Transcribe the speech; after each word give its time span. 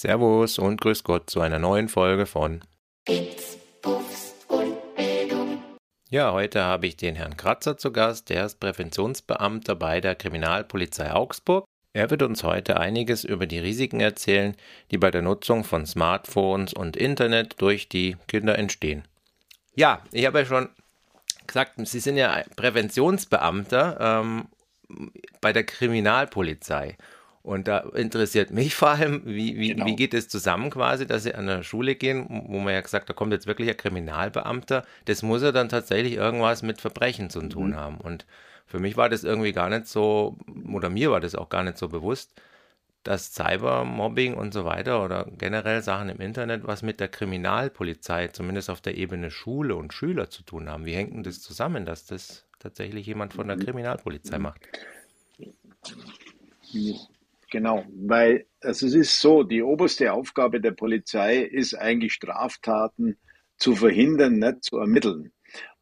Servus 0.00 0.58
und 0.58 0.80
Grüß 0.80 1.04
Gott 1.04 1.28
zu 1.28 1.42
einer 1.42 1.58
neuen 1.58 1.90
Folge 1.90 2.24
von 2.24 2.62
Bits, 3.04 3.58
Puffs 3.82 4.34
und 4.48 4.78
Bildung. 4.96 5.62
Ja, 6.08 6.32
heute 6.32 6.62
habe 6.62 6.86
ich 6.86 6.96
den 6.96 7.16
Herrn 7.16 7.36
Kratzer 7.36 7.76
zu 7.76 7.92
Gast, 7.92 8.30
der 8.30 8.46
ist 8.46 8.60
Präventionsbeamter 8.60 9.74
bei 9.74 10.00
der 10.00 10.14
Kriminalpolizei 10.14 11.12
Augsburg. 11.12 11.66
Er 11.92 12.08
wird 12.08 12.22
uns 12.22 12.44
heute 12.44 12.80
einiges 12.80 13.24
über 13.24 13.46
die 13.46 13.58
Risiken 13.58 14.00
erzählen, 14.00 14.56
die 14.90 14.96
bei 14.96 15.10
der 15.10 15.20
Nutzung 15.20 15.64
von 15.64 15.84
Smartphones 15.84 16.72
und 16.72 16.96
Internet 16.96 17.60
durch 17.60 17.90
die 17.90 18.16
Kinder 18.26 18.58
entstehen. 18.58 19.04
Ja, 19.74 20.02
ich 20.12 20.24
habe 20.24 20.38
ja 20.38 20.44
schon 20.46 20.70
gesagt, 21.46 21.74
Sie 21.76 22.00
sind 22.00 22.16
ja 22.16 22.42
Präventionsbeamter 22.56 23.98
ähm, 24.00 24.48
bei 25.42 25.52
der 25.52 25.64
Kriminalpolizei. 25.64 26.96
Und 27.42 27.68
da 27.68 27.78
interessiert 27.94 28.50
mich 28.50 28.74
vor 28.74 28.90
allem, 28.90 29.22
wie, 29.24 29.58
wie, 29.58 29.68
Genau. 29.68 29.86
wie 29.86 29.96
geht 29.96 30.12
es 30.12 30.28
zusammen 30.28 30.70
quasi, 30.70 31.06
dass 31.06 31.22
Sie 31.22 31.34
an 31.34 31.48
eine 31.48 31.64
Schule 31.64 31.94
gehen, 31.94 32.26
wo 32.48 32.58
man 32.58 32.74
ja 32.74 32.80
gesagt, 32.82 33.08
da 33.08 33.14
kommt 33.14 33.32
jetzt 33.32 33.46
wirklich 33.46 33.68
ein 33.70 33.76
Kriminalbeamter. 33.76 34.84
Das 35.06 35.22
muss 35.22 35.42
ja 35.42 35.50
dann 35.52 35.68
tatsächlich 35.70 36.14
irgendwas 36.14 36.62
mit 36.62 36.80
Verbrechen 36.80 37.30
zu 37.30 37.40
tun 37.48 37.76
haben. 37.76 37.96
Und 37.98 38.26
für 38.66 38.78
mich 38.78 38.96
war 38.96 39.08
das 39.08 39.24
irgendwie 39.24 39.52
gar 39.52 39.70
nicht 39.70 39.86
so, 39.86 40.36
oder 40.70 40.90
mir 40.90 41.10
war 41.10 41.20
das 41.20 41.34
auch 41.34 41.48
gar 41.48 41.62
nicht 41.64 41.78
so 41.78 41.88
bewusst, 41.88 42.40
dass 43.04 43.32
Cybermobbing 43.32 44.34
und 44.34 44.52
so 44.52 44.66
weiter 44.66 45.02
oder 45.02 45.26
generell 45.38 45.82
Sachen 45.82 46.10
im 46.10 46.20
Internet 46.20 46.66
was 46.66 46.82
mit 46.82 47.00
der 47.00 47.08
Kriminalpolizei, 47.08 48.28
zumindest 48.28 48.68
auf 48.68 48.82
der 48.82 48.96
Ebene 48.98 49.30
Schule 49.30 49.74
und 49.76 49.94
Schüler 49.94 50.28
zu 50.28 50.42
tun 50.42 50.68
haben. 50.68 50.84
Wie 50.84 50.94
hängt 50.94 51.14
denn 51.14 51.22
das 51.22 51.40
zusammen, 51.40 51.86
dass 51.86 52.04
das 52.04 52.44
tatsächlich 52.58 53.06
jemand 53.06 53.32
von 53.32 53.48
der 53.48 53.56
Kriminalpolizei 53.56 54.38
macht? 54.38 54.60
Genau, 57.50 57.84
weil 57.92 58.46
also 58.60 58.86
es 58.86 58.94
ist 58.94 59.20
so, 59.20 59.42
die 59.42 59.62
oberste 59.62 60.12
Aufgabe 60.12 60.60
der 60.60 60.70
Polizei 60.70 61.38
ist 61.38 61.74
eigentlich 61.74 62.12
Straftaten 62.12 63.16
zu 63.56 63.74
verhindern, 63.74 64.38
nicht 64.38 64.64
zu 64.64 64.78
ermitteln. 64.78 65.32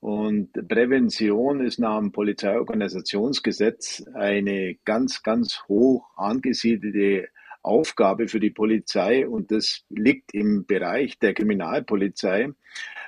Und 0.00 0.52
Prävention 0.69 1.60
ist 1.60 1.78
nach 1.78 1.98
dem 1.98 2.12
Polizeiorganisationsgesetz 2.12 4.05
eine 4.14 4.77
ganz, 4.84 5.22
ganz 5.22 5.62
hoch 5.69 6.08
angesiedelte 6.16 7.28
Aufgabe 7.62 8.28
für 8.28 8.41
die 8.41 8.50
Polizei 8.50 9.27
und 9.28 9.50
das 9.50 9.84
liegt 9.91 10.32
im 10.32 10.64
Bereich 10.66 11.19
der 11.19 11.34
Kriminalpolizei. 11.34 12.50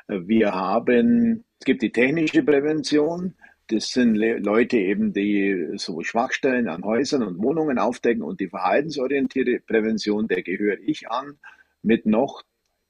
Wir 0.08 0.52
haben, 0.52 1.45
es 1.61 1.64
gibt 1.64 1.83
die 1.83 1.92
technische 1.92 2.42
Prävention, 2.42 3.36
das 3.70 3.90
sind 3.90 4.16
Le 4.16 4.38
Leute 4.38 4.76
eben, 4.78 5.12
die 5.12 5.74
so 5.76 6.02
Schwachstellen 6.02 6.68
an 6.68 6.84
Häusern 6.84 7.22
und 7.22 7.38
Wohnungen 7.38 7.78
aufdecken 7.78 8.22
und 8.22 8.40
die 8.40 8.48
verhaltensorientierte 8.48 9.60
Prävention, 9.60 10.27
der 10.27 10.42
gehöre 10.42 10.78
ich 10.84 11.08
an, 11.08 11.38
mit 11.82 12.04
noch 12.04 12.42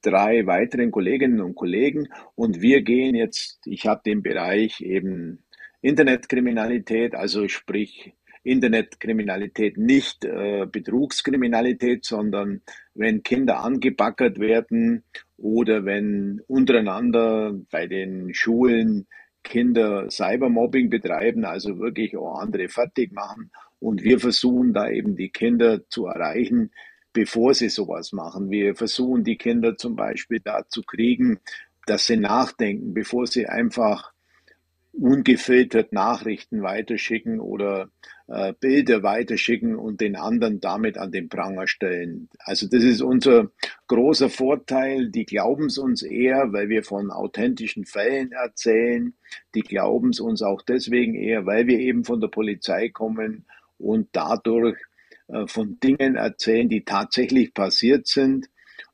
drei 0.03 0.47
weiteren 0.47 0.91
Kolleginnen 0.91 1.41
und 1.41 1.55
Kollegen. 1.55 2.09
Und 2.35 2.63
wir 2.63 2.83
gehen 2.83 3.15
jetzt, 3.15 3.61
ich 3.67 3.87
habe 3.87 4.01
den 4.05 4.23
Bereich 4.23 4.81
eben 4.81 5.45
Internetkriminalität, 5.83 7.15
also 7.15 7.47
sprich 7.49 8.15
Internetkriminalität, 8.43 9.77
nicht 9.77 10.25
äh, 10.25 10.67
Betrugskriminalität, 10.67 12.07
sondern 12.07 12.63
wenn 12.95 13.23
Kinder 13.23 13.63
angebaggert 13.63 14.39
werden 14.39 15.05
oder 15.37 15.85
wenn 15.85 16.41
untereinander 16.47 17.55
bei 17.71 17.87
den 17.87 18.33
Schulen 18.33 19.07
Kinder 19.43 20.11
Cybermobbing 20.11 20.91
betreiben, 20.91 21.45
also 21.45 21.79
wirklich 21.79 22.17
auch 22.17 22.39
andere 22.39 22.69
fertig 22.69 23.13
machen. 23.13 23.51
Und 23.79 24.03
wir 24.03 24.21
versuchen 24.21 24.73
da 24.73 24.89
eben 24.89 25.17
die 25.17 25.31
Kinder 25.31 25.89
zu 25.89 26.07
erreichen, 26.07 26.71
bevor 27.13 27.55
sie 27.55 27.69
sowas 27.69 28.13
machen. 28.13 28.51
Wir 28.51 28.75
versuchen 28.75 29.25
die 29.25 29.37
Kinder 29.37 29.77
zum 29.77 29.97
Beispiel 29.97 30.41
dazu 30.41 30.83
kriegen, 30.83 31.41
dass 31.87 32.07
sie 32.07 32.17
nachdenken, 32.17 32.95
bevor 32.95 33.27
sie 33.27 33.47
einfach 33.47 34.13
ungefiltert 34.93 35.93
Nachrichten 35.93 36.63
weiterschicken 36.63 37.41
oder 37.41 37.91
äh, 38.27 38.53
Bilder 38.59 39.03
weiterschicken 39.03 39.77
und 39.77 40.01
den 40.01 40.17
anderen 40.17 40.61
damit 40.61 40.99
an 40.99 41.13
den 41.13 41.29
Pranger 41.29 41.67
stellen. 41.67 42.29
Also 42.39 42.67
das 42.69 42.83
ist 42.83 43.01
unser 43.01 43.51
großer 43.87 44.31
Vorteil. 44.31 45.11
Die 45.11 45.25
glauben 45.25 45.67
es 45.67 45.79
uns 45.79 46.03
eher, 46.03 46.53
weil 46.53 46.69
wir 46.69 46.83
von 46.83 47.11
authentischen 47.11 47.85
Fällen 47.85 48.33
erzählen. 48.33 49.15
Die 49.55 49.63
glauben 49.63 50.11
es 50.11 50.21
uns 50.21 50.43
auch 50.43 50.63
deswegen 50.63 51.15
eher, 51.15 51.47
weil 51.47 51.67
wir 51.67 51.79
eben 51.79 52.05
von 52.05 52.21
der 52.21 52.29
Polizei 52.29 52.89
kommen 52.89 53.47
und 53.79 54.09
dadurch 54.13 54.79
äh, 55.29 55.47
von 55.47 55.79
Dingen 55.81 56.17
erzählen, 56.17 56.69
die 56.69 56.85
tatsächlich 56.85 57.55
passiert 57.55 58.07
sind 58.07 58.49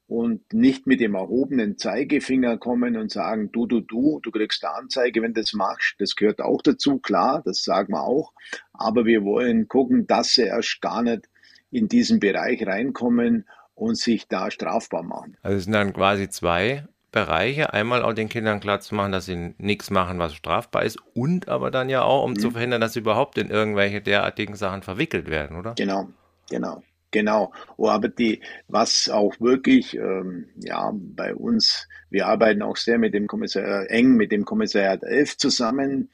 und 0.08 0.52
nicht 0.52 0.86
mit 0.86 1.00
dem 1.00 1.14
erhobenen 1.14 1.78
Zeigefinger 1.78 2.58
kommen 2.58 2.96
und 2.96 3.10
sagen, 3.10 3.50
du, 3.50 3.66
du, 3.66 3.80
du, 3.80 4.20
du 4.22 4.30
kriegst 4.30 4.64
eine 4.64 4.74
Anzeige, 4.74 5.22
wenn 5.22 5.34
du 5.34 5.40
das 5.40 5.52
machst. 5.52 5.96
Das 5.98 6.14
gehört 6.14 6.40
auch 6.40 6.62
dazu, 6.62 6.98
klar, 6.98 7.42
das 7.44 7.64
sagen 7.64 7.92
wir 7.92 8.02
auch. 8.02 8.32
Aber 8.72 9.04
wir 9.04 9.24
wollen 9.24 9.66
gucken, 9.68 10.06
dass 10.06 10.34
sie 10.34 10.42
erst 10.42 10.80
gar 10.80 11.02
nicht 11.02 11.28
in 11.70 11.88
diesen 11.88 12.20
Bereich 12.20 12.64
reinkommen 12.64 13.46
und 13.74 13.98
sich 13.98 14.28
da 14.28 14.50
strafbar 14.50 15.02
machen. 15.02 15.36
Also 15.42 15.58
es 15.58 15.64
sind 15.64 15.72
dann 15.72 15.92
quasi 15.92 16.28
zwei 16.28 16.86
Bereiche. 17.10 17.72
Einmal 17.72 18.02
auch 18.02 18.12
den 18.12 18.28
Kindern 18.28 18.60
klarzumachen, 18.60 19.10
dass 19.10 19.26
sie 19.26 19.54
nichts 19.58 19.90
machen, 19.90 20.18
was 20.18 20.34
strafbar 20.34 20.84
ist. 20.84 20.98
Und 21.14 21.48
aber 21.48 21.72
dann 21.72 21.88
ja 21.88 22.02
auch, 22.02 22.24
um 22.24 22.38
zu 22.38 22.50
verhindern, 22.52 22.80
dass 22.80 22.92
sie 22.92 23.00
überhaupt 23.00 23.38
in 23.38 23.50
irgendwelche 23.50 24.00
derartigen 24.00 24.54
Sachen 24.54 24.82
verwickelt 24.82 25.28
werden, 25.28 25.56
oder? 25.56 25.74
Genau, 25.74 26.08
genau, 26.48 26.82
genau. 27.10 27.52
Oh, 27.76 27.88
aber 27.88 28.08
die, 28.08 28.40
was 28.68 29.08
auch 29.08 29.40
wirklich, 29.40 29.94
ähm, 29.96 30.48
ja, 30.56 30.92
bei 30.94 31.34
uns, 31.34 31.88
wir 32.10 32.26
arbeiten 32.26 32.62
auch 32.62 32.76
sehr 32.76 32.98
mit 32.98 33.14
dem 33.14 33.26
Kommissar, 33.26 33.90
eng 33.90 34.16
mit 34.16 34.32
dem 34.32 34.44
Kommissariat 34.44 35.02
11 35.02 35.36
zusammen. 35.38 36.10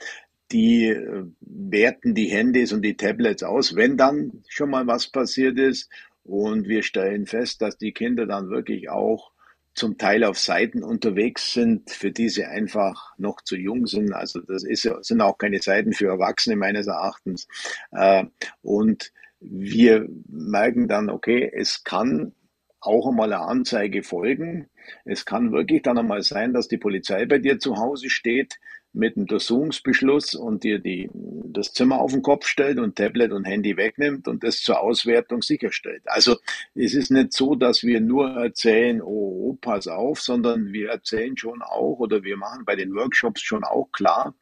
Die 0.50 0.88
äh, 0.88 1.24
werten 1.40 2.14
die 2.14 2.26
Handys 2.26 2.72
und 2.72 2.82
die 2.82 2.96
Tablets 2.96 3.42
aus, 3.42 3.74
wenn 3.74 3.96
dann 3.96 4.42
schon 4.48 4.70
mal 4.70 4.86
was 4.86 5.08
passiert 5.08 5.58
ist. 5.58 5.88
Und 6.24 6.68
wir 6.68 6.82
stellen 6.82 7.26
fest, 7.26 7.62
dass 7.62 7.78
die 7.78 7.92
Kinder 7.92 8.26
dann 8.26 8.50
wirklich 8.50 8.88
auch 8.90 9.32
zum 9.74 9.96
Teil 9.96 10.24
auf 10.24 10.38
Seiten 10.38 10.82
unterwegs 10.82 11.54
sind, 11.54 11.90
für 11.90 12.10
die 12.10 12.28
sie 12.28 12.44
einfach 12.44 13.12
noch 13.16 13.40
zu 13.40 13.56
jung 13.56 13.86
sind. 13.86 14.12
Also 14.12 14.40
das 14.40 14.64
ist, 14.64 14.88
sind 15.00 15.20
auch 15.20 15.38
keine 15.38 15.60
Seiten 15.60 15.92
für 15.92 16.08
Erwachsene 16.08 16.56
meines 16.56 16.86
Erachtens. 16.86 17.48
Äh, 17.90 18.24
und 18.60 19.12
wir 19.42 20.06
merken 20.28 20.88
dann, 20.88 21.10
okay, 21.10 21.50
es 21.54 21.84
kann 21.84 22.32
auch 22.80 23.08
einmal 23.08 23.32
eine 23.32 23.42
Anzeige 23.42 24.02
folgen. 24.02 24.68
Es 25.04 25.24
kann 25.24 25.52
wirklich 25.52 25.82
dann 25.82 25.98
einmal 25.98 26.22
sein, 26.22 26.52
dass 26.52 26.68
die 26.68 26.78
Polizei 26.78 27.26
bei 27.26 27.38
dir 27.38 27.58
zu 27.58 27.76
Hause 27.76 28.10
steht 28.10 28.58
mit 28.92 29.16
einem 29.16 29.26
Durchsuchungsbeschluss 29.26 30.34
und 30.34 30.64
dir 30.64 30.78
die, 30.78 31.08
das 31.14 31.72
Zimmer 31.72 32.00
auf 32.00 32.12
den 32.12 32.22
Kopf 32.22 32.46
stellt 32.46 32.78
und 32.78 32.96
Tablet 32.96 33.32
und 33.32 33.44
Handy 33.44 33.76
wegnimmt 33.76 34.28
und 34.28 34.44
das 34.44 34.60
zur 34.60 34.80
Auswertung 34.80 35.40
sicherstellt. 35.40 36.02
Also 36.06 36.36
es 36.74 36.94
ist 36.94 37.10
nicht 37.10 37.32
so, 37.32 37.54
dass 37.54 37.84
wir 37.84 38.00
nur 38.00 38.28
erzählen, 38.30 39.00
oh, 39.00 39.32
oh, 39.52 39.58
pass 39.60 39.88
auf, 39.88 40.20
sondern 40.20 40.72
wir 40.72 40.90
erzählen 40.90 41.36
schon 41.36 41.62
auch 41.62 42.00
oder 42.00 42.22
wir 42.22 42.36
machen 42.36 42.64
bei 42.66 42.76
den 42.76 42.94
Workshops 42.94 43.40
schon 43.40 43.64
auch 43.64 43.90
klar, 43.92 44.34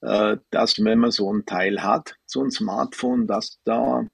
äh, 0.00 0.36
dass 0.50 0.82
wenn 0.82 1.00
man 1.00 1.10
so 1.10 1.30
ein 1.32 1.44
Teil 1.44 1.82
hat, 1.82 2.16
so 2.24 2.42
ein 2.42 2.50
Smartphone, 2.50 3.26
dass 3.26 3.60
da 3.64 4.06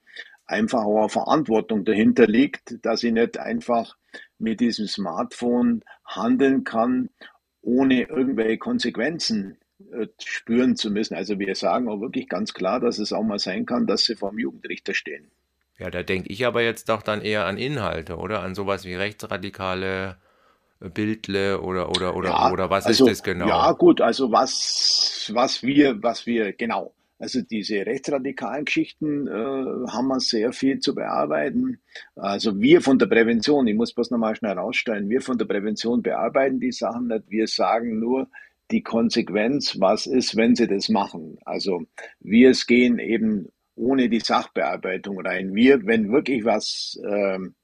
einfach 0.46 0.84
auch 0.84 1.00
eine 1.00 1.08
Verantwortung 1.08 1.84
dahinter 1.84 2.26
liegt, 2.26 2.84
dass 2.84 3.02
ich 3.02 3.12
nicht 3.12 3.38
einfach 3.38 3.96
mit 4.38 4.60
diesem 4.60 4.86
Smartphone 4.86 5.82
handeln 6.04 6.64
kann, 6.64 7.10
ohne 7.62 8.02
irgendwelche 8.02 8.58
Konsequenzen 8.58 9.58
äh, 9.92 10.06
spüren 10.22 10.76
zu 10.76 10.90
müssen. 10.90 11.14
Also 11.14 11.38
wir 11.38 11.54
sagen 11.54 11.88
auch 11.88 12.00
wirklich 12.00 12.28
ganz 12.28 12.52
klar, 12.54 12.80
dass 12.80 12.98
es 12.98 13.12
auch 13.12 13.22
mal 13.22 13.38
sein 13.38 13.66
kann, 13.66 13.86
dass 13.86 14.04
sie 14.04 14.16
vor 14.16 14.30
dem 14.30 14.38
Jugendrichter 14.38 14.94
stehen. 14.94 15.30
Ja, 15.78 15.90
da 15.90 16.02
denke 16.02 16.30
ich 16.30 16.46
aber 16.46 16.62
jetzt 16.62 16.88
doch 16.88 17.02
dann 17.02 17.20
eher 17.20 17.46
an 17.46 17.58
Inhalte, 17.58 18.16
oder? 18.16 18.42
An 18.42 18.54
sowas 18.54 18.84
wie 18.84 18.94
rechtsradikale 18.94 20.16
äh, 20.80 20.88
Bildle 20.88 21.60
oder 21.60 21.90
oder 21.90 22.14
oder 22.14 22.28
Ja, 22.30 22.52
oder 22.52 22.70
was 22.70 22.86
also 22.86 23.06
ist 23.06 23.18
das 23.18 23.22
genau? 23.24 23.46
ja 23.48 23.72
gut, 23.72 24.00
also 24.00 24.30
was 24.30 25.30
was 25.34 25.62
wir 25.62 26.02
was 26.02 26.26
wir 26.26 26.52
genau, 26.52 26.94
also 27.24 27.40
diese 27.40 27.86
rechtsradikalen 27.86 28.66
Geschichten 28.66 29.26
äh, 29.26 29.30
haben 29.30 30.08
wir 30.08 30.20
sehr 30.20 30.52
viel 30.52 30.78
zu 30.78 30.94
bearbeiten. 30.94 31.80
Also 32.16 32.60
wir 32.60 32.82
von 32.82 32.98
der 32.98 33.06
Prävention, 33.06 33.66
ich 33.66 33.74
muss 33.74 33.94
bloß 33.94 34.10
nochmal 34.10 34.36
schnell 34.36 34.54
herausstellen, 34.54 35.08
wir 35.08 35.22
von 35.22 35.38
der 35.38 35.46
Prävention 35.46 36.02
bearbeiten 36.02 36.60
die 36.60 36.70
Sachen 36.70 37.06
nicht. 37.06 37.24
Wir 37.28 37.46
sagen 37.46 37.98
nur 37.98 38.28
die 38.70 38.82
Konsequenz, 38.82 39.80
was 39.80 40.06
ist, 40.06 40.36
wenn 40.36 40.54
sie 40.54 40.66
das 40.66 40.90
machen. 40.90 41.38
Also 41.46 41.86
wir 42.20 42.52
gehen 42.52 42.98
eben 42.98 43.48
ohne 43.74 44.10
die 44.10 44.20
Sachbearbeitung 44.20 45.18
rein. 45.18 45.54
Wir, 45.54 45.86
wenn 45.86 46.12
wirklich 46.12 46.44
was 46.44 47.00
ähm, 47.08 47.54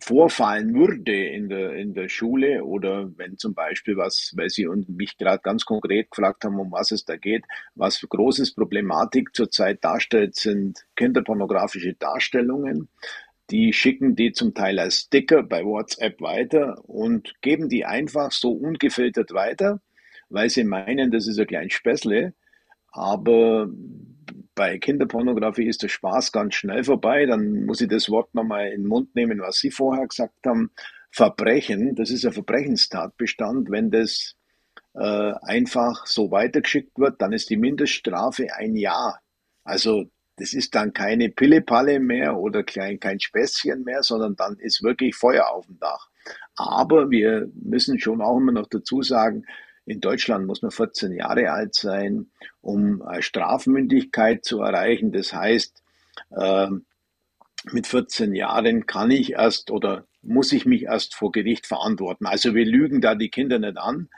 vorfallen 0.00 0.74
würde 0.74 1.14
in 1.14 1.48
der, 1.48 1.74
in 1.74 1.94
der 1.94 2.08
Schule 2.08 2.64
oder 2.64 3.10
wenn 3.16 3.38
zum 3.38 3.54
Beispiel 3.54 3.96
was, 3.96 4.32
weil 4.36 4.50
Sie 4.50 4.66
und 4.66 4.88
mich 4.88 5.16
gerade 5.16 5.40
ganz 5.42 5.64
konkret 5.64 6.10
gefragt 6.10 6.44
haben, 6.44 6.58
um 6.58 6.72
was 6.72 6.90
es 6.90 7.04
da 7.04 7.16
geht, 7.16 7.44
was 7.74 7.98
für 7.98 8.08
großes 8.08 8.54
Problematik 8.54 9.34
zurzeit 9.34 9.84
darstellt, 9.84 10.34
sind 10.34 10.84
kinderpornografische 10.96 11.94
Darstellungen. 11.94 12.88
die 13.50 13.72
schicken 13.72 14.16
die 14.16 14.32
zum 14.32 14.54
Teil 14.54 14.78
als 14.78 15.00
Sticker 15.00 15.42
bei 15.42 15.64
WhatsApp 15.64 16.20
weiter 16.20 16.82
und 16.88 17.34
geben 17.42 17.68
die 17.68 17.84
einfach 17.84 18.32
so 18.32 18.52
ungefiltert 18.52 19.32
weiter, 19.32 19.80
weil 20.30 20.48
sie 20.50 20.64
meinen, 20.64 21.10
das 21.10 21.26
ist 21.28 21.38
ein 21.38 21.46
kleines 21.46 21.74
Späßle. 21.74 22.32
Aber 22.90 23.68
bei 24.54 24.78
Kinderpornografie 24.78 25.66
ist 25.66 25.82
der 25.82 25.88
Spaß 25.88 26.32
ganz 26.32 26.54
schnell 26.54 26.84
vorbei. 26.84 27.26
Dann 27.26 27.64
muss 27.64 27.80
ich 27.80 27.88
das 27.88 28.08
Wort 28.08 28.34
nochmal 28.34 28.68
in 28.68 28.82
den 28.82 28.88
Mund 28.88 29.14
nehmen, 29.14 29.40
was 29.40 29.58
Sie 29.58 29.70
vorher 29.70 30.06
gesagt 30.06 30.46
haben. 30.46 30.70
Verbrechen, 31.10 31.94
das 31.94 32.10
ist 32.10 32.24
ein 32.24 32.32
Verbrechenstatbestand. 32.32 33.70
Wenn 33.70 33.90
das 33.90 34.34
äh, 34.94 35.32
einfach 35.42 36.06
so 36.06 36.30
weitergeschickt 36.30 36.98
wird, 36.98 37.22
dann 37.22 37.32
ist 37.32 37.50
die 37.50 37.56
Mindeststrafe 37.56 38.52
ein 38.54 38.74
Jahr. 38.74 39.20
Also 39.62 40.04
das 40.36 40.52
ist 40.52 40.74
dann 40.74 40.92
keine 40.92 41.30
Pillepalle 41.30 42.00
mehr 42.00 42.36
oder 42.36 42.64
klein, 42.64 42.98
kein 42.98 43.20
Späßchen 43.20 43.84
mehr, 43.84 44.02
sondern 44.02 44.34
dann 44.34 44.56
ist 44.58 44.82
wirklich 44.82 45.14
Feuer 45.14 45.48
auf 45.50 45.66
dem 45.66 45.78
Dach. 45.78 46.08
Aber 46.56 47.10
wir 47.10 47.48
müssen 47.54 48.00
schon 48.00 48.20
auch 48.20 48.38
immer 48.38 48.52
noch 48.52 48.68
dazu 48.68 49.02
sagen, 49.02 49.44
in 49.86 50.00
Deutschland 50.00 50.46
muss 50.46 50.62
man 50.62 50.70
14 50.70 51.12
Jahre 51.12 51.50
alt 51.50 51.74
sein, 51.74 52.30
um 52.62 53.02
Strafmündigkeit 53.20 54.44
zu 54.44 54.60
erreichen. 54.60 55.12
Das 55.12 55.32
heißt, 55.32 55.82
äh, 56.30 56.68
mit 57.72 57.86
14 57.86 58.34
Jahren 58.34 58.86
kann 58.86 59.10
ich 59.10 59.32
erst 59.32 59.70
oder 59.70 60.06
muss 60.22 60.52
ich 60.52 60.66
mich 60.66 60.84
erst 60.84 61.14
vor 61.14 61.32
Gericht 61.32 61.66
verantworten. 61.66 62.26
Also 62.26 62.54
wir 62.54 62.64
lügen 62.64 63.00
da 63.00 63.14
die 63.14 63.28
Kinder 63.28 63.58
nicht 63.58 63.76
an, 63.76 64.08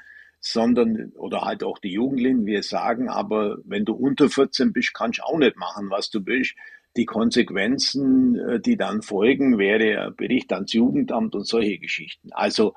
sondern, 0.40 1.12
oder 1.16 1.42
halt 1.42 1.64
auch 1.64 1.78
die 1.78 1.92
Jugendlichen, 1.92 2.46
wir 2.46 2.62
sagen, 2.62 3.08
aber 3.08 3.58
wenn 3.64 3.84
du 3.84 3.94
unter 3.94 4.28
14 4.28 4.72
bist, 4.72 4.94
kannst 4.94 5.18
du 5.18 5.24
auch 5.24 5.38
nicht 5.38 5.56
machen, 5.56 5.90
was 5.90 6.10
du 6.10 6.24
willst. 6.24 6.54
Die 6.96 7.06
Konsequenzen, 7.06 8.38
äh, 8.38 8.60
die 8.60 8.76
dann 8.76 9.02
folgen, 9.02 9.58
wäre 9.58 10.12
Bericht 10.12 10.52
ans 10.52 10.72
Jugendamt 10.72 11.34
und 11.34 11.46
solche 11.46 11.78
Geschichten. 11.78 12.32
Also 12.32 12.74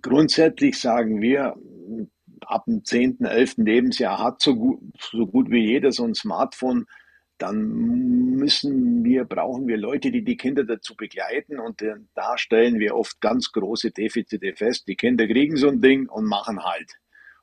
grundsätzlich 0.00 0.78
sagen 0.78 1.20
wir, 1.20 1.56
ab 2.46 2.64
dem 2.66 2.84
10., 2.84 3.20
11. 3.20 3.54
Lebensjahr 3.58 4.18
hat 4.18 4.40
so 4.40 4.56
gut, 4.56 4.80
so 4.98 5.26
gut 5.26 5.50
wie 5.50 5.66
jeder 5.66 5.92
so 5.92 6.04
ein 6.04 6.14
Smartphone, 6.14 6.86
dann 7.38 8.36
müssen 8.36 9.04
wir, 9.04 9.24
brauchen 9.24 9.66
wir 9.66 9.76
Leute, 9.76 10.12
die 10.12 10.22
die 10.22 10.36
Kinder 10.36 10.64
dazu 10.64 10.94
begleiten 10.94 11.58
und 11.58 11.82
da 12.14 12.38
stellen 12.38 12.78
wir 12.78 12.94
oft 12.94 13.20
ganz 13.20 13.50
große 13.50 13.90
Defizite 13.90 14.54
fest. 14.54 14.86
Die 14.86 14.94
Kinder 14.94 15.26
kriegen 15.26 15.56
so 15.56 15.68
ein 15.68 15.80
Ding 15.80 16.08
und 16.08 16.26
machen 16.26 16.62
halt. 16.62 16.92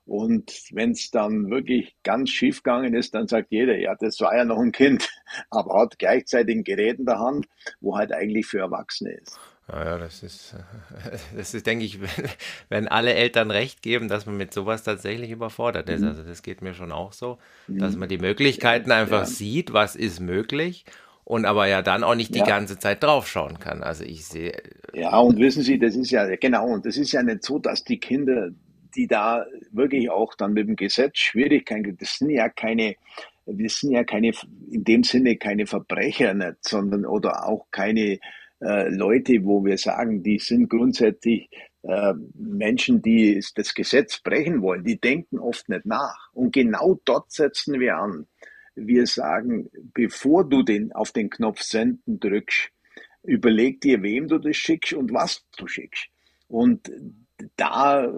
Und 0.06 0.50
wenn 0.72 0.92
es 0.92 1.10
dann 1.10 1.50
wirklich 1.50 1.94
ganz 2.02 2.30
schief 2.30 2.62
gegangen 2.62 2.94
ist, 2.94 3.14
dann 3.14 3.28
sagt 3.28 3.52
jeder, 3.52 3.78
ja, 3.78 3.94
das 3.94 4.20
war 4.20 4.36
ja 4.36 4.44
noch 4.44 4.58
ein 4.58 4.72
Kind, 4.72 5.08
aber 5.50 5.82
hat 5.82 5.98
gleichzeitig 5.98 6.56
ein 6.56 6.64
Gerät 6.64 6.98
in 6.98 7.04
der 7.04 7.18
Hand, 7.18 7.46
wo 7.80 7.96
halt 7.96 8.12
eigentlich 8.12 8.46
für 8.46 8.58
Erwachsene 8.58 9.12
ist. 9.12 9.38
Ja, 9.72 9.98
das 9.98 10.22
ist, 10.22 10.54
das 11.36 11.54
ist, 11.54 11.66
denke 11.66 11.84
ich, 11.84 12.00
wenn, 12.00 12.08
wenn, 12.68 12.88
alle 12.88 13.14
Eltern 13.14 13.50
recht 13.50 13.82
geben, 13.82 14.08
dass 14.08 14.26
man 14.26 14.36
mit 14.36 14.52
sowas 14.52 14.82
tatsächlich 14.82 15.30
überfordert 15.30 15.88
ist. 15.88 16.00
Mhm. 16.00 16.08
Also 16.08 16.22
das 16.22 16.42
geht 16.42 16.62
mir 16.62 16.74
schon 16.74 16.92
auch 16.92 17.12
so, 17.12 17.38
mhm. 17.68 17.78
dass 17.78 17.96
man 17.96 18.08
die 18.08 18.18
Möglichkeiten 18.18 18.90
einfach 18.92 19.20
ja. 19.20 19.26
sieht, 19.26 19.72
was 19.72 19.96
ist 19.96 20.20
möglich 20.20 20.84
und 21.24 21.44
aber 21.44 21.68
ja 21.68 21.82
dann 21.82 22.02
auch 22.02 22.16
nicht 22.16 22.34
die 22.34 22.40
ja. 22.40 22.44
ganze 22.44 22.78
Zeit 22.78 23.02
draufschauen 23.02 23.60
kann. 23.60 23.82
Also 23.82 24.04
ich 24.04 24.24
sehe. 24.24 24.60
Ja, 24.92 25.16
und 25.18 25.38
wissen 25.38 25.62
Sie, 25.62 25.78
das 25.78 25.94
ist 25.94 26.10
ja, 26.10 26.26
genau, 26.36 26.66
und 26.66 26.86
das 26.86 26.96
ist 26.96 27.12
ja 27.12 27.22
nicht 27.22 27.44
so, 27.44 27.58
dass 27.58 27.84
die 27.84 27.98
Kinder, 27.98 28.50
die 28.96 29.06
da 29.06 29.46
wirklich 29.70 30.10
auch 30.10 30.34
dann 30.34 30.54
mit 30.54 30.66
dem 30.66 30.74
Gesetz 30.74 31.18
Schwierigkeiten, 31.18 31.96
das 31.98 32.16
sind 32.16 32.30
ja 32.30 32.48
keine, 32.48 32.96
wir 33.46 33.68
sind 33.68 33.92
ja 33.92 34.02
keine, 34.02 34.32
in 34.72 34.82
dem 34.82 35.04
Sinne 35.04 35.36
keine 35.36 35.66
Verbrecher 35.66 36.34
nicht, 36.34 36.56
sondern 36.62 37.06
oder 37.06 37.46
auch 37.46 37.66
keine 37.70 38.18
äh, 38.60 38.88
Leute, 38.88 39.44
wo 39.44 39.64
wir 39.64 39.78
sagen, 39.78 40.22
die 40.22 40.38
sind 40.38 40.68
grundsätzlich 40.68 41.48
äh, 41.82 42.12
Menschen, 42.34 43.00
die 43.00 43.42
das 43.54 43.74
Gesetz 43.74 44.20
brechen 44.20 44.60
wollen, 44.62 44.84
die 44.84 45.00
denken 45.00 45.38
oft 45.38 45.68
nicht 45.68 45.86
nach. 45.86 46.30
Und 46.32 46.52
genau 46.52 47.00
dort 47.04 47.32
setzen 47.32 47.80
wir 47.80 47.96
an. 47.96 48.26
Wir 48.74 49.06
sagen, 49.06 49.70
bevor 49.94 50.48
du 50.48 50.62
den 50.62 50.92
auf 50.92 51.12
den 51.12 51.30
Knopf 51.30 51.62
Senden 51.62 52.20
drückst, 52.20 52.70
überleg 53.22 53.80
dir, 53.80 54.02
wem 54.02 54.28
du 54.28 54.38
das 54.38 54.56
schickst 54.56 54.92
und 54.92 55.12
was 55.12 55.44
du 55.56 55.66
schickst. 55.66 56.08
Und 56.48 56.90
da 57.56 58.12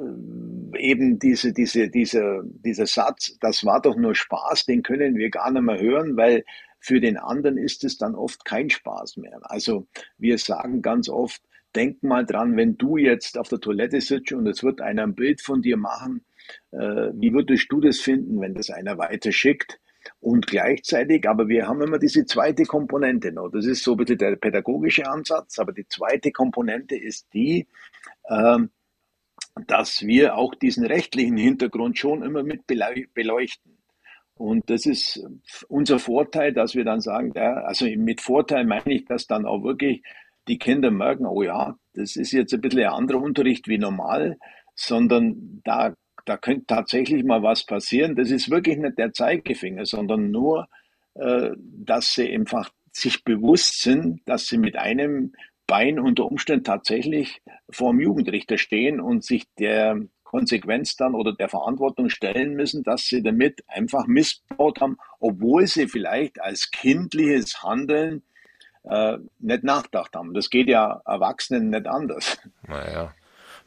eben 0.77 1.19
diese, 1.19 1.53
diese, 1.53 1.89
diese, 1.89 2.43
dieser 2.45 2.87
Satz, 2.87 3.37
das 3.41 3.65
war 3.65 3.81
doch 3.81 3.97
nur 3.97 4.15
Spaß, 4.15 4.67
den 4.67 4.83
können 4.83 5.17
wir 5.17 5.31
gar 5.31 5.51
nicht 5.51 5.63
mehr 5.63 5.81
hören, 5.81 6.17
weil 6.17 6.45
für 6.83 7.01
den 7.01 7.17
anderen 7.17 7.59
ist 7.59 7.85
es 7.85 7.97
dann 7.97 8.17
oft 8.17 8.45
kein 8.45 8.69
Spaß 8.69 9.17
mehr. 9.19 9.39
Also 9.43 9.87
wir 10.19 10.37
sagen 10.37 10.83
ganz 10.83 11.09
oft, 11.09 11.41
denk 11.77 12.03
mal 12.03 12.27
dran, 12.27 12.57
wenn 12.57 12.77
du 12.77 12.97
jetzt 12.97 13.39
auf 13.39 13.49
der 13.49 13.61
Toilette 13.61 14.01
sitzt 14.01 14.33
und 14.33 14.49
es 14.49 14.65
wird 14.65 14.81
einer 14.81 15.05
ein 15.05 15.15
Bild 15.15 15.41
von 15.41 15.63
dir 15.63 15.77
machen, 15.77 16.25
äh, 16.73 17.11
wie 17.15 17.33
würdest 17.33 17.71
du 17.71 17.81
das 17.81 18.01
finden, 18.01 18.41
wenn 18.41 18.55
das 18.55 18.69
einer 18.71 18.99
weiterschickt? 18.99 19.79
Und 20.19 20.49
gleichzeitig, 20.49 21.29
aber 21.29 21.47
wir 21.47 21.69
haben 21.69 21.81
immer 21.83 22.01
diese 22.01 22.27
zweite 22.27 22.65
Komponente 22.65 23.31
noch. 23.31 23.49
Das 23.51 23.65
ist 23.65 23.85
so 23.85 23.95
bisschen 23.95 24.19
der 24.19 24.35
pädagogische 24.35 25.07
Ansatz, 25.07 25.61
aber 25.61 25.73
die 25.73 25.87
zweite 25.87 26.33
Komponente 26.33 26.97
ist 26.97 27.33
die, 27.33 27.69
äh, 28.25 28.59
dass 29.69 30.03
wir 30.03 30.35
auch 30.35 30.57
diesen 30.57 30.85
rechtlichen 30.85 31.37
Hintergrund 31.37 31.97
schon 31.97 32.25
immer 32.25 32.43
mit 32.43 32.67
beleuchten. 32.67 33.72
Und 34.43 34.69
das 34.71 34.87
ist 34.87 35.25
unser 35.69 36.01
Vorteil, 36.01 36.53
dass 36.53 36.75
wir 36.75 36.85
dann 36.85 37.01
sagen, 37.01 37.31
ja, 37.37 37.63
also 37.63 37.87
mit 37.97 38.21
Vorteil 38.21 38.65
meine 38.65 38.93
ich, 38.93 39.05
dass 39.05 39.29
dann 39.29 39.47
auch 39.47 39.63
wirklich 39.63 40.03
die 40.49 40.59
Kinder 40.59 40.91
merken, 40.91 41.27
oh 41.27 41.45
ja, 41.45 41.77
das 41.95 42.17
ist 42.17 42.33
jetzt 42.33 42.53
ein 42.53 42.61
bisschen 42.61 42.81
ein 42.81 42.87
anderer 42.89 43.23
Unterricht 43.23 43.69
wie 43.69 43.79
normal, 43.79 44.39
sondern 44.75 45.61
da, 45.63 45.95
da 46.25 46.37
könnte 46.37 46.67
tatsächlich 46.67 47.23
mal 47.23 47.45
was 47.45 47.65
passieren. 47.65 48.17
Das 48.17 48.33
ist 48.33 48.51
wirklich 48.51 48.79
nicht 48.79 48.99
der 48.99 49.13
Zeigefinger, 49.13 49.87
sondern 49.87 50.33
nur, 50.33 50.67
äh, 51.15 51.51
dass 51.57 52.13
sie 52.13 52.29
einfach 52.35 52.69
sich 52.91 53.23
bewusst 53.23 53.81
sind, 53.81 54.23
dass 54.25 54.49
sie 54.49 54.59
mit 54.59 54.75
einem 54.75 55.35
Bein 55.69 56.01
unter 56.01 56.27
Umständen 56.27 56.65
tatsächlich 56.65 57.43
vor 57.71 57.93
dem 57.93 58.01
Jugendrichter 58.01 58.59
stehen 58.59 59.01
und 59.01 59.23
sich 59.23 59.45
der 59.61 60.01
Konsequenz 60.33 60.97
dann 60.97 61.15
oder 61.15 61.35
der 61.35 61.51
Verantwortung 61.51 62.09
stellen 62.09 62.55
müssen, 62.55 62.83
dass 62.83 63.05
sie 63.05 63.23
damit 63.23 63.63
einfach 63.69 64.07
missbaut 64.07 64.81
haben, 64.81 64.97
obwohl 65.21 65.67
sie 65.67 65.87
vielleicht 65.87 66.41
als 66.41 66.71
kindliches 66.71 67.63
Handeln 67.63 68.23
äh, 68.85 69.19
nicht 69.41 69.63
nachgedacht 69.63 70.17
haben. 70.17 70.33
Das 70.33 70.49
geht 70.49 70.69
ja 70.69 71.03
Erwachsenen 71.05 71.69
nicht 71.69 71.87
anders. 71.87 72.39
Naja. 72.67 73.13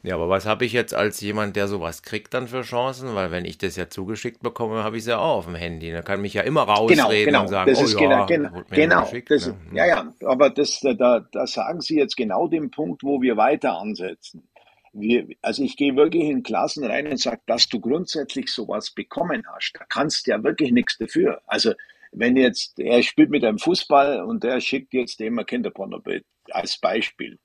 Ja, 0.02 0.14
aber 0.14 0.28
was 0.28 0.46
habe 0.46 0.64
ich 0.64 0.72
jetzt 0.72 0.94
als 0.94 1.20
jemand, 1.20 1.56
der 1.56 1.68
sowas 1.68 2.02
kriegt, 2.02 2.34
dann 2.34 2.48
für 2.48 2.62
Chancen? 2.62 3.14
Weil 3.14 3.30
wenn 3.30 3.44
ich 3.44 3.58
das 3.58 3.76
ja 3.76 3.88
zugeschickt 3.88 4.42
bekomme, 4.42 4.84
habe 4.84 4.96
ich 4.96 5.02
es 5.02 5.08
ja 5.08 5.18
auch 5.18 5.38
auf 5.38 5.44
dem 5.46 5.54
Handy. 5.54 5.90
Da 5.90 6.02
kann 6.02 6.20
mich 6.20 6.34
ja 6.34 6.42
immer 6.42 6.62
rausreden 6.62 7.06
genau, 7.06 7.24
genau. 7.24 7.40
und 7.42 7.48
sagen, 7.48 7.70
das 7.70 7.80
oh 7.80 7.84
ist 7.84 7.92
ja, 7.94 7.98
genau, 7.98 8.26
genau, 8.26 8.50
genau 8.70 9.08
das, 9.28 9.46
ne? 9.46 9.56
ja, 9.72 9.86
ja, 9.86 10.14
aber 10.24 10.50
das, 10.50 10.80
da, 10.80 11.20
da 11.32 11.46
sagen 11.46 11.80
Sie 11.80 11.96
jetzt 11.96 12.16
genau 12.16 12.46
den 12.46 12.70
Punkt, 12.70 13.02
wo 13.02 13.22
wir 13.22 13.36
weiter 13.36 13.78
ansetzen 13.78 14.48
wir, 14.98 15.28
also 15.42 15.62
ich 15.62 15.76
gehe 15.76 15.96
wirklich 15.96 16.24
in 16.24 16.42
Klassen 16.42 16.84
rein 16.84 17.06
und 17.06 17.20
sage, 17.20 17.40
dass 17.46 17.68
du 17.68 17.80
grundsätzlich 17.80 18.48
sowas 18.48 18.90
bekommen 18.90 19.44
hast. 19.54 19.72
Da 19.78 19.84
kannst 19.88 20.26
du 20.26 20.30
ja 20.30 20.42
wirklich 20.42 20.72
nichts 20.72 20.98
dafür. 20.98 21.42
Also 21.46 21.72
wenn 22.12 22.36
jetzt, 22.36 22.78
er 22.78 23.02
spielt 23.02 23.30
mit 23.30 23.44
einem 23.44 23.58
Fußball 23.58 24.22
und 24.22 24.42
der 24.42 24.60
schickt 24.60 24.94
jetzt 24.94 25.20
dem 25.20 25.38
ein 25.38 25.46
Kinderpornobild 25.46 26.24
als 26.50 26.78
Beispiel. 26.78 27.38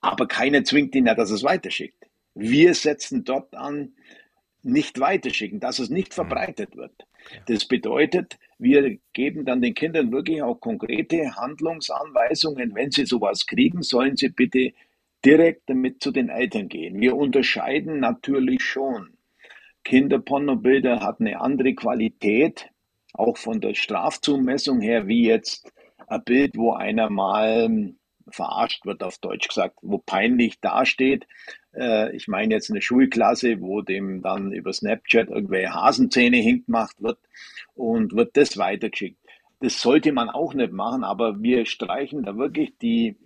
Aber 0.00 0.26
keiner 0.26 0.64
zwingt 0.64 0.94
ihn 0.94 1.06
ja, 1.06 1.14
dass 1.14 1.30
er 1.30 1.36
es 1.36 1.42
weiterschickt. 1.42 2.06
Wir 2.34 2.74
setzen 2.74 3.24
dort 3.24 3.54
an, 3.54 3.92
nicht 4.62 4.98
weiterschicken, 5.00 5.60
dass 5.60 5.78
es 5.78 5.90
nicht 5.90 6.10
mhm. 6.10 6.14
verbreitet 6.14 6.76
wird. 6.76 7.06
Das 7.46 7.64
bedeutet, 7.64 8.38
wir 8.58 8.98
geben 9.12 9.44
dann 9.44 9.60
den 9.60 9.74
Kindern 9.74 10.12
wirklich 10.12 10.42
auch 10.42 10.60
konkrete 10.60 11.34
Handlungsanweisungen. 11.36 12.74
Wenn 12.74 12.90
sie 12.90 13.04
sowas 13.04 13.46
kriegen, 13.46 13.82
sollen 13.82 14.16
sie 14.16 14.28
bitte 14.28 14.72
direkt 15.24 15.68
damit 15.68 16.02
zu 16.02 16.10
den 16.10 16.28
Eltern 16.28 16.68
gehen. 16.68 17.00
Wir 17.00 17.16
unterscheiden 17.16 18.00
natürlich 18.00 18.62
schon. 18.62 19.16
Kinderpornobilder 19.84 21.00
hat 21.00 21.20
eine 21.20 21.40
andere 21.40 21.74
Qualität, 21.74 22.70
auch 23.12 23.36
von 23.36 23.60
der 23.60 23.74
Strafzumessung 23.74 24.80
her, 24.80 25.06
wie 25.06 25.26
jetzt 25.26 25.72
ein 26.06 26.22
Bild, 26.24 26.56
wo 26.56 26.72
einer 26.72 27.08
mal 27.10 27.94
verarscht 28.28 28.84
wird, 28.84 29.02
auf 29.02 29.18
Deutsch 29.18 29.48
gesagt, 29.48 29.78
wo 29.82 29.98
peinlich 29.98 30.60
dasteht. 30.60 31.26
Äh, 31.74 32.14
ich 32.16 32.28
meine 32.28 32.54
jetzt 32.54 32.70
eine 32.70 32.82
Schulklasse, 32.82 33.60
wo 33.60 33.82
dem 33.82 34.22
dann 34.22 34.52
über 34.52 34.72
Snapchat 34.72 35.28
irgendwelche 35.28 35.72
Hasenzähne 35.72 36.38
hingemacht 36.38 37.00
wird 37.00 37.18
und 37.74 38.14
wird 38.14 38.36
das 38.36 38.58
weitergeschickt. 38.58 39.18
Das 39.60 39.80
sollte 39.80 40.12
man 40.12 40.28
auch 40.28 40.54
nicht 40.54 40.72
machen, 40.72 41.04
aber 41.04 41.40
wir 41.42 41.66
streichen 41.66 42.24
da 42.24 42.36
wirklich 42.36 42.76
die, 42.78 43.16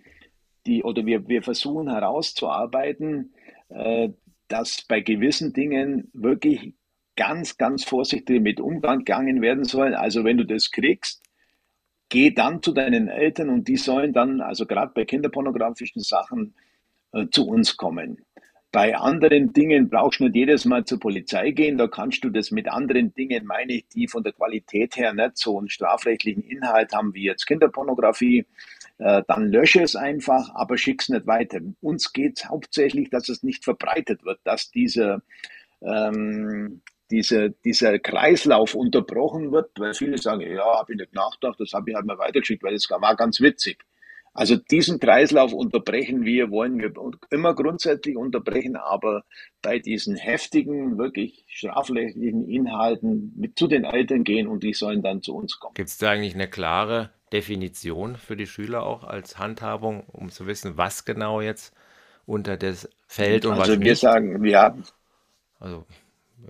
die, 0.65 0.83
oder 0.83 1.05
wir, 1.05 1.27
wir 1.27 1.41
versuchen 1.41 1.89
herauszuarbeiten, 1.89 3.33
äh, 3.69 4.09
dass 4.47 4.83
bei 4.87 5.01
gewissen 5.01 5.53
Dingen 5.53 6.09
wirklich 6.13 6.73
ganz, 7.15 7.57
ganz 7.57 7.83
vorsichtig 7.83 8.41
mit 8.41 8.59
umgegangen 8.59 9.41
werden 9.41 9.63
soll. 9.63 9.95
Also 9.95 10.23
wenn 10.23 10.37
du 10.37 10.45
das 10.45 10.71
kriegst, 10.71 11.23
geh 12.09 12.31
dann 12.31 12.61
zu 12.61 12.73
deinen 12.73 13.07
Eltern 13.07 13.49
und 13.49 13.67
die 13.67 13.77
sollen 13.77 14.13
dann, 14.13 14.41
also 14.41 14.65
gerade 14.65 14.91
bei 14.93 15.05
kinderpornografischen 15.05 16.01
Sachen, 16.01 16.55
äh, 17.13 17.27
zu 17.31 17.47
uns 17.47 17.77
kommen. 17.77 18.25
Bei 18.71 18.95
anderen 18.95 19.51
Dingen 19.51 19.89
brauchst 19.89 20.21
du 20.21 20.25
nicht 20.25 20.35
jedes 20.35 20.63
Mal 20.63 20.85
zur 20.85 20.99
Polizei 20.99 21.51
gehen. 21.51 21.77
Da 21.77 21.87
kannst 21.87 22.23
du 22.23 22.29
das 22.29 22.51
mit 22.51 22.69
anderen 22.69 23.13
Dingen, 23.13 23.45
meine 23.45 23.73
ich, 23.73 23.87
die 23.89 24.07
von 24.07 24.23
der 24.23 24.31
Qualität 24.31 24.95
her 24.95 25.13
nicht 25.13 25.37
so 25.37 25.59
einen 25.59 25.69
strafrechtlichen 25.69 26.43
Inhalt 26.43 26.93
haben 26.93 27.13
wie 27.13 27.23
jetzt 27.23 27.45
Kinderpornografie. 27.45 28.45
Äh, 29.01 29.23
dann 29.27 29.51
lösche 29.51 29.81
es 29.81 29.95
einfach, 29.95 30.53
aber 30.53 30.77
schick 30.77 31.01
es 31.01 31.09
nicht 31.09 31.25
weiter. 31.25 31.59
Uns 31.81 32.13
geht 32.13 32.37
es 32.37 32.49
hauptsächlich, 32.49 33.09
dass 33.09 33.29
es 33.29 33.41
nicht 33.41 33.63
verbreitet 33.63 34.23
wird, 34.23 34.39
dass 34.43 34.69
diese, 34.69 35.23
ähm, 35.81 36.83
diese, 37.09 37.49
dieser 37.65 37.97
Kreislauf 37.97 38.75
unterbrochen 38.75 39.51
wird, 39.51 39.71
weil 39.79 39.95
viele 39.95 40.19
sagen, 40.19 40.41
ja, 40.41 40.77
habe 40.77 40.93
ich 40.93 40.99
nicht 40.99 41.15
nachgedacht, 41.15 41.59
das 41.59 41.73
habe 41.73 41.89
ich 41.89 41.95
halt 41.95 42.05
mal 42.05 42.19
weitergeschickt, 42.19 42.61
weil 42.61 42.73
das 42.73 42.87
war 42.91 43.15
ganz 43.15 43.41
witzig. 43.41 43.83
Also 44.33 44.55
diesen 44.55 44.99
Kreislauf 44.99 45.51
unterbrechen 45.51 46.23
wir, 46.23 46.51
wollen 46.51 46.79
wir 46.79 46.93
immer 47.31 47.55
grundsätzlich 47.55 48.15
unterbrechen, 48.15 48.75
aber 48.75 49.23
bei 49.63 49.79
diesen 49.79 50.15
heftigen, 50.15 50.99
wirklich 50.99 51.43
strafrechtlichen 51.47 52.47
Inhalten 52.47 53.33
mit 53.35 53.57
zu 53.57 53.67
den 53.67 53.83
Eltern 53.83 54.23
gehen 54.23 54.47
und 54.47 54.61
die 54.61 54.73
sollen 54.73 55.01
dann 55.01 55.23
zu 55.23 55.35
uns 55.35 55.59
kommen. 55.59 55.73
Gibt 55.73 55.89
es 55.89 55.97
da 55.97 56.11
eigentlich 56.11 56.35
eine 56.35 56.47
klare 56.47 57.09
Definition 57.33 58.15
für 58.17 58.35
die 58.35 58.47
Schüler 58.47 58.83
auch 58.83 59.03
als 59.03 59.37
Handhabung, 59.39 60.01
um 60.07 60.29
zu 60.29 60.47
wissen, 60.47 60.77
was 60.77 61.05
genau 61.05 61.41
jetzt 61.41 61.73
unter 62.25 62.57
das 62.57 62.89
fällt 63.07 63.45
und 63.45 63.53
also 63.53 63.73
was 63.73 63.79
wir 63.79 63.79
nicht? 63.79 64.01
sagen, 64.01 64.41
wir 64.43 64.59
haben 64.59 64.83
Also 65.59 65.85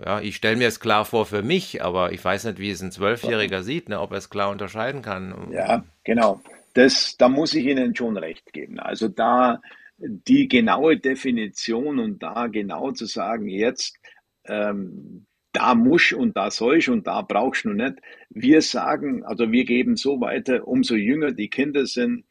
ja, 0.04 0.20
ich 0.20 0.36
stelle 0.36 0.56
mir 0.56 0.68
es 0.68 0.80
klar 0.80 1.04
vor 1.04 1.26
für 1.26 1.42
mich, 1.42 1.82
aber 1.82 2.12
ich 2.12 2.24
weiß 2.24 2.44
nicht, 2.44 2.58
wie 2.58 2.70
es 2.70 2.82
ein 2.82 2.92
Zwölfjähriger 2.92 3.62
sieht, 3.62 3.88
ne, 3.88 4.00
ob 4.00 4.12
er 4.12 4.18
es 4.18 4.30
klar 4.30 4.50
unterscheiden 4.50 5.02
kann. 5.02 5.52
Ja, 5.52 5.84
genau. 6.04 6.40
Das, 6.74 7.16
da 7.18 7.28
muss 7.28 7.54
ich 7.54 7.66
Ihnen 7.66 7.94
schon 7.94 8.16
recht 8.16 8.52
geben. 8.52 8.80
Also 8.80 9.08
da 9.08 9.60
die 9.98 10.48
genaue 10.48 10.96
Definition 10.96 11.98
und 11.98 12.22
da 12.22 12.46
genau 12.48 12.90
zu 12.92 13.06
sagen, 13.06 13.46
jetzt 13.48 13.98
ähm, 14.44 15.26
da 15.52 15.74
muss 15.74 16.12
und 16.12 16.36
da 16.36 16.50
sollst 16.50 16.88
und 16.88 17.06
da 17.06 17.22
brauchst 17.22 17.64
du 17.64 17.70
nicht. 17.70 17.96
Wir 18.30 18.62
sagen, 18.62 19.24
also 19.24 19.50
wir 19.52 19.64
geben 19.64 19.96
so 19.96 20.20
weiter, 20.20 20.66
umso 20.66 20.94
jünger 20.94 21.32
die 21.32 21.50
Kinder 21.50 21.86
sind, 21.86 22.24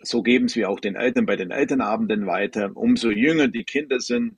so 0.00 0.22
geben 0.22 0.52
wir 0.54 0.68
auch 0.68 0.80
den 0.80 0.96
Eltern 0.96 1.26
bei 1.26 1.36
den 1.36 1.50
Elternabenden 1.50 2.26
weiter. 2.26 2.72
Umso 2.74 3.10
jünger 3.10 3.48
die 3.48 3.64
Kinder 3.64 4.00
sind, 4.00 4.36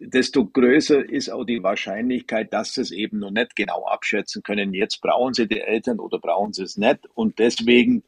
desto 0.00 0.46
größer 0.46 1.08
ist 1.08 1.28
auch 1.28 1.44
die 1.44 1.62
Wahrscheinlichkeit, 1.62 2.52
dass 2.52 2.74
sie 2.74 2.80
es 2.80 2.90
eben 2.90 3.20
noch 3.20 3.30
nicht 3.30 3.54
genau 3.54 3.84
abschätzen 3.86 4.42
können. 4.42 4.74
Jetzt 4.74 5.00
brauchen 5.00 5.34
sie 5.34 5.46
die 5.46 5.60
Eltern 5.60 6.00
oder 6.00 6.18
brauchen 6.18 6.52
sie 6.52 6.64
es 6.64 6.76
nicht. 6.76 7.06
Und 7.14 7.38
deswegen, 7.38 8.02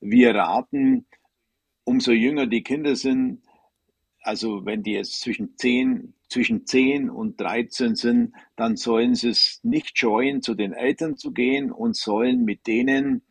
wir 0.00 0.34
raten, 0.34 1.06
umso 1.84 2.12
jünger 2.12 2.46
die 2.46 2.62
Kinder 2.62 2.94
sind, 2.94 3.42
also 4.22 4.64
wenn 4.64 4.82
die 4.82 4.92
jetzt 4.92 5.20
zwischen 5.20 5.56
10, 5.56 6.14
zwischen 6.28 6.66
10 6.66 7.10
und 7.10 7.40
13 7.40 7.96
sind, 7.96 8.34
dann 8.56 8.76
sollen 8.76 9.14
sie 9.14 9.30
es 9.30 9.60
nicht 9.62 9.98
scheuen, 9.98 10.42
zu 10.42 10.54
den 10.54 10.72
Eltern 10.72 11.16
zu 11.16 11.32
gehen 11.32 11.70
und 11.70 11.96
sollen 11.96 12.44
mit 12.44 12.66
denen 12.66 13.22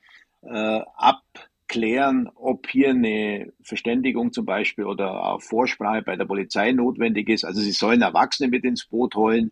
äh, 0.42 0.82
abklären, 0.96 2.30
ob 2.36 2.68
hier 2.68 2.90
eine 2.90 3.54
Verständigung 3.62 4.34
zum 4.34 4.46
Beispiel 4.46 4.86
oder 4.86 5.38
Vorsprache 5.40 6.02
bei 6.02 6.16
der 6.16 6.26
Polizei 6.26 6.72
notwendig 6.72 7.30
ist. 7.30 7.46
Also 7.46 7.62
sie 7.62 7.72
sollen 7.72 8.02
Erwachsene 8.02 8.50
mit 8.50 8.64
ins 8.64 8.86
Boot 8.86 9.16
holen. 9.16 9.52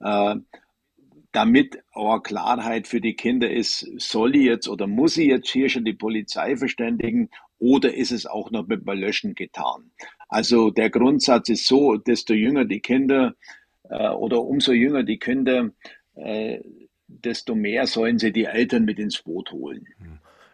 Äh, 0.00 0.36
damit 1.36 1.84
auch 1.92 2.22
Klarheit 2.22 2.86
für 2.86 3.02
die 3.02 3.14
Kinder 3.14 3.50
ist, 3.50 3.86
soll 3.98 4.36
ich 4.36 4.44
jetzt 4.44 4.68
oder 4.68 4.86
muss 4.86 5.18
ich 5.18 5.26
jetzt 5.26 5.50
hier 5.50 5.68
schon 5.68 5.84
die 5.84 5.92
Polizei 5.92 6.56
verständigen 6.56 7.28
oder 7.58 7.92
ist 7.92 8.10
es 8.10 8.24
auch 8.24 8.50
noch 8.50 8.66
mit 8.66 8.86
dem 8.86 8.98
Löschen 8.98 9.34
getan? 9.34 9.90
Also 10.30 10.70
der 10.70 10.88
Grundsatz 10.88 11.50
ist 11.50 11.66
so, 11.66 11.98
desto 11.98 12.32
jünger 12.32 12.64
die 12.64 12.80
Kinder 12.80 13.34
äh, 13.90 14.08
oder 14.08 14.42
umso 14.44 14.72
jünger 14.72 15.02
die 15.02 15.18
Kinder, 15.18 15.72
äh, 16.14 16.60
desto 17.06 17.54
mehr 17.54 17.86
sollen 17.86 18.18
sie 18.18 18.32
die 18.32 18.46
Eltern 18.46 18.86
mit 18.86 18.98
ins 18.98 19.20
Boot 19.20 19.52
holen. 19.52 19.86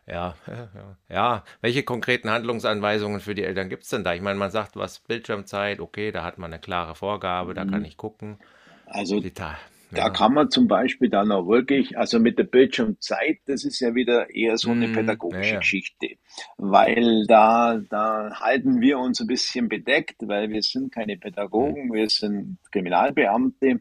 Ja, 0.09 0.35
ja, 0.49 0.69
ja. 0.75 0.97
ja. 1.09 1.45
Welche 1.61 1.85
konkreten 1.85 2.29
Handlungsanweisungen 2.29 3.21
für 3.21 3.37
die 3.37 3.45
Eltern 3.45 3.69
gibt 3.69 3.85
es 3.85 3.91
denn 3.91 4.03
da? 4.03 4.15
Ich 4.15 4.21
meine, 4.21 4.37
man 4.37 4.51
sagt, 4.51 4.75
was 4.75 4.99
Bildschirmzeit, 4.99 5.79
okay, 5.79 6.11
da 6.11 6.25
hat 6.25 6.39
man 6.39 6.53
eine 6.53 6.61
klare 6.61 6.97
Vorgabe, 6.97 7.55
da 7.55 7.65
kann 7.65 7.85
ich 7.85 7.97
gucken. 7.97 8.39
Also 8.87 9.21
Detail. 9.21 9.57
Da 9.95 10.09
Ja. 10.09 10.11
kann 10.11 10.35
man 10.35 10.51
zum 10.51 10.69
Beispiel 10.69 11.11
dann 11.11 11.33
auch 11.33 11.47
wirklich, 11.49 11.99
also 11.99 12.19
mit 12.19 12.39
der 12.39 12.45
Bildschirmzeit, 12.45 13.41
das 13.47 13.65
ist 13.65 13.81
ja 13.81 13.95
wieder 13.95 14.31
eher 14.35 14.57
so 14.59 14.73
eine 14.73 14.89
Mhm, 14.89 14.89
pädagogische 14.89 15.57
ja. 15.57 15.59
Geschichte, 15.59 16.17
weil 16.57 17.27
da, 17.27 17.79
da 17.91 18.31
halten 18.41 18.81
wir 18.81 18.99
uns 18.99 19.21
ein 19.21 19.27
bisschen 19.27 19.69
bedeckt, 19.69 20.17
weil 20.27 20.51
wir 20.51 20.63
sind 20.63 20.93
keine 20.93 21.19
Pädagogen, 21.19 21.93
wir 21.93 22.09
sind 22.09 22.59
Kriminalbeamte. 22.73 23.81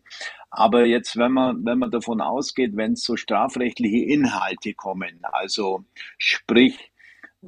Aber 0.50 0.86
jetzt, 0.86 1.18
wenn 1.18 1.32
man, 1.32 1.66
wenn 1.66 1.80
man 1.80 1.92
davon 1.92 2.22
ausgeht, 2.22 2.76
wenn 2.76 2.96
so 2.96 3.16
strafrechtliche 3.16 4.06
Inhalte 4.06 4.74
kommen, 4.74 5.20
also 5.24 5.86
sprich, 6.18 6.92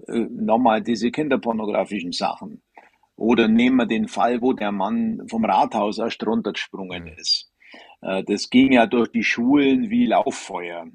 äh, 0.08 0.20
nochmal 0.32 0.82
diese 0.84 1.12
kinderpornografischen 1.12 2.12
Sachen, 2.14 2.62
oder 3.18 3.48
nehmen 3.50 3.78
wir 3.78 3.88
den 3.88 4.10
Fall, 4.10 4.42
wo 4.42 4.54
der 4.54 4.74
Mann 4.74 5.22
vom 5.30 5.46
Rathaus 5.46 6.00
erst 6.00 6.26
runtergesprungen 6.28 7.08
ist. 7.08 7.53
Äh, 8.04 8.24
Das 8.24 8.50
ging 8.50 8.74
ja 8.74 8.86
durch 8.86 9.10
die 9.12 9.24
Schulen 9.24 9.90
wie 9.90 10.06
Lauffeuer. 10.06 10.88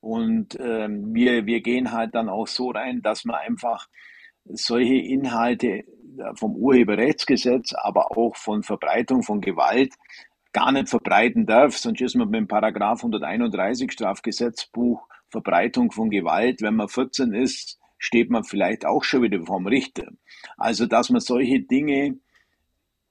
Und 0.00 0.58
ähm, 0.60 1.14
wir, 1.14 1.46
wir 1.46 1.60
gehen 1.60 1.92
halt 1.92 2.14
dann 2.14 2.28
auch 2.28 2.48
so 2.48 2.70
rein, 2.70 3.02
dass 3.02 3.24
man 3.24 3.36
einfach 3.36 3.88
solche 4.44 4.96
Inhalte 4.96 5.68
äh, 5.68 5.84
vom 6.34 6.56
Urheberrechtsgesetz, 6.56 7.72
aber 7.74 8.16
auch 8.16 8.36
von 8.36 8.62
Verbreitung 8.62 9.22
von 9.22 9.40
Gewalt 9.40 9.94
gar 10.52 10.72
nicht 10.72 10.88
verbreiten 10.88 11.46
darf, 11.46 11.78
sonst 11.78 12.00
ist 12.02 12.14
man 12.14 12.28
mit 12.28 12.40
dem 12.40 12.48
Paragraph 12.48 12.98
131 12.98 13.90
Strafgesetzbuch 13.92 15.08
Verbreitung 15.30 15.90
von 15.90 16.10
Gewalt, 16.10 16.60
wenn 16.60 16.76
man 16.76 16.88
14 16.88 17.32
ist, 17.32 17.78
steht 17.98 18.30
man 18.30 18.44
vielleicht 18.44 18.84
auch 18.84 19.02
schon 19.02 19.22
wieder 19.22 19.40
vorm 19.44 19.66
Richter. 19.66 20.08
Also, 20.58 20.86
dass 20.86 21.08
man 21.08 21.20
solche 21.20 21.60
Dinge 21.60 22.18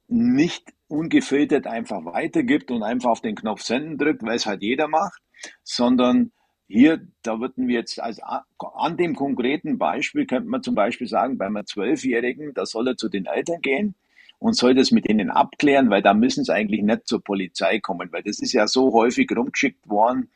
nicht 0.07 0.71
ungefiltert 0.91 1.67
einfach 1.67 2.05
weitergibt 2.05 2.71
und 2.71 2.83
einfach 2.83 3.11
auf 3.11 3.21
den 3.21 3.35
Knopf 3.35 3.61
senden 3.61 3.97
drückt, 3.97 4.23
weil 4.23 4.35
es 4.35 4.45
halt 4.45 4.61
jeder 4.61 4.87
macht, 4.87 5.21
sondern 5.63 6.31
hier, 6.67 7.01
da 7.23 7.39
würden 7.39 7.67
wir 7.67 7.75
jetzt, 7.79 7.99
also 8.01 8.21
a- 8.23 8.45
an 8.75 8.97
dem 8.97 9.15
konkreten 9.15 9.77
Beispiel 9.77 10.25
könnte 10.25 10.49
man 10.49 10.63
zum 10.63 10.75
Beispiel 10.75 11.07
sagen, 11.07 11.37
bei 11.37 11.45
einem 11.45 11.65
Zwölfjährigen, 11.65 12.53
da 12.53 12.65
soll 12.65 12.87
er 12.89 12.97
zu 12.97 13.09
den 13.09 13.25
Eltern 13.25 13.61
gehen 13.61 13.95
und 14.39 14.55
soll 14.55 14.73
das 14.73 14.91
mit 14.91 15.07
denen 15.07 15.29
abklären, 15.29 15.89
weil 15.89 16.01
da 16.01 16.13
müssen 16.13 16.43
sie 16.45 16.53
eigentlich 16.53 16.81
nicht 16.81 17.07
zur 17.07 17.23
Polizei 17.23 17.79
kommen, 17.79 18.11
weil 18.11 18.23
das 18.23 18.39
ist 18.39 18.53
ja 18.53 18.67
so 18.67 18.93
häufig 18.93 19.29
rumgeschickt 19.35 19.87
worden, 19.89 20.29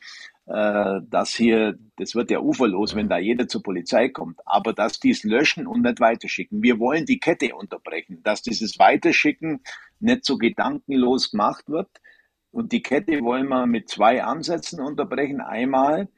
äh, 0.47 1.01
dass 1.09 1.33
hier, 1.33 1.77
das 1.97 2.13
wird 2.13 2.29
ja 2.29 2.39
uferlos, 2.39 2.95
wenn 2.95 3.09
da 3.09 3.17
jeder 3.17 3.47
zur 3.47 3.63
Polizei 3.63 4.09
kommt, 4.09 4.39
aber 4.45 4.73
dass 4.73 4.99
die 4.99 5.09
es 5.09 5.23
löschen 5.23 5.65
und 5.65 5.81
nicht 5.81 5.99
weiterschicken. 5.99 6.61
Wir 6.61 6.79
wollen 6.79 7.05
die 7.05 7.19
Kette 7.19 7.55
unterbrechen, 7.55 8.21
dass 8.23 8.43
dieses 8.43 8.77
Weiterschicken 8.77 9.61
nicht 9.99 10.23
so 10.25 10.37
gedankenlos 10.37 11.31
gemacht 11.31 11.67
wird. 11.67 11.89
Und 12.51 12.71
die 12.71 12.81
Kette 12.81 13.21
wollen 13.21 13.47
wir 13.47 13.65
mit 13.65 13.89
zwei 13.89 14.23
Ansätzen 14.23 14.79
unterbrechen. 14.79 15.41
Einmal, 15.41 16.09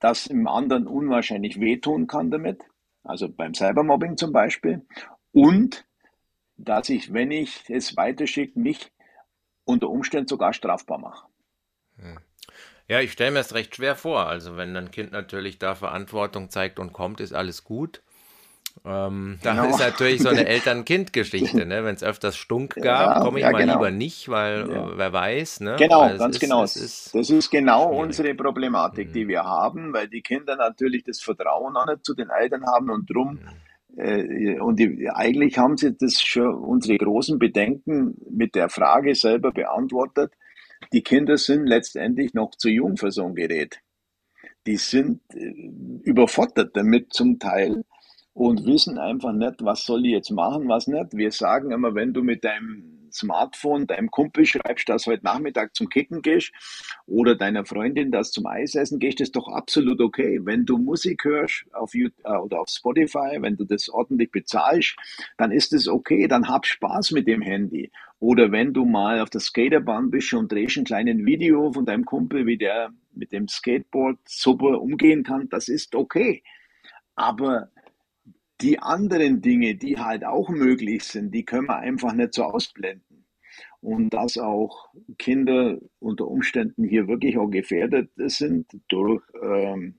dass 0.00 0.26
im 0.26 0.46
anderen 0.46 0.86
unwahrscheinlich 0.86 1.60
wehtun 1.60 2.06
kann 2.06 2.30
damit, 2.30 2.62
also 3.02 3.28
beim 3.28 3.54
Cybermobbing 3.54 4.16
zum 4.16 4.32
Beispiel, 4.32 4.84
und 5.32 5.86
dass 6.56 6.88
ich, 6.88 7.12
wenn 7.12 7.30
ich 7.30 7.68
es 7.68 7.96
weiterschicke, 7.96 8.58
mich 8.58 8.92
unter 9.64 9.88
Umständen 9.88 10.28
sogar 10.28 10.52
strafbar 10.52 10.98
mache. 10.98 11.26
Ja, 12.88 13.00
ich 13.00 13.12
stelle 13.12 13.30
mir 13.32 13.40
es 13.40 13.54
recht 13.54 13.76
schwer 13.76 13.96
vor. 13.96 14.26
Also 14.26 14.56
wenn 14.56 14.76
ein 14.76 14.90
Kind 14.90 15.12
natürlich 15.12 15.58
da 15.58 15.74
Verantwortung 15.74 16.50
zeigt 16.50 16.78
und 16.78 16.92
kommt, 16.92 17.20
ist 17.20 17.32
alles 17.32 17.64
gut. 17.64 18.02
Ähm, 18.84 19.40
da 19.42 19.54
Genau. 19.54 19.70
ist 19.70 19.78
natürlich 19.80 20.22
so 20.22 20.30
eine 20.30 20.44
Eltern-Kind-Geschichte, 20.46 21.66
ne? 21.66 21.84
Wenn 21.84 21.94
es 21.96 22.04
öfters 22.04 22.36
Stunk 22.36 22.80
gab, 22.82 23.18
Ja, 23.18 23.20
komme 23.20 23.40
ich 23.40 23.46
ja, 23.46 23.50
mal 23.50 23.60
genau. 23.60 23.64
lieber 23.64 23.90
nicht, 23.92 24.28
weil 24.28 24.68
Ja. 24.70 24.90
äh, 24.94 24.98
wer 24.98 25.12
weiß, 25.12 25.60
ne? 25.60 25.88
Genau, 25.88 26.14
ganz 26.16 26.36
ist, 26.36 26.40
genau. 26.40 26.64
Ist, 26.64 27.14
Das 27.14 27.30
ist 27.30 27.50
genau 27.50 27.90
schwierig. 27.90 28.02
unsere 28.02 28.34
Problematik, 28.34 29.12
die 29.12 29.28
wir 29.28 29.44
haben, 29.44 29.92
weil 29.92 30.08
die 30.08 30.22
Kinder 30.22 30.56
natürlich 30.56 31.04
das 31.04 31.20
Vertrauen 31.20 31.76
auch 31.76 31.86
nicht 31.86 32.04
zu 32.04 32.14
den 32.14 32.30
Eltern 32.30 32.66
haben 32.66 32.90
und 32.90 33.10
drum 33.10 33.40
äh, 33.96 34.58
und 34.60 34.78
die, 34.80 35.08
eigentlich 35.10 35.58
haben 35.58 35.76
sie 35.76 35.96
das 35.96 36.20
schon 36.20 36.54
unsere 36.54 36.98
großen 36.98 37.38
Bedenken 37.38 38.16
mit 38.30 38.54
der 38.54 38.68
Frage 38.70 39.14
selber 39.14 39.52
beantwortet. 39.52 40.32
Die 40.92 41.02
Kinder 41.02 41.36
sind 41.36 41.66
letztendlich 41.66 42.34
noch 42.34 42.54
zu 42.56 42.68
jung 42.68 42.96
für 42.96 43.10
so 43.10 43.24
ein 43.24 43.34
Gerät. 43.34 43.80
Die 44.66 44.76
sind 44.76 45.20
äh, 45.34 45.70
überfordert 46.02 46.76
damit 46.76 47.12
zum 47.12 47.38
Teil 47.38 47.84
und 48.32 48.66
wissen 48.66 48.98
einfach 48.98 49.32
nicht, 49.32 49.64
was 49.64 49.84
soll 49.84 50.04
ich 50.06 50.12
jetzt 50.12 50.30
machen, 50.30 50.68
was 50.68 50.86
nicht. 50.86 51.16
Wir 51.16 51.30
sagen 51.30 51.70
immer, 51.70 51.94
wenn 51.94 52.12
du 52.12 52.22
mit 52.22 52.44
deinem 52.44 52.93
Smartphone 53.14 53.86
deinem 53.86 54.10
Kumpel 54.10 54.44
schreibst, 54.44 54.88
dass 54.88 55.04
du 55.04 55.12
heute 55.12 55.24
Nachmittag 55.24 55.74
zum 55.74 55.88
Kicken 55.88 56.22
gehst 56.22 56.52
oder 57.06 57.34
deiner 57.36 57.64
Freundin, 57.64 58.10
dass 58.10 58.32
zum 58.32 58.46
Eisessen 58.46 58.98
gehst, 58.98 59.20
ist 59.20 59.36
doch 59.36 59.48
absolut 59.48 60.00
okay. 60.00 60.40
Wenn 60.42 60.66
du 60.66 60.78
Musik 60.78 61.24
hörst 61.24 61.64
auf 61.72 61.94
YouTube, 61.94 62.24
äh, 62.24 62.36
oder 62.36 62.60
auf 62.60 62.68
Spotify, 62.68 63.38
wenn 63.40 63.56
du 63.56 63.64
das 63.64 63.88
ordentlich 63.88 64.30
bezahlst, 64.30 64.96
dann 65.36 65.52
ist 65.52 65.72
es 65.72 65.88
okay, 65.88 66.26
dann 66.28 66.48
hab 66.48 66.66
Spaß 66.66 67.12
mit 67.12 67.26
dem 67.26 67.42
Handy. 67.42 67.90
Oder 68.20 68.52
wenn 68.52 68.72
du 68.72 68.84
mal 68.84 69.20
auf 69.20 69.30
der 69.30 69.40
Skaterbahn 69.40 70.10
bist 70.10 70.32
und 70.32 70.50
drehst 70.50 70.76
ein 70.76 70.84
kleines 70.84 71.24
Video 71.24 71.72
von 71.72 71.84
deinem 71.84 72.04
Kumpel, 72.04 72.46
wie 72.46 72.56
der 72.56 72.90
mit 73.12 73.32
dem 73.32 73.48
Skateboard 73.48 74.18
super 74.24 74.80
umgehen 74.80 75.24
kann, 75.24 75.48
das 75.48 75.68
ist 75.68 75.94
okay. 75.94 76.42
Aber 77.16 77.68
die 78.60 78.78
anderen 78.78 79.42
Dinge, 79.42 79.74
die 79.74 79.98
halt 79.98 80.24
auch 80.24 80.48
möglich 80.48 81.04
sind, 81.04 81.34
die 81.34 81.44
können 81.44 81.66
wir 81.66 81.78
einfach 81.78 82.12
nicht 82.12 82.34
so 82.34 82.44
ausblenden. 82.44 83.26
Und 83.80 84.10
dass 84.10 84.38
auch 84.38 84.88
Kinder 85.18 85.78
unter 85.98 86.26
Umständen 86.28 86.84
hier 86.84 87.06
wirklich 87.06 87.36
auch 87.36 87.48
gefährdet 87.48 88.10
sind 88.16 88.66
durch 88.88 89.22
ähm, 89.42 89.98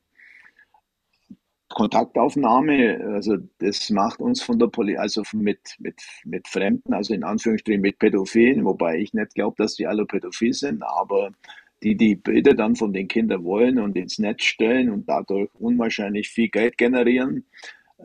Kontaktaufnahme, 1.70 3.00
also 3.14 3.38
das 3.60 3.90
macht 3.90 4.20
uns 4.20 4.42
von 4.42 4.58
der 4.60 4.68
Polizei, 4.68 5.02
also 5.02 5.24
mit, 5.34 5.76
mit, 5.80 6.02
mit 6.24 6.48
Fremden, 6.48 6.94
also 6.94 7.14
in 7.14 7.24
Anführungsstrichen 7.24 7.82
mit 7.82 8.00
Pädophilen, 8.00 8.66
wobei 8.66 8.98
ich 9.00 9.14
nicht 9.14 9.36
glaube, 9.36 9.56
dass 9.58 9.76
die 9.76 9.86
alle 9.86 10.06
pädophil 10.06 10.54
sind, 10.54 10.84
aber 10.84 11.32
die 11.84 11.96
die 11.98 12.16
Bilder 12.16 12.54
dann 12.54 12.76
von 12.76 12.94
den 12.94 13.08
Kindern 13.08 13.44
wollen 13.44 13.80
und 13.80 13.98
ins 13.98 14.20
Netz 14.20 14.44
stellen 14.44 14.90
und 14.90 15.10
dadurch 15.10 15.50
unwahrscheinlich 15.56 16.30
viel 16.30 16.50
Geld 16.50 16.78
generieren, 16.78 17.46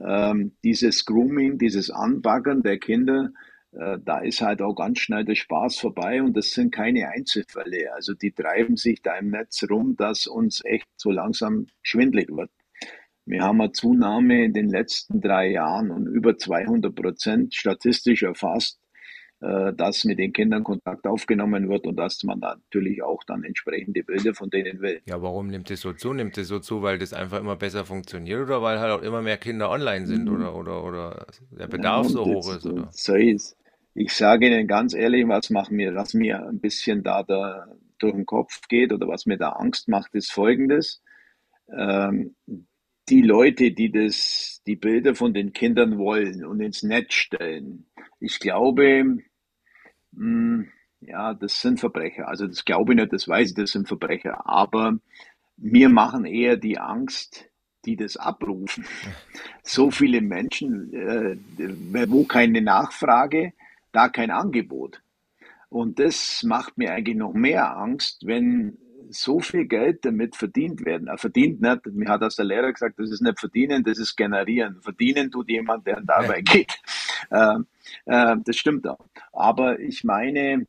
ähm, 0.05 0.53
dieses 0.65 1.05
Grooming, 1.05 1.59
dieses 1.59 1.91
Anbaggern 1.91 2.63
der 2.63 2.79
Kinder, 2.79 3.31
äh, 3.73 3.99
da 4.05 4.19
ist 4.19 4.41
halt 4.41 4.63
auch 4.63 4.75
ganz 4.75 4.99
schnell 4.99 5.25
der 5.25 5.35
Spaß 5.35 5.79
vorbei 5.79 6.23
und 6.23 6.37
das 6.37 6.51
sind 6.51 6.73
keine 6.73 7.09
Einzelfälle. 7.09 7.93
Also 7.95 8.15
die 8.15 8.33
treiben 8.33 8.77
sich 8.77 9.03
da 9.03 9.17
im 9.17 9.31
Netz 9.31 9.65
rum, 9.71 9.97
dass 9.97 10.27
uns 10.27 10.65
echt 10.65 10.89
so 10.97 11.11
langsam 11.11 11.67
schwindlig 11.83 12.29
wird. 12.31 12.51
Wir 13.27 13.43
haben 13.43 13.61
eine 13.61 13.71
Zunahme 13.73 14.45
in 14.45 14.53
den 14.53 14.69
letzten 14.69 15.21
drei 15.21 15.51
Jahren 15.51 15.91
und 15.91 16.07
über 16.09 16.37
200 16.37 16.93
Prozent 16.95 17.55
statistisch 17.55 18.25
erfasst 18.25 18.80
dass 19.41 20.05
mit 20.05 20.19
den 20.19 20.35
Kindern 20.35 20.65
Kontakt 20.65 21.07
aufgenommen 21.07 21.71
wird 21.71 21.87
und 21.87 21.97
dass 21.97 22.23
man 22.25 22.41
natürlich 22.41 23.03
auch 23.03 23.25
dann 23.25 23.43
entsprechende 23.43 24.03
Bilder 24.03 24.35
von 24.35 24.51
denen 24.51 24.81
will. 24.83 25.01
Ja, 25.07 25.23
warum 25.23 25.47
nimmt 25.47 25.71
es 25.71 25.81
so 25.81 25.95
zu? 25.95 26.13
Nimmt 26.13 26.37
es 26.37 26.49
so 26.49 26.59
zu, 26.59 26.83
weil 26.83 26.99
das 26.99 27.15
einfach 27.15 27.41
immer 27.41 27.57
besser 27.57 27.87
funktioniert 27.87 28.41
oder 28.41 28.61
weil 28.61 28.79
halt 28.81 28.93
auch 28.93 29.03
immer 29.03 29.23
mehr 29.23 29.39
Kinder 29.39 29.71
online 29.71 30.07
sind 30.07 30.27
mhm. 30.27 30.35
oder, 30.35 30.55
oder, 30.55 30.85
oder 30.85 31.27
der 31.51 31.69
Bedarf 31.69 32.07
ja, 32.07 32.13
so 32.13 32.25
hoch 32.27 32.55
ist? 32.55 32.67
Oder? 32.67 32.89
So 32.93 33.15
ist 33.15 33.57
Ich 33.95 34.13
sage 34.13 34.47
Ihnen 34.47 34.67
ganz 34.67 34.93
ehrlich, 34.93 35.27
was 35.27 35.49
macht 35.49 35.71
mir, 35.71 35.95
was 35.95 36.13
mir 36.13 36.47
ein 36.47 36.61
bisschen 36.61 37.03
da, 37.03 37.23
da 37.23 37.67
durch 37.99 38.15
den 38.15 38.27
Kopf 38.27 38.61
geht 38.69 38.93
oder 38.93 39.09
was 39.09 39.25
mir 39.25 39.39
da 39.39 39.51
Angst 39.51 39.89
macht, 39.89 40.15
ist 40.15 40.33
folgendes. 40.33 41.03
Ähm, 41.75 42.35
die 43.09 43.23
Leute, 43.23 43.73
die 43.73 43.91
das, 43.91 44.63
die 44.67 44.77
Bilder 44.77 45.15
von 45.15 45.35
den 45.35 45.53
Kindern 45.53 45.99
wollen 45.99 46.45
und 46.45 46.61
ins 46.61 46.83
Netz 46.83 47.15
stellen, 47.15 47.87
ich 48.21 48.39
glaube, 48.39 49.19
ja, 50.13 51.35
das 51.35 51.61
sind 51.61 51.81
Verbrecher. 51.81 52.29
Also 52.29 52.47
das 52.47 52.65
glaube 52.65 52.93
ich 52.93 53.01
nicht, 53.01 53.13
das 53.13 53.29
weiß 53.29 53.51
ich, 53.51 53.55
das 53.55 53.73
sind 53.73 53.89
Verbrecher. 53.89 54.47
Aber 54.47 54.99
mir 55.57 55.89
machen 55.89 56.25
eher 56.25 56.57
die 56.57 56.79
Angst, 56.79 57.47
die 57.85 57.97
das 57.97 58.17
abrufen. 58.17 58.85
So 59.63 59.91
viele 59.91 60.21
Menschen, 60.21 60.93
äh, 60.93 61.37
wo 62.09 62.25
keine 62.25 62.61
Nachfrage, 62.61 63.53
da 63.93 64.09
kein 64.09 64.31
Angebot. 64.31 65.01
Und 65.69 66.01
das 66.01 66.43
macht 66.43 66.77
mir 66.77 66.93
eigentlich 66.93 67.17
noch 67.17 67.35
mehr 67.35 67.77
Angst, 67.77 68.27
wenn 68.27 68.79
so 69.11 69.41
viel 69.41 69.67
Geld 69.67 70.05
damit 70.05 70.35
verdient 70.37 70.85
werden. 70.85 71.09
Er 71.09 71.19
verdient 71.19 71.61
nicht, 71.61 71.87
mir 71.87 72.09
hat 72.09 72.23
das 72.23 72.37
der 72.37 72.45
Lehrer 72.45 72.73
gesagt, 72.73 72.99
das 72.99 73.11
ist 73.11 73.23
nicht 73.23 73.39
verdienen, 73.39 73.85
das 73.85 73.99
ist 73.99 74.17
generieren. 74.17 74.81
Verdienen 74.83 75.31
tut 75.31 75.49
jemand, 75.49 75.87
der 75.87 76.01
dabei 76.01 76.37
ja. 76.39 76.43
geht. 76.43 76.81
Äh, 77.31 77.59
äh, 78.07 78.37
das 78.45 78.57
stimmt 78.57 78.87
auch. 78.87 79.07
Aber 79.33 79.81
ich 79.81 80.05
meine, 80.05 80.67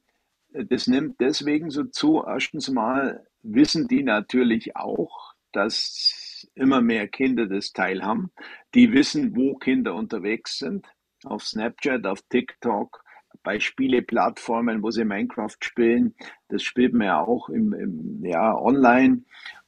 das 0.53 0.87
nimmt 0.87 1.19
deswegen 1.19 1.69
so 1.69 1.85
zu. 1.85 2.23
Erstens 2.25 2.69
mal 2.69 3.25
wissen 3.43 3.87
die 3.87 4.03
natürlich 4.03 4.75
auch, 4.75 5.33
dass 5.51 6.47
immer 6.55 6.81
mehr 6.81 7.07
Kinder 7.07 7.47
das 7.47 7.73
Teil 7.73 8.03
haben. 8.03 8.31
Die 8.73 8.91
wissen, 8.91 9.35
wo 9.35 9.55
Kinder 9.55 9.95
unterwegs 9.95 10.59
sind. 10.59 10.87
Auf 11.23 11.43
Snapchat, 11.43 12.05
auf 12.07 12.21
TikTok, 12.29 13.03
bei 13.43 13.59
Spieleplattformen, 13.59 14.81
wo 14.81 14.91
sie 14.91 15.05
Minecraft 15.05 15.57
spielen. 15.59 16.15
Das 16.49 16.63
spielt 16.63 16.93
man 16.93 17.07
ja 17.07 17.21
auch 17.21 17.49
im, 17.49 17.73
im 17.73 18.25
ja, 18.25 18.55
online 18.55 19.23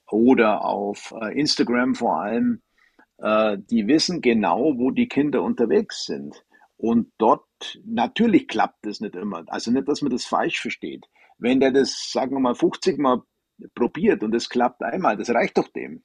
oder 0.09 0.63
auf 0.65 1.13
äh, 1.19 1.39
Instagram 1.39 1.95
vor 1.95 2.21
allem. 2.21 2.61
Äh, 3.17 3.57
die 3.69 3.87
wissen 3.87 4.21
genau, 4.21 4.77
wo 4.77 4.91
die 4.91 5.07
Kinder 5.07 5.43
unterwegs 5.43 6.05
sind. 6.05 6.43
Und 6.83 7.13
dort, 7.17 7.79
natürlich 7.85 8.49
klappt 8.49 8.85
das 8.85 8.99
nicht 8.99 9.15
immer. 9.15 9.45
Also 9.47 9.71
nicht, 9.71 9.87
dass 9.87 10.01
man 10.01 10.11
das 10.11 10.25
falsch 10.25 10.59
versteht. 10.59 11.05
Wenn 11.37 11.61
der 11.61 11.71
das, 11.71 12.11
sagen 12.11 12.35
wir 12.35 12.41
mal, 12.41 12.55
50 12.55 12.97
Mal 12.99 13.21
probiert 13.73 14.21
und 14.21 14.35
es 14.35 14.49
klappt 14.49 14.83
einmal, 14.83 15.15
das 15.15 15.29
reicht 15.29 15.57
doch 15.57 15.69
dem. 15.69 16.03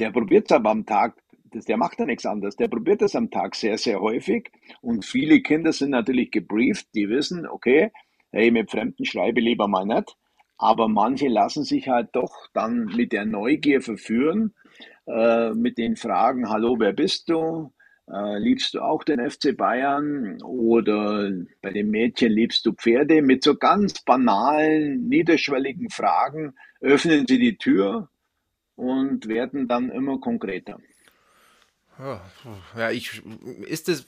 Der 0.00 0.10
probiert 0.10 0.50
es 0.50 0.56
aber 0.56 0.70
am 0.70 0.86
Tag 0.86 1.22
das, 1.52 1.66
der 1.66 1.76
macht 1.76 2.00
ja 2.00 2.04
nichts 2.04 2.26
anderes. 2.26 2.56
Der 2.56 2.66
probiert 2.66 3.00
das 3.00 3.14
am 3.14 3.30
Tag 3.30 3.54
sehr, 3.54 3.78
sehr 3.78 4.00
häufig. 4.00 4.50
Und 4.80 5.04
viele 5.04 5.40
Kinder 5.40 5.72
sind 5.72 5.90
natürlich 5.90 6.32
gebrieft, 6.32 6.88
die 6.96 7.08
wissen, 7.08 7.46
okay, 7.46 7.92
hey, 8.32 8.50
mit 8.50 8.72
Fremden 8.72 9.04
schreibe 9.04 9.38
ich 9.38 9.46
lieber 9.46 9.68
mal 9.68 9.86
nicht. 9.86 10.16
Aber 10.58 10.88
manche 10.88 11.28
lassen 11.28 11.62
sich 11.62 11.86
halt 11.86 12.08
doch 12.12 12.34
dann 12.54 12.86
mit 12.86 13.12
der 13.12 13.24
Neugier 13.24 13.82
verführen, 13.82 14.52
äh, 15.06 15.50
mit 15.50 15.78
den 15.78 15.94
Fragen, 15.94 16.48
hallo, 16.48 16.74
wer 16.80 16.92
bist 16.92 17.28
du? 17.28 17.72
Äh, 18.08 18.38
liebst 18.38 18.74
du 18.74 18.80
auch 18.80 19.02
den 19.02 19.30
FC 19.30 19.56
Bayern? 19.56 20.40
Oder 20.42 21.30
bei 21.62 21.70
den 21.70 21.90
Mädchen 21.90 22.32
liebst 22.32 22.64
du 22.66 22.72
Pferde? 22.72 23.22
Mit 23.22 23.42
so 23.42 23.56
ganz 23.56 24.00
banalen, 24.02 25.08
niederschwelligen 25.08 25.90
Fragen 25.90 26.54
öffnen 26.80 27.26
sie 27.26 27.38
die 27.38 27.58
Tür 27.58 28.08
und 28.76 29.26
werden 29.26 29.66
dann 29.66 29.90
immer 29.90 30.18
konkreter. 30.18 30.78
Ja, 32.76 32.90
ich, 32.90 33.22
ist 33.66 33.88
es, 33.88 34.06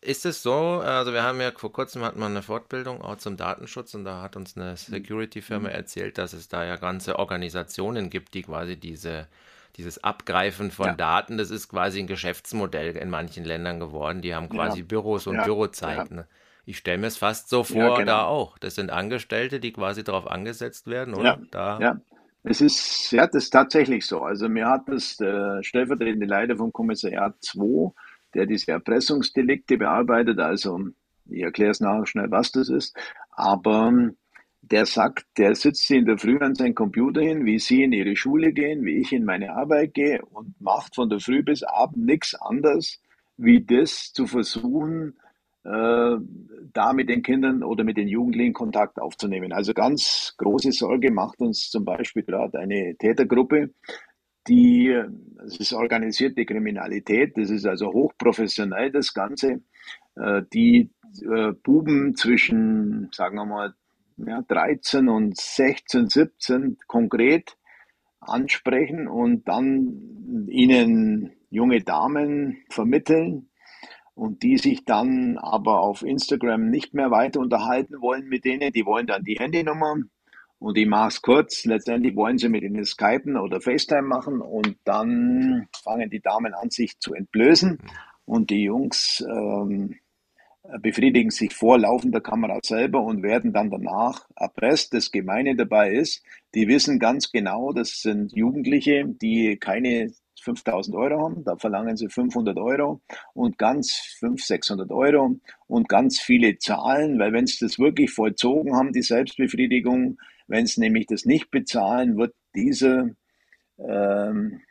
ist 0.00 0.24
es 0.24 0.42
so, 0.42 0.80
also 0.80 1.12
wir 1.12 1.22
haben 1.22 1.40
ja 1.40 1.52
vor 1.52 1.70
kurzem 1.70 2.02
hatten 2.02 2.18
wir 2.18 2.26
eine 2.26 2.42
Fortbildung 2.42 3.02
auch 3.02 3.16
zum 3.16 3.36
Datenschutz 3.36 3.94
und 3.94 4.04
da 4.04 4.22
hat 4.22 4.36
uns 4.36 4.56
eine 4.56 4.76
Security-Firma 4.76 5.68
mhm. 5.68 5.74
erzählt, 5.74 6.16
dass 6.16 6.32
es 6.32 6.48
da 6.48 6.64
ja 6.64 6.76
ganze 6.76 7.18
Organisationen 7.18 8.08
gibt, 8.08 8.32
die 8.32 8.42
quasi 8.42 8.76
diese, 8.78 9.28
dieses 9.76 10.02
Abgreifen 10.02 10.70
von 10.70 10.86
ja. 10.86 10.94
Daten, 10.94 11.38
das 11.38 11.50
ist 11.50 11.68
quasi 11.68 12.00
ein 12.00 12.06
Geschäftsmodell 12.06 12.96
in 12.96 13.10
manchen 13.10 13.44
Ländern 13.44 13.80
geworden. 13.80 14.20
Die 14.20 14.34
haben 14.34 14.48
quasi 14.48 14.80
ja. 14.80 14.84
Büros 14.86 15.26
und 15.26 15.36
ja. 15.36 15.44
Bürozeiten. 15.44 16.18
Ja. 16.18 16.24
Ich 16.66 16.78
stelle 16.78 16.98
mir 16.98 17.06
es 17.06 17.16
fast 17.16 17.48
so 17.48 17.64
vor, 17.64 17.96
genau. 17.96 18.04
da 18.04 18.24
auch. 18.24 18.58
Das 18.58 18.74
sind 18.74 18.90
Angestellte, 18.90 19.60
die 19.60 19.72
quasi 19.72 20.04
darauf 20.04 20.26
angesetzt 20.26 20.86
werden, 20.86 21.14
oder? 21.14 21.40
Ja. 21.52 22.00
Es 22.42 22.60
ist, 22.60 23.12
ja, 23.12 23.26
das 23.26 23.44
ist 23.44 23.50
tatsächlich 23.50 24.06
so. 24.06 24.22
Also 24.22 24.48
mir 24.48 24.66
hat 24.66 24.88
das 24.88 25.16
der 25.16 25.62
stellvertretende 25.62 26.26
Leiter 26.26 26.56
vom 26.56 26.72
Kommissariat 26.72 27.34
2, 27.42 27.92
der 28.34 28.46
diese 28.46 28.72
Erpressungsdelikte 28.72 29.76
bearbeitet, 29.76 30.38
also 30.38 30.80
ich 31.26 31.42
erkläre 31.42 31.70
es 31.70 31.80
nachher 31.80 32.06
schnell, 32.06 32.30
was 32.30 32.50
das 32.52 32.68
ist, 32.68 32.96
aber 33.32 34.10
der 34.70 34.86
sagt, 34.86 35.26
der 35.36 35.54
sitzt 35.54 35.90
in 35.90 36.06
der 36.06 36.18
Früh 36.18 36.38
an 36.38 36.54
seinen 36.54 36.74
Computer 36.74 37.20
hin, 37.20 37.44
wie 37.44 37.58
Sie 37.58 37.82
in 37.82 37.92
Ihre 37.92 38.14
Schule 38.14 38.52
gehen, 38.52 38.84
wie 38.84 38.98
ich 38.98 39.12
in 39.12 39.24
meine 39.24 39.52
Arbeit 39.52 39.94
gehe 39.94 40.22
und 40.26 40.60
macht 40.60 40.94
von 40.94 41.08
der 41.08 41.20
Früh 41.20 41.42
bis 41.42 41.62
Abend 41.62 42.06
nichts 42.06 42.34
anderes, 42.34 43.00
wie 43.36 43.64
das 43.64 44.12
zu 44.12 44.26
versuchen, 44.26 45.18
äh, 45.64 46.16
da 46.72 46.92
mit 46.92 47.08
den 47.08 47.22
Kindern 47.22 47.62
oder 47.62 47.84
mit 47.84 47.96
den 47.96 48.08
Jugendlichen 48.08 48.52
Kontakt 48.52 49.00
aufzunehmen. 49.00 49.52
Also 49.52 49.74
ganz 49.74 50.34
große 50.38 50.72
Sorge 50.72 51.10
macht 51.10 51.40
uns 51.40 51.68
zum 51.70 51.84
Beispiel 51.84 52.22
gerade 52.22 52.58
eine 52.58 52.96
Tätergruppe, 52.96 53.70
die, 54.48 54.96
das 55.36 55.58
ist 55.58 55.72
organisierte 55.72 56.46
Kriminalität, 56.46 57.36
das 57.36 57.50
ist 57.50 57.66
also 57.66 57.92
hochprofessionell 57.92 58.90
das 58.90 59.12
Ganze, 59.12 59.62
äh, 60.16 60.42
die 60.52 60.90
äh, 61.22 61.52
Buben 61.62 62.14
zwischen, 62.16 63.08
sagen 63.12 63.36
wir 63.36 63.44
mal, 63.44 63.74
ja, 64.26 64.42
13 64.42 65.08
und 65.08 65.36
16, 65.36 66.08
17 66.08 66.78
konkret 66.86 67.56
ansprechen 68.20 69.08
und 69.08 69.48
dann 69.48 70.46
ihnen 70.48 71.32
junge 71.50 71.82
Damen 71.82 72.64
vermitteln, 72.68 73.50
und 74.20 74.42
die 74.42 74.58
sich 74.58 74.84
dann 74.84 75.38
aber 75.38 75.80
auf 75.80 76.02
Instagram 76.02 76.68
nicht 76.68 76.92
mehr 76.92 77.10
weiter 77.10 77.40
unterhalten 77.40 78.02
wollen 78.02 78.28
mit 78.28 78.44
denen, 78.44 78.70
die 78.70 78.84
wollen 78.84 79.06
dann 79.06 79.24
die 79.24 79.36
Handynummer 79.36 79.96
und 80.58 80.76
ich 80.76 80.86
mache 80.86 81.08
es 81.08 81.22
kurz, 81.22 81.64
letztendlich 81.64 82.14
wollen 82.16 82.36
sie 82.36 82.50
mit 82.50 82.62
ihnen 82.62 82.84
Skypen 82.84 83.38
oder 83.38 83.62
FaceTime 83.62 84.02
machen 84.02 84.42
und 84.42 84.76
dann 84.84 85.68
fangen 85.82 86.10
die 86.10 86.20
Damen 86.20 86.52
an, 86.52 86.68
sich 86.68 86.98
zu 87.00 87.14
entblößen 87.14 87.78
und 88.26 88.50
die 88.50 88.64
Jungs 88.64 89.24
ähm, 89.26 89.92
äh, 89.92 89.96
befriedigen 90.80 91.30
sich 91.30 91.54
vor 91.54 91.78
laufender 91.78 92.20
Kamera 92.20 92.58
selber 92.62 93.02
und 93.02 93.22
werden 93.22 93.52
dann 93.52 93.70
danach 93.70 94.28
erpresst. 94.36 94.94
Das 94.94 95.10
Gemeine 95.10 95.56
dabei 95.56 95.92
ist, 95.92 96.22
die 96.54 96.68
wissen 96.68 96.98
ganz 96.98 97.32
genau, 97.32 97.72
das 97.72 98.00
sind 98.02 98.32
Jugendliche, 98.32 99.04
die 99.06 99.56
keine 99.56 100.12
5000 100.42 100.96
Euro 100.96 101.22
haben, 101.22 101.44
da 101.44 101.56
verlangen 101.56 101.96
sie 101.96 102.08
500 102.08 102.56
Euro 102.58 103.00
und 103.34 103.58
ganz 103.58 103.92
500, 104.20 104.46
600 104.46 104.90
Euro 104.90 105.36
und 105.66 105.88
ganz 105.88 106.18
viele 106.18 106.58
Zahlen, 106.58 107.18
weil 107.18 107.32
wenn 107.32 107.46
sie 107.46 107.64
das 107.64 107.78
wirklich 107.78 108.10
vollzogen 108.10 108.74
haben, 108.74 108.92
die 108.92 109.02
Selbstbefriedigung, 109.02 110.18
wenn 110.46 110.66
sie 110.66 110.80
nämlich 110.80 111.06
das 111.06 111.26
nicht 111.26 111.50
bezahlen, 111.50 112.16
wird 112.16 112.34
diese 112.54 113.16
ähm, 113.78 114.62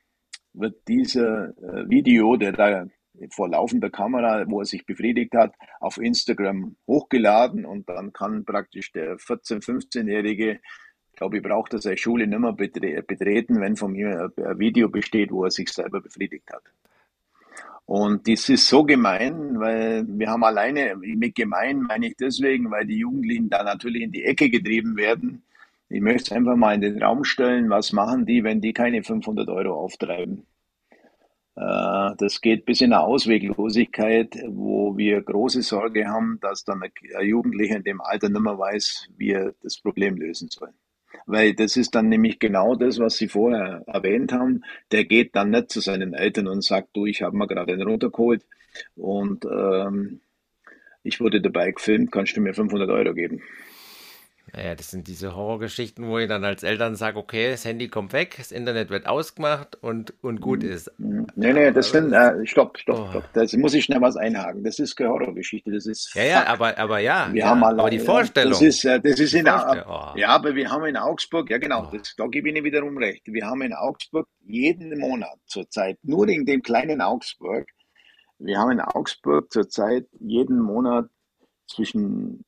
wird 0.54 0.88
dieser 0.88 1.50
äh, 1.50 1.90
Video, 1.90 2.36
der 2.36 2.52
da 2.52 2.88
vor 3.32 3.50
laufender 3.50 3.90
Kamera, 3.90 4.46
wo 4.48 4.60
er 4.60 4.66
sich 4.66 4.86
befriedigt 4.86 5.34
hat, 5.34 5.54
auf 5.80 5.98
Instagram 5.98 6.76
hochgeladen 6.88 7.66
und 7.66 7.90
dann 7.90 8.14
kann 8.14 8.46
praktisch 8.46 8.92
der 8.92 9.18
14-, 9.18 9.64
15-Jährige, 9.64 10.60
glaube 11.16 11.38
ich, 11.38 11.44
braucht 11.44 11.74
er 11.74 11.80
seine 11.80 11.98
Schule 11.98 12.28
nicht 12.28 12.40
mehr 12.40 12.54
betreten, 12.54 13.60
wenn 13.60 13.76
von 13.76 13.92
mir 13.92 14.32
ein 14.38 14.60
Video 14.60 14.90
besteht, 14.90 15.32
wo 15.32 15.44
er 15.44 15.52
sich 15.52 15.70
selber 15.70 16.02
befriedigt 16.02 16.50
hat. 16.52 16.64
Und 17.86 18.28
das 18.28 18.48
ist 18.50 18.68
so 18.68 18.84
gemein, 18.84 19.60
weil 19.60 20.06
wir 20.08 20.30
haben 20.30 20.44
alleine, 20.44 20.96
mit 20.96 21.34
gemein 21.34 21.82
meine 21.82 22.10
ich 22.10 22.16
deswegen, 22.18 22.70
weil 22.70 22.86
die 22.86 23.00
Jugendlichen 23.00 23.50
da 23.50 23.64
natürlich 23.64 24.04
in 24.04 24.12
die 24.12 24.26
Ecke 24.26 24.52
getrieben 24.52 24.96
werden. 24.96 25.42
Ich 25.90 26.00
möchte 26.00 26.22
es 26.26 26.32
einfach 26.32 26.56
mal 26.56 26.76
in 26.76 26.82
den 26.82 27.02
Raum 27.02 27.24
stellen, 27.24 27.72
was 27.72 27.92
machen 27.92 28.28
die, 28.28 28.44
wenn 28.44 28.62
die 28.62 28.74
keine 28.74 29.04
500 29.04 29.50
Euro 29.50 29.74
auftreiben? 29.74 30.46
Äh, 31.60 32.16
das 32.18 32.40
geht 32.40 32.66
bis 32.66 32.80
in 32.80 32.94
eine 32.94 33.04
Ausweglosigkeit, 33.04 34.38
wo 34.48 34.96
wir 34.98 35.22
große 35.22 35.62
Sorge 35.62 36.08
haben, 36.08 36.40
dass 36.42 36.64
dann 36.64 36.82
ein 36.82 36.92
Jugendlicher 37.28 37.76
in 37.76 37.84
dem 37.84 38.02
Alter 38.02 38.30
nicht 38.30 38.42
mehr 38.42 38.58
weiß, 38.58 39.10
wie 39.18 39.32
er 39.32 39.54
das 39.62 39.78
Problem 39.80 40.16
lösen 40.16 40.50
soll. 40.50 40.70
Weil 41.26 41.54
das 41.54 41.76
ist 41.76 41.96
dann 41.96 42.08
nämlich 42.08 42.40
genau 42.40 42.76
das, 42.76 43.00
was 43.00 43.18
Sie 43.18 43.28
vorher 43.28 43.84
erwähnt 43.88 44.32
haben. 44.32 44.64
Der 44.92 45.04
geht 45.04 45.36
dann 45.36 45.50
nicht 45.50 45.70
zu 45.70 45.82
seinen 45.82 46.14
Eltern 46.14 46.48
und 46.48 46.64
sagt, 46.64 46.90
du, 46.94 47.06
ich 47.06 47.24
habe 47.24 47.36
mir 47.36 47.48
gerade 47.48 47.74
einen 47.74 47.88
runtergeholt 47.88 48.46
und 48.96 49.46
ähm, 49.46 50.22
ich 51.04 51.20
wurde 51.20 51.42
dabei 51.42 51.72
gefilmt, 51.72 52.12
kannst 52.12 52.38
du 52.38 52.42
mir 52.42 52.54
500 52.54 52.90
Euro 52.90 53.14
geben? 53.14 53.42
Naja, 54.54 54.76
das 54.76 54.90
sind 54.92 55.08
diese 55.08 55.36
Horrorgeschichten, 55.36 56.08
wo 56.08 56.18
ich 56.18 56.28
dann 56.28 56.44
als 56.44 56.64
Eltern 56.64 56.96
sage, 56.96 57.18
okay, 57.18 57.52
das 57.52 57.66
Handy 57.66 57.88
kommt 57.88 58.14
weg, 58.14 58.36
das 58.38 58.52
Internet 58.52 58.90
wird 58.90 59.06
ausgemacht 59.08 59.76
und, 59.82 60.14
und 60.24 60.42
gut 60.42 60.64
Mhm. 60.64 60.70
ist. 60.70 60.92
Mhm. 61.00 61.28
Nee, 61.36 61.54
nee, 61.54 61.72
das 61.72 61.92
sind, 61.92 62.14
äh, 62.14 62.46
stopp, 62.46 62.78
stopp, 62.80 62.98
Oh. 63.00 63.10
stopp. 63.12 63.24
Das 63.34 63.54
muss 63.54 63.74
ich 63.74 63.86
schnell 63.86 64.02
was 64.02 64.16
einhaken. 64.18 64.64
Das 64.64 64.80
ist 64.80 64.96
keine 64.96 65.12
Horrorgeschichte, 65.12 65.72
das 65.72 65.86
ist 65.86 66.14
Ja, 66.16 66.24
ja, 66.24 66.48
aber, 66.48 66.78
aber 66.78 67.00
ja, 67.00 67.30
Wir 67.32 67.42
ja, 67.42 67.48
haben 67.50 67.64
aber 67.64 67.90
die 67.90 68.00
Vorstellung. 68.00 68.52
das 68.52 68.62
ist, 68.62 68.86
äh, 68.86 69.00
das 69.00 69.20
ist 69.20 69.34
in. 69.34 69.48
Oh. 69.48 70.14
ja, 70.16 70.30
aber 70.30 70.56
wir 70.56 70.70
haben 70.70 70.86
in 70.86 70.98
Augsburg, 70.98 71.50
ja 71.50 71.58
genau, 71.60 71.88
Oh. 71.88 71.96
das, 71.96 72.16
da 72.18 72.28
gebe 72.28 72.50
ich 72.50 72.56
Ihnen 72.56 72.66
wiederum 72.66 72.98
recht. 72.98 73.24
Wir 73.28 73.46
haben 73.46 73.62
in 73.62 73.74
Augsburg 73.74 74.28
jeden 74.46 74.98
Monat 75.00 75.38
zurzeit, 75.46 75.98
nur 76.04 76.28
in 76.28 76.46
dem 76.46 76.62
kleinen 76.64 77.02
Augsburg, 77.02 77.68
wir 78.40 78.58
haben 78.58 78.72
in 78.72 78.80
Augsburg 78.82 79.52
zurzeit 79.52 80.08
jeden 80.20 80.60
Monat 80.60 81.10
zwischen 81.68 82.44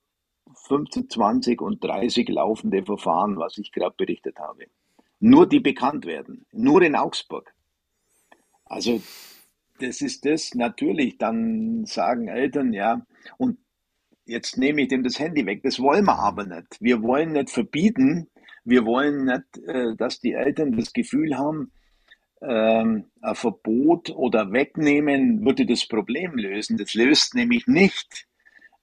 15, 0.72 1.10
20 1.10 1.62
und 1.62 1.84
30 1.84 2.30
laufende 2.30 2.82
Verfahren, 2.86 3.38
was 3.38 3.58
ich 3.58 3.74
gerade 3.74 3.94
berichtet 3.98 4.40
habe. 4.40 4.68
Nur 5.20 5.46
die 5.46 5.60
bekannt 5.60 6.06
werden, 6.06 6.46
nur 6.54 6.82
in 6.82 6.96
Augsburg. 6.96 7.54
Also 8.64 9.02
das 9.82 10.00
ist 10.00 10.24
das 10.26 10.56
natürlich, 10.56 11.18
dann 11.18 11.84
sagen 11.86 12.30
Eltern, 12.30 12.72
ja, 12.72 13.06
und 13.38 13.58
jetzt 14.24 14.58
nehme 14.58 14.84
ich 14.84 14.88
dem 14.88 15.04
das 15.04 15.20
Handy 15.20 15.46
weg. 15.46 15.62
Das 15.62 15.78
wollen 15.78 16.06
wir 16.06 16.18
aber 16.18 16.46
nicht. 16.46 16.78
Wir 16.80 17.04
wollen 17.04 17.34
nicht 17.34 17.50
verbieten, 17.50 18.30
wir 18.64 18.86
wollen 18.86 19.26
nicht, 19.26 19.68
äh, 19.68 19.94
dass 19.98 20.22
die 20.22 20.32
Eltern 20.32 20.72
das 20.78 20.94
Gefühl 20.94 21.38
haben, 21.38 21.74
ähm, 22.42 23.12
ein 23.22 23.36
Verbot 23.36 24.10
oder 24.12 24.54
Wegnehmen 24.54 25.44
würde 25.44 25.66
das 25.66 25.86
Problem 25.86 26.38
lösen. 26.38 26.78
Das 26.78 26.94
löst 26.94 27.36
nämlich 27.36 27.68
nicht. 27.68 28.26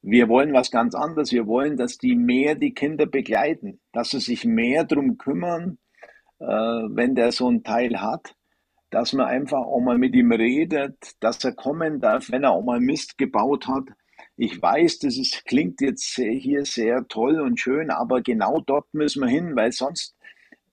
Wir 0.02 0.28
wollen 0.28 0.52
was 0.52 0.70
ganz 0.70 0.94
anderes. 0.94 1.32
Wir 1.32 1.46
wollen, 1.46 1.76
dass 1.76 1.98
die 1.98 2.14
mehr 2.14 2.54
die 2.54 2.74
Kinder 2.74 3.06
begleiten, 3.06 3.80
dass 3.92 4.10
sie 4.10 4.20
sich 4.20 4.44
mehr 4.44 4.84
drum 4.84 5.18
kümmern, 5.18 5.78
äh, 6.38 6.44
wenn 6.44 7.14
der 7.14 7.32
so 7.32 7.50
ein 7.50 7.62
Teil 7.64 8.00
hat, 8.00 8.34
dass 8.90 9.12
man 9.12 9.26
einfach 9.26 9.58
auch 9.58 9.80
mal 9.80 9.98
mit 9.98 10.14
ihm 10.14 10.32
redet, 10.32 10.96
dass 11.20 11.42
er 11.44 11.52
kommen 11.52 12.00
darf, 12.00 12.30
wenn 12.30 12.44
er 12.44 12.52
auch 12.52 12.64
mal 12.64 12.80
Mist 12.80 13.18
gebaut 13.18 13.68
hat. 13.68 13.84
Ich 14.36 14.62
weiß, 14.62 15.00
das 15.00 15.18
ist, 15.18 15.44
klingt 15.46 15.80
jetzt 15.80 16.14
hier 16.14 16.64
sehr 16.64 17.06
toll 17.08 17.40
und 17.40 17.58
schön, 17.58 17.90
aber 17.90 18.22
genau 18.22 18.60
dort 18.64 18.86
müssen 18.94 19.22
wir 19.22 19.28
hin, 19.28 19.56
weil 19.56 19.72
sonst 19.72 20.16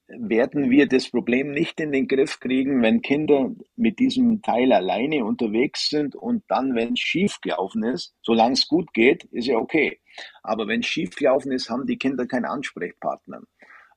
werden 0.07 0.69
wir 0.69 0.87
das 0.87 1.09
Problem 1.09 1.51
nicht 1.51 1.79
in 1.79 1.91
den 1.91 2.07
Griff 2.07 2.39
kriegen, 2.39 2.81
wenn 2.81 3.01
Kinder 3.01 3.51
mit 3.75 3.99
diesem 3.99 4.41
Teil 4.41 4.71
alleine 4.71 5.25
unterwegs 5.25 5.89
sind 5.89 6.15
und 6.15 6.43
dann, 6.47 6.75
wenn 6.75 6.93
es 6.93 6.99
schief 6.99 7.41
gelaufen 7.41 7.83
ist, 7.83 8.15
solange 8.21 8.53
es 8.53 8.67
gut 8.67 8.93
geht, 8.93 9.23
ist 9.25 9.47
ja 9.47 9.57
okay. 9.57 9.99
Aber 10.43 10.67
wenn 10.67 10.81
es 10.81 10.85
schief 10.85 11.15
gelaufen 11.15 11.51
ist, 11.51 11.69
haben 11.69 11.87
die 11.87 11.97
Kinder 11.97 12.27
keinen 12.27 12.45
Ansprechpartner. 12.45 13.41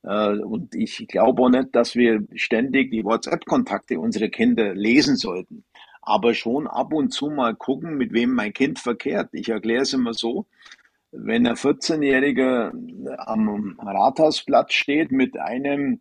Äh, 0.02 0.38
Und 0.38 0.74
ich 0.74 1.06
glaube 1.08 1.42
auch 1.42 1.50
nicht, 1.50 1.74
dass 1.74 1.94
wir 1.94 2.26
ständig 2.34 2.90
die 2.90 3.04
WhatsApp-Kontakte 3.04 4.00
unserer 4.00 4.28
Kinder 4.28 4.74
lesen 4.74 5.16
sollten. 5.16 5.64
Aber 6.02 6.32
schon 6.32 6.66
ab 6.66 6.92
und 6.94 7.10
zu 7.12 7.28
mal 7.28 7.54
gucken, 7.54 7.96
mit 7.98 8.12
wem 8.12 8.32
mein 8.32 8.54
Kind 8.54 8.78
verkehrt. 8.78 9.28
Ich 9.32 9.50
erkläre 9.50 9.82
es 9.82 9.92
immer 9.92 10.14
so, 10.14 10.46
wenn 11.10 11.46
ein 11.46 11.56
14-Jähriger 11.56 12.72
am 13.18 13.78
Rathausplatz 13.78 14.74
steht 14.74 15.10
mit 15.10 15.38
einem 15.38 16.00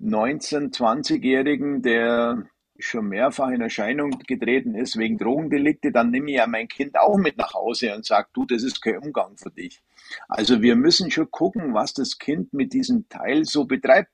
19-, 0.00 0.72
20-Jährigen, 0.74 1.82
der 1.82 2.44
schon 2.78 3.08
mehrfach 3.08 3.50
in 3.50 3.60
Erscheinung 3.60 4.10
getreten 4.26 4.74
ist 4.74 4.96
wegen 4.96 5.18
Drogendelikte, 5.18 5.90
dann 5.90 6.10
nehme 6.10 6.30
ich 6.30 6.36
ja 6.36 6.46
mein 6.46 6.68
Kind 6.68 6.98
auch 6.98 7.16
mit 7.16 7.36
nach 7.36 7.54
Hause 7.54 7.94
und 7.94 8.06
sage, 8.06 8.28
du, 8.32 8.44
das 8.44 8.62
ist 8.62 8.80
kein 8.80 8.98
Umgang 8.98 9.36
für 9.36 9.50
dich. 9.50 9.82
Also 10.28 10.62
wir 10.62 10.76
müssen 10.76 11.10
schon 11.10 11.30
gucken, 11.30 11.74
was 11.74 11.92
das 11.92 12.18
Kind 12.18 12.52
mit 12.52 12.72
diesem 12.72 13.08
Teil 13.08 13.44
so 13.44 13.64
betreibt. 13.64 14.12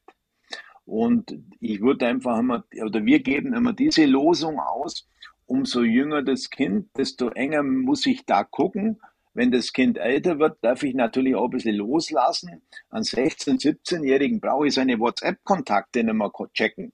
Und 0.86 1.38
ich 1.60 1.80
würde 1.80 2.06
einfach 2.06 2.38
immer, 2.38 2.64
oder 2.82 3.04
wir 3.04 3.20
geben 3.20 3.54
immer 3.54 3.72
diese 3.72 4.04
Losung 4.06 4.58
aus, 4.58 5.08
umso 5.46 5.82
jünger 5.82 6.22
das 6.22 6.50
Kind, 6.50 6.88
desto 6.96 7.28
enger 7.30 7.62
muss 7.62 8.06
ich 8.06 8.24
da 8.24 8.44
gucken. 8.44 9.00
Wenn 9.34 9.50
das 9.50 9.72
Kind 9.72 9.98
älter 9.98 10.38
wird, 10.38 10.58
darf 10.62 10.84
ich 10.84 10.94
natürlich 10.94 11.34
auch 11.34 11.44
ein 11.44 11.50
bisschen 11.50 11.76
loslassen. 11.76 12.62
An 12.88 13.02
16-, 13.02 13.60
17-Jährigen 13.60 14.40
brauche 14.40 14.68
ich 14.68 14.74
seine 14.74 14.98
WhatsApp-Kontakte 14.98 16.04
nicht 16.04 16.14
mehr 16.14 16.30
checken. 16.52 16.92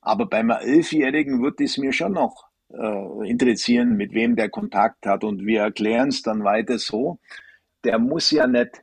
Aber 0.00 0.26
beim 0.26 0.50
11-Jährigen 0.50 1.42
wird 1.42 1.60
es 1.60 1.76
mir 1.76 1.92
schon 1.92 2.12
noch 2.12 2.48
äh, 2.70 3.28
interessieren, 3.28 3.96
mit 3.96 4.14
wem 4.14 4.36
der 4.36 4.48
Kontakt 4.48 5.06
hat. 5.06 5.22
Und 5.22 5.44
wir 5.44 5.60
erklären 5.60 6.08
es 6.08 6.22
dann 6.22 6.44
weiter 6.44 6.78
so. 6.78 7.18
Der 7.84 7.98
muss 7.98 8.30
ja 8.30 8.46
nicht 8.46 8.82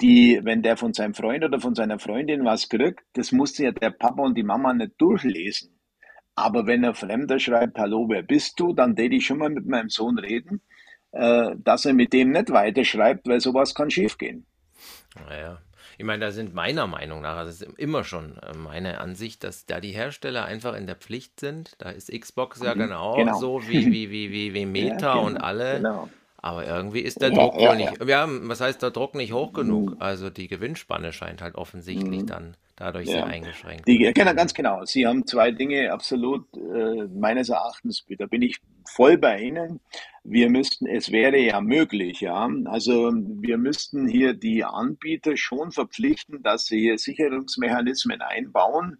die, 0.00 0.40
wenn 0.42 0.62
der 0.62 0.76
von 0.76 0.92
seinem 0.92 1.14
Freund 1.14 1.44
oder 1.44 1.60
von 1.60 1.74
seiner 1.74 1.98
Freundin 1.98 2.44
was 2.44 2.68
kriegt, 2.68 3.04
das 3.12 3.32
muss 3.32 3.58
ja 3.58 3.70
der 3.70 3.90
Papa 3.90 4.22
und 4.22 4.36
die 4.36 4.42
Mama 4.42 4.72
nicht 4.72 4.92
durchlesen. 4.98 5.78
Aber 6.34 6.66
wenn 6.66 6.84
ein 6.84 6.94
Fremder 6.94 7.38
schreibt, 7.38 7.78
hallo, 7.78 8.08
wer 8.08 8.22
bist 8.22 8.58
du, 8.60 8.72
dann 8.72 8.96
täte 8.96 9.16
ich 9.16 9.26
schon 9.26 9.38
mal 9.38 9.50
mit 9.50 9.66
meinem 9.66 9.88
Sohn 9.88 10.18
reden, 10.18 10.62
dass 11.12 11.84
er 11.86 11.94
mit 11.94 12.12
dem 12.12 12.30
nicht 12.32 12.50
weiterschreibt, 12.50 13.26
weil 13.28 13.40
sowas 13.40 13.74
kann 13.74 13.90
schiefgehen. 13.90 14.46
Naja. 15.14 15.60
Ich 15.96 16.04
meine, 16.04 16.24
da 16.26 16.30
sind 16.30 16.54
meiner 16.54 16.86
Meinung 16.86 17.22
nach, 17.22 17.44
das 17.44 17.60
ist 17.60 17.72
immer 17.78 18.04
schon 18.04 18.38
äh, 18.38 18.54
meine 18.54 19.00
Ansicht, 19.00 19.42
dass 19.42 19.66
da 19.66 19.80
die 19.80 19.90
Hersteller 19.92 20.44
einfach 20.44 20.74
in 20.76 20.86
der 20.86 20.94
Pflicht 20.96 21.40
sind. 21.40 21.74
Da 21.78 21.90
ist 21.90 22.10
Xbox 22.12 22.60
ja 22.60 22.74
Mhm, 22.74 22.74
genau, 22.74 23.32
genau. 23.32 23.32
so 23.32 23.66
wie, 23.66 23.90
wie, 23.90 24.10
wie, 24.10 24.30
wie, 24.30 24.54
wie 24.54 24.66
Meta 24.66 25.14
Ja, 25.14 25.18
und 25.18 25.36
genau, 25.36 25.38
alle. 25.38 25.86
genau. 25.90 26.12
Aber 26.36 26.64
irgendwie 26.66 27.00
ist 27.00 27.20
der 27.22 27.32
Ja, 27.32 27.32
Druck 27.32 27.58
ja, 27.58 27.58
wohl 27.58 27.76
nicht. 27.76 28.02
Ja, 28.06 28.26
was 28.28 28.60
heißt 28.60 28.80
der 28.82 28.92
Druck 28.92 29.14
nicht 29.16 29.32
hoch 29.32 29.52
genug? 29.52 29.94
Mhm. 29.94 29.98
Also 29.98 30.30
die 30.30 30.46
Gewinnspanne 30.48 31.12
scheint 31.12 31.42
halt 31.42 31.56
offensichtlich 31.56 32.24
Mhm. 32.24 32.26
dann 32.26 32.56
dadurch 32.76 33.10
Ja. 33.10 33.10
sehr 33.10 33.26
eingeschränkt. 33.26 33.88
Die, 33.88 33.98
genau, 34.14 34.34
ganz 34.34 34.54
genau. 34.54 34.84
Sie 34.84 35.06
haben 35.06 35.26
zwei 35.26 35.50
Dinge 35.52 35.92
absolut 35.92 36.46
äh, 36.56 37.06
meines 37.08 37.48
Erachtens, 37.48 38.04
da 38.18 38.26
bin 38.26 38.42
ich 38.42 38.58
voll 38.86 39.18
bei 39.18 39.40
Ihnen. 39.40 39.80
Wir 40.30 40.50
müssten, 40.50 40.86
es 40.86 41.10
wäre 41.10 41.38
ja 41.38 41.58
möglich, 41.62 42.20
ja. 42.20 42.50
Also 42.66 43.10
wir 43.14 43.56
müssten 43.56 44.06
hier 44.06 44.34
die 44.34 44.62
Anbieter 44.62 45.38
schon 45.38 45.72
verpflichten, 45.72 46.42
dass 46.42 46.66
sie 46.66 46.80
hier 46.80 46.98
Sicherungsmechanismen 46.98 48.20
einbauen. 48.20 48.98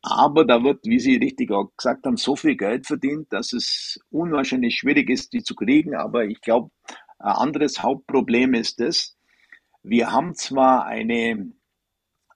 Aber 0.00 0.46
da 0.46 0.64
wird, 0.64 0.86
wie 0.86 1.00
Sie 1.00 1.16
richtig 1.16 1.50
auch 1.50 1.70
gesagt 1.76 2.06
haben, 2.06 2.16
so 2.16 2.34
viel 2.34 2.56
Geld 2.56 2.86
verdient, 2.86 3.30
dass 3.30 3.52
es 3.52 4.00
unwahrscheinlich 4.10 4.76
schwierig 4.76 5.10
ist, 5.10 5.34
die 5.34 5.42
zu 5.42 5.54
kriegen. 5.54 5.94
Aber 5.94 6.24
ich 6.24 6.40
glaube, 6.40 6.70
ein 7.18 7.32
anderes 7.32 7.82
Hauptproblem 7.82 8.54
ist 8.54 8.80
das, 8.80 9.18
wir 9.82 10.12
haben 10.12 10.34
zwar 10.34 10.86
eine 10.86 11.52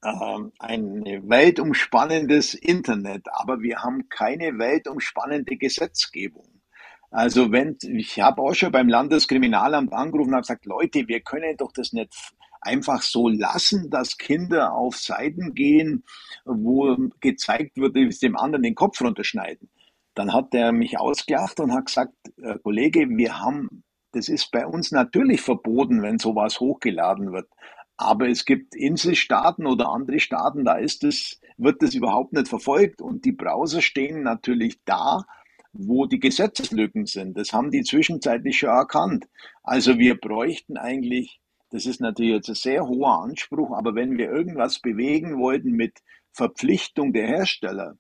ähm, 0.05 0.53
ein 0.59 1.05
weltumspannendes 1.29 2.55
Internet, 2.55 3.27
aber 3.33 3.63
wir 3.63 3.83
haben 3.83 4.09
keine 4.11 4.59
weltumspannende 4.59 5.57
Gesetzgebung. 5.57 6.58
Also 7.11 7.53
wenn, 7.53 7.77
ich 7.83 8.21
habe 8.21 8.43
auch 8.43 8.55
schon 8.55 8.73
beim 8.73 8.89
Landeskriminalamt 8.89 9.93
angerufen 9.93 10.35
und 10.35 10.41
gesagt, 10.41 10.67
Leute, 10.67 11.09
wir 11.09 11.21
können 11.21 11.57
doch 11.57 11.73
das 11.73 11.93
nicht 11.93 12.15
einfach 12.61 13.03
so 13.03 13.29
lassen, 13.29 13.89
dass 13.91 14.19
Kinder 14.19 14.75
auf 14.75 14.97
Seiten 14.97 15.55
gehen, 15.55 16.05
wo 16.45 16.97
gezeigt 17.21 17.77
wird, 17.79 17.95
wie 17.95 18.11
sie 18.13 18.27
dem 18.27 18.37
anderen 18.37 18.63
den 18.63 18.75
Kopf 18.75 19.01
runterschneiden. 19.01 19.71
Dann 20.15 20.35
hat 20.35 20.55
er 20.55 20.73
mich 20.73 20.99
ausgelacht 20.99 21.61
und 21.61 21.73
hat 21.73 21.87
gesagt, 21.87 22.15
äh, 22.43 22.59
Kollege, 22.59 23.09
wir 23.09 23.39
haben, 23.39 23.85
das 24.13 24.29
ist 24.29 24.51
bei 24.51 24.67
uns 24.67 24.91
natürlich 24.91 25.41
verboten, 25.41 26.03
wenn 26.03 26.19
sowas 26.19 26.61
hochgeladen 26.61 27.33
wird. 27.33 27.49
Aber 27.97 28.29
es 28.29 28.45
gibt 28.45 28.75
Inselstaaten 28.75 29.67
oder 29.67 29.89
andere 29.91 30.21
Staaten, 30.21 30.65
da 30.65 30.75
ist 30.75 31.05
es, 31.05 31.41
wird 31.57 31.83
das 31.83 31.95
überhaupt 31.95 32.33
nicht 32.33 32.49
verfolgt. 32.49 33.01
Und 33.01 33.25
die 33.25 33.33
Browser 33.33 33.81
stehen 33.81 34.23
natürlich 34.23 34.81
da, 34.85 35.25
wo 35.73 36.07
die 36.07 36.21
Gesetzeslücken 36.21 37.07
sind. 37.07 37.37
Das 37.37 37.53
haben 37.53 37.71
die 37.71 37.83
zwischenzeitlich 37.83 38.59
schon 38.59 38.71
erkannt. 38.71 39.27
Also 39.63 39.99
wir 39.99 40.19
bräuchten 40.19 40.77
eigentlich, 40.77 41.41
das 41.71 41.87
ist 41.87 42.01
natürlich 42.01 42.33
jetzt 42.33 42.49
ein 42.49 42.55
sehr 42.55 42.87
hoher 42.87 43.23
Anspruch, 43.23 43.77
aber 43.77 43.95
wenn 43.95 44.17
wir 44.17 44.31
irgendwas 44.31 44.81
bewegen 44.81 45.39
wollten 45.39 45.73
mit 45.73 45.99
Verpflichtung 46.33 47.13
der 47.13 47.27
Hersteller, 47.27 47.97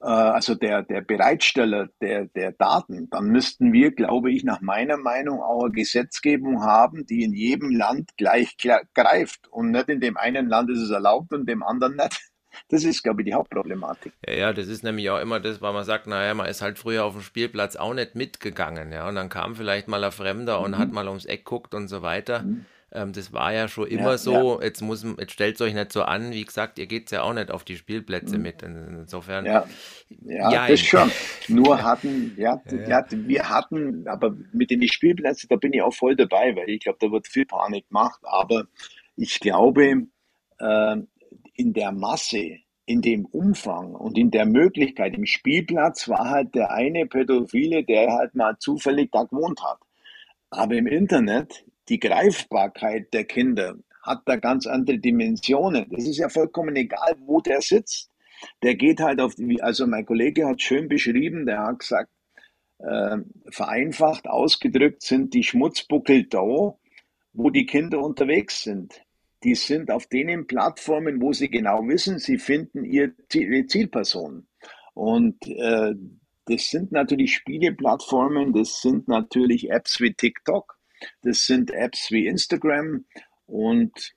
äh, 0.00 0.06
also 0.06 0.54
der, 0.54 0.82
der 0.82 1.00
Bereitsteller 1.02 1.88
der, 2.00 2.26
der 2.26 2.52
Daten, 2.52 3.08
dann 3.10 3.26
müssten 3.26 3.72
wir, 3.72 3.92
glaube 3.92 4.32
ich, 4.32 4.44
nach 4.44 4.60
meiner 4.60 4.96
Meinung 4.96 5.40
auch 5.42 5.64
eine 5.64 5.72
Gesetzgebung 5.72 6.62
haben, 6.62 7.06
die 7.06 7.22
in 7.22 7.32
jedem 7.32 7.70
Land 7.70 8.16
gleich 8.16 8.56
greift. 8.94 9.48
Und 9.48 9.70
nicht 9.70 9.88
in 9.88 10.00
dem 10.00 10.16
einen 10.16 10.48
Land 10.48 10.70
ist 10.70 10.80
es 10.80 10.90
erlaubt 10.90 11.32
und 11.32 11.48
dem 11.48 11.62
anderen 11.62 11.96
nicht. 11.96 12.29
Das 12.68 12.84
ist, 12.84 13.02
glaube 13.02 13.22
ich, 13.22 13.26
die 13.26 13.34
Hauptproblematik. 13.34 14.12
Ja, 14.26 14.34
ja, 14.34 14.52
das 14.52 14.68
ist 14.68 14.82
nämlich 14.84 15.10
auch 15.10 15.20
immer 15.20 15.40
das, 15.40 15.60
weil 15.60 15.72
man 15.72 15.84
sagt, 15.84 16.06
naja, 16.06 16.34
man 16.34 16.46
ist 16.46 16.62
halt 16.62 16.78
früher 16.78 17.04
auf 17.04 17.14
dem 17.14 17.22
Spielplatz 17.22 17.76
auch 17.76 17.94
nicht 17.94 18.14
mitgegangen, 18.14 18.92
ja, 18.92 19.08
und 19.08 19.14
dann 19.14 19.28
kam 19.28 19.54
vielleicht 19.54 19.88
mal 19.88 20.02
ein 20.02 20.12
Fremder 20.12 20.58
mhm. 20.58 20.64
und 20.64 20.78
hat 20.78 20.92
mal 20.92 21.08
ums 21.08 21.24
Eck 21.24 21.44
guckt 21.44 21.74
und 21.74 21.88
so 21.88 22.02
weiter. 22.02 22.42
Mhm. 22.42 22.66
Ähm, 22.92 23.12
das 23.12 23.32
war 23.32 23.52
ja 23.52 23.68
schon 23.68 23.86
immer 23.86 24.12
ja, 24.12 24.18
so. 24.18 24.58
Ja. 24.58 24.66
Jetzt 24.66 24.80
muss, 24.80 25.04
jetzt 25.18 25.32
stellt 25.32 25.60
euch 25.60 25.74
nicht 25.74 25.92
so 25.92 26.02
an. 26.02 26.32
Wie 26.32 26.44
gesagt, 26.44 26.78
ihr 26.78 26.86
geht 26.86 27.10
ja 27.10 27.22
auch 27.22 27.32
nicht 27.32 27.50
auf 27.50 27.64
die 27.64 27.76
Spielplätze 27.76 28.36
mhm. 28.36 28.42
mit. 28.42 28.62
Insofern. 28.62 29.46
Ja, 29.46 29.64
ja, 30.24 30.50
ja 30.50 30.68
das 30.68 30.80
schon. 30.80 31.10
Nur 31.48 31.82
hatten, 31.82 32.34
ja, 32.36 32.60
wir 32.66 33.48
hatten, 33.48 34.08
aber 34.08 34.34
mit 34.52 34.70
den 34.70 34.86
Spielplätzen, 34.88 35.48
da 35.48 35.56
bin 35.56 35.72
ich 35.72 35.82
auch 35.82 35.94
voll 35.94 36.16
dabei, 36.16 36.54
weil 36.56 36.68
ich 36.68 36.80
glaube, 36.80 36.98
da 37.00 37.10
wird 37.12 37.28
viel 37.28 37.46
Panik 37.46 37.86
gemacht. 37.88 38.20
Aber 38.24 38.64
ich 39.16 39.38
glaube, 39.38 40.06
äh, 40.58 40.96
in 41.60 41.74
der 41.74 41.92
Masse, 41.92 42.56
in 42.86 43.02
dem 43.02 43.26
Umfang 43.26 43.94
und 43.94 44.16
in 44.16 44.30
der 44.30 44.46
Möglichkeit 44.46 45.14
im 45.14 45.26
Spielplatz 45.26 46.08
war 46.08 46.30
halt 46.30 46.54
der 46.54 46.70
eine 46.70 47.04
Pädophile, 47.06 47.84
der 47.84 48.12
halt 48.12 48.34
mal 48.34 48.56
zufällig 48.58 49.10
da 49.12 49.24
gewohnt 49.24 49.62
hat. 49.62 49.78
Aber 50.48 50.74
im 50.74 50.86
Internet 50.86 51.66
die 51.90 52.00
Greifbarkeit 52.00 53.12
der 53.12 53.24
Kinder 53.24 53.74
hat 54.02 54.22
da 54.24 54.36
ganz 54.36 54.66
andere 54.66 54.98
Dimensionen. 54.98 55.86
Das 55.90 56.04
ist 56.04 56.16
ja 56.16 56.30
vollkommen 56.30 56.74
egal, 56.76 57.14
wo 57.26 57.42
der 57.42 57.60
sitzt. 57.60 58.08
Der 58.62 58.74
geht 58.74 59.00
halt 59.00 59.20
auf 59.20 59.34
die, 59.34 59.62
also 59.62 59.86
mein 59.86 60.06
Kollege 60.06 60.46
hat 60.46 60.62
schön 60.62 60.88
beschrieben, 60.88 61.44
der 61.44 61.58
hat 61.58 61.80
gesagt, 61.80 62.10
äh, 62.78 63.18
vereinfacht 63.50 64.26
ausgedrückt 64.26 65.02
sind 65.02 65.34
die 65.34 65.42
Schmutzbuckel 65.42 66.24
da, 66.24 66.40
wo 67.34 67.50
die 67.50 67.66
Kinder 67.66 68.00
unterwegs 68.00 68.62
sind. 68.62 69.02
Die 69.42 69.54
sind 69.54 69.90
auf 69.90 70.06
denen 70.06 70.46
Plattformen, 70.46 71.20
wo 71.20 71.32
sie 71.32 71.48
genau 71.48 71.86
wissen, 71.86 72.18
sie 72.18 72.38
finden 72.38 72.84
ihre 72.84 73.14
Zielperson. 73.28 74.46
Und 74.94 75.46
äh, 75.46 75.94
das 76.46 76.68
sind 76.68 76.92
natürlich 76.92 77.34
Spieleplattformen, 77.34 78.52
das 78.52 78.80
sind 78.82 79.08
natürlich 79.08 79.70
Apps 79.70 80.00
wie 80.00 80.12
TikTok, 80.12 80.78
das 81.22 81.46
sind 81.46 81.70
Apps 81.70 82.10
wie 82.10 82.26
Instagram 82.26 83.04
und 83.46 84.14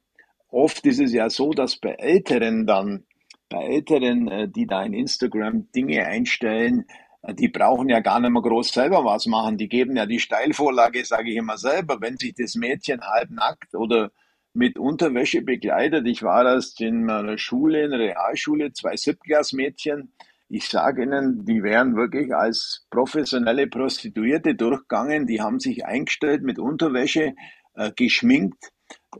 oft 0.49 0.86
ist 0.86 0.99
es 0.99 1.13
ja 1.13 1.29
so, 1.29 1.51
dass 1.51 1.77
bei 1.77 1.91
Älteren 1.93 2.65
dann, 2.65 3.05
bei 3.49 3.63
Älteren, 3.63 4.27
äh, 4.27 4.49
die 4.49 4.65
da 4.65 4.83
in 4.83 4.93
Instagram 4.93 5.71
Dinge 5.71 6.05
einstellen, 6.05 6.86
äh, 7.21 7.33
die 7.33 7.49
brauchen 7.49 7.89
ja 7.89 7.99
gar 7.99 8.19
nicht 8.19 8.31
mehr 8.31 8.41
groß 8.41 8.69
selber 8.69 9.03
was 9.05 9.25
machen. 9.25 9.57
Die 9.57 9.69
geben 9.69 9.95
ja 9.95 10.05
die 10.05 10.19
Steilvorlage, 10.19 11.03
sage 11.05 11.31
ich 11.31 11.38
immer 11.38 11.57
selber, 11.57 12.01
wenn 12.01 12.17
sich 12.17 12.33
das 12.36 12.55
Mädchen 12.55 13.01
halbnackt 13.01 13.75
oder 13.75 14.12
mit 14.53 14.77
Unterwäsche 14.77 15.41
begleitet. 15.41 16.07
Ich 16.07 16.23
war 16.23 16.45
erst 16.45 16.81
in 16.81 17.05
meiner 17.05 17.37
Schule, 17.37 17.83
in 17.83 17.91
der 17.91 17.99
Realschule, 17.99 18.71
zwei 18.73 18.95
Siebtklässmädchen, 18.95 20.13
ich 20.49 20.69
sage 20.69 21.03
Ihnen, 21.03 21.45
die 21.45 21.63
wären 21.63 21.95
wirklich 21.95 22.35
als 22.35 22.85
professionelle 22.91 23.65
Prostituierte 23.65 24.53
durchgegangen, 24.53 25.25
die 25.25 25.41
haben 25.41 25.59
sich 25.59 25.85
eingestellt 25.85 26.43
mit 26.43 26.59
Unterwäsche, 26.59 27.33
äh, 27.73 27.91
geschminkt. 27.95 28.71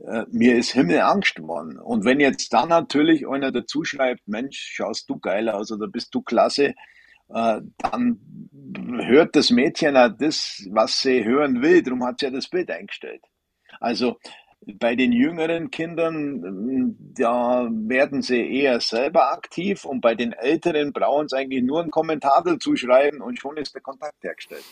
Äh, 0.06 0.26
mir 0.30 0.56
ist 0.56 0.72
Himmelangst 0.72 1.34
geworden. 1.34 1.78
Und 1.78 2.04
wenn 2.04 2.20
jetzt 2.20 2.52
dann 2.52 2.68
natürlich 2.68 3.26
einer 3.26 3.50
dazu 3.50 3.82
schreibt, 3.82 4.28
Mensch, 4.28 4.58
schaust 4.74 5.10
du 5.10 5.18
geil 5.18 5.48
aus 5.48 5.72
oder 5.72 5.88
bist 5.88 6.14
du 6.14 6.22
klasse, 6.22 6.74
äh, 7.30 7.60
dann 7.78 8.20
hört 9.00 9.34
das 9.34 9.50
Mädchen 9.50 9.96
auch 9.96 10.10
das, 10.16 10.64
was 10.70 11.00
sie 11.00 11.24
hören 11.24 11.62
will. 11.62 11.82
Darum 11.82 12.04
hat 12.04 12.20
sie 12.20 12.26
ja 12.26 12.30
das 12.30 12.48
Bild 12.48 12.70
eingestellt. 12.70 13.24
Also 13.80 14.18
bei 14.78 14.94
den 14.94 15.12
jüngeren 15.12 15.70
Kindern, 15.70 16.96
da 17.16 17.68
werden 17.70 18.22
sie 18.22 18.60
eher 18.60 18.80
selber 18.80 19.32
aktiv 19.32 19.84
und 19.84 20.00
bei 20.00 20.14
den 20.14 20.32
älteren 20.32 20.92
brauchen 20.92 21.28
sie 21.28 21.36
eigentlich 21.36 21.62
nur 21.62 21.82
einen 21.82 21.90
Kommentar 21.90 22.42
dazu 22.44 22.76
schreiben 22.76 23.20
und 23.20 23.38
schon 23.38 23.56
ist 23.56 23.74
der 23.74 23.82
Kontakt 23.82 24.22
hergestellt. 24.22 24.64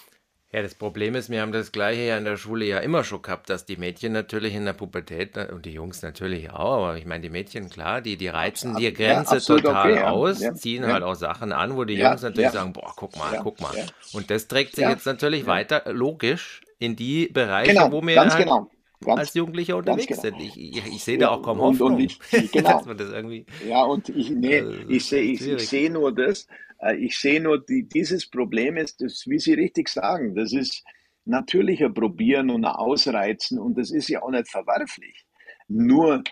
Ja, 0.55 0.61
das 0.61 0.75
Problem 0.75 1.15
ist, 1.15 1.31
wir 1.31 1.41
haben 1.41 1.53
das 1.53 1.73
Gleiche 1.73 2.03
ja 2.03 2.19
in 2.19 2.27
der 2.27 2.37
Schule 2.37 2.67
ja 2.67 2.79
immer 2.79 3.05
schon 3.05 3.23
gehabt, 3.23 3.49
dass 3.49 3.65
die 3.65 3.79
Mädchen 3.79 4.13
natürlich 4.13 4.55
in 4.55 4.67
der 4.67 4.75
Pubertät 4.75 5.39
und 5.51 5.65
die 5.65 5.73
Jungs 5.73 6.03
natürlich 6.03 6.51
auch, 6.51 6.75
aber 6.75 6.99
ich 6.99 7.07
meine, 7.07 7.23
die 7.23 7.31
Mädchen, 7.31 7.71
klar, 7.71 8.03
die, 8.03 8.19
die 8.19 8.29
reizen 8.29 8.77
die 8.77 8.93
Grenze 8.93 9.37
ja, 9.37 9.41
total 9.41 9.93
okay, 9.93 10.03
aus, 10.03 10.41
ja, 10.43 10.53
ziehen 10.53 10.83
ja. 10.83 10.93
halt 10.93 11.05
auch 11.05 11.15
Sachen 11.15 11.53
an, 11.53 11.75
wo 11.75 11.85
die 11.85 11.95
Jungs 11.95 12.21
natürlich 12.21 12.51
sagen, 12.51 12.75
boah, 12.75 12.93
guck 12.95 13.17
mal, 13.17 13.41
guck 13.43 13.63
mal. 13.63 13.75
Und 14.13 14.31
das 14.31 14.47
trägt 14.47 14.77
sich 14.77 14.87
jetzt 14.87 15.07
natürlich 15.07 15.47
weiter, 15.47 15.91
logisch, 15.91 16.61
in 16.79 16.97
die 16.97 17.29
Bereiche, 17.29 17.73
genau, 17.73 17.91
wo 17.91 18.03
wir 18.03 18.21
halt 18.21 18.37
genau 18.37 18.69
ganz, 19.03 19.21
als 19.21 19.35
Jugendlicher 19.35 19.77
unterwegs 19.77 20.07
genau. 20.07 20.23
sind. 20.23 20.41
Ich, 20.41 20.57
ich, 20.59 20.87
ich, 20.87 21.05
sehe 21.05 21.19
da 21.19 21.31
auch 21.31 21.43
kaum 21.43 21.61
Hoffnung. 21.61 21.95
Und, 21.95 21.95
und 21.95 22.01
ich, 22.01 22.21
genau. 22.53 22.71
dass 22.71 22.87
man 22.87 22.97
das 22.97 23.11
irgendwie, 23.11 23.47
ja, 23.69 23.83
und 23.85 24.09
ich, 24.09 24.31
nee, 24.31 24.59
äh, 24.59 24.85
ich 24.89 25.07
sehe 25.07 25.59
seh 25.59 25.89
nur 25.89 26.15
das, 26.15 26.47
äh, 26.81 26.97
ich 26.97 27.19
sehe 27.19 27.41
nur, 27.41 27.65
die, 27.65 27.89
dieses 27.89 28.29
Problem 28.29 28.77
ist, 28.77 29.01
das, 29.01 29.25
wie 29.27 29.39
Sie 29.39 29.55
richtig 29.55 29.89
sagen, 29.89 30.35
das 30.35 30.53
ist 30.53 30.85
natürlicher 31.25 31.91
Probieren 31.91 32.51
und 32.51 32.65
Ausreizen 32.65 33.59
und 33.59 33.79
das 33.79 33.91
ist 33.91 34.09
ja 34.09 34.23
auch 34.23 34.31
nicht 34.31 34.49
verwerflich. 34.49 35.25
Nur 35.69 36.23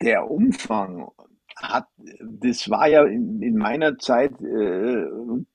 der 0.00 0.30
Umfang 0.30 1.08
hat, 1.56 1.86
das 2.20 2.68
war 2.68 2.88
ja 2.88 3.04
in, 3.04 3.40
in 3.42 3.56
meiner 3.56 3.98
Zeit, 3.98 4.32
äh, 4.40 5.04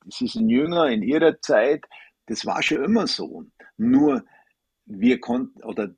Sie 0.06 0.26
sind 0.26 0.48
jünger, 0.48 0.88
in 0.88 1.02
Ihrer 1.02 1.40
Zeit, 1.40 1.84
das 2.26 2.44
war 2.46 2.62
schon 2.62 2.84
immer 2.84 3.06
so. 3.06 3.44
Nur 3.76 4.24
wir 4.86 5.20
konnten, 5.20 5.62
oder 5.62 5.94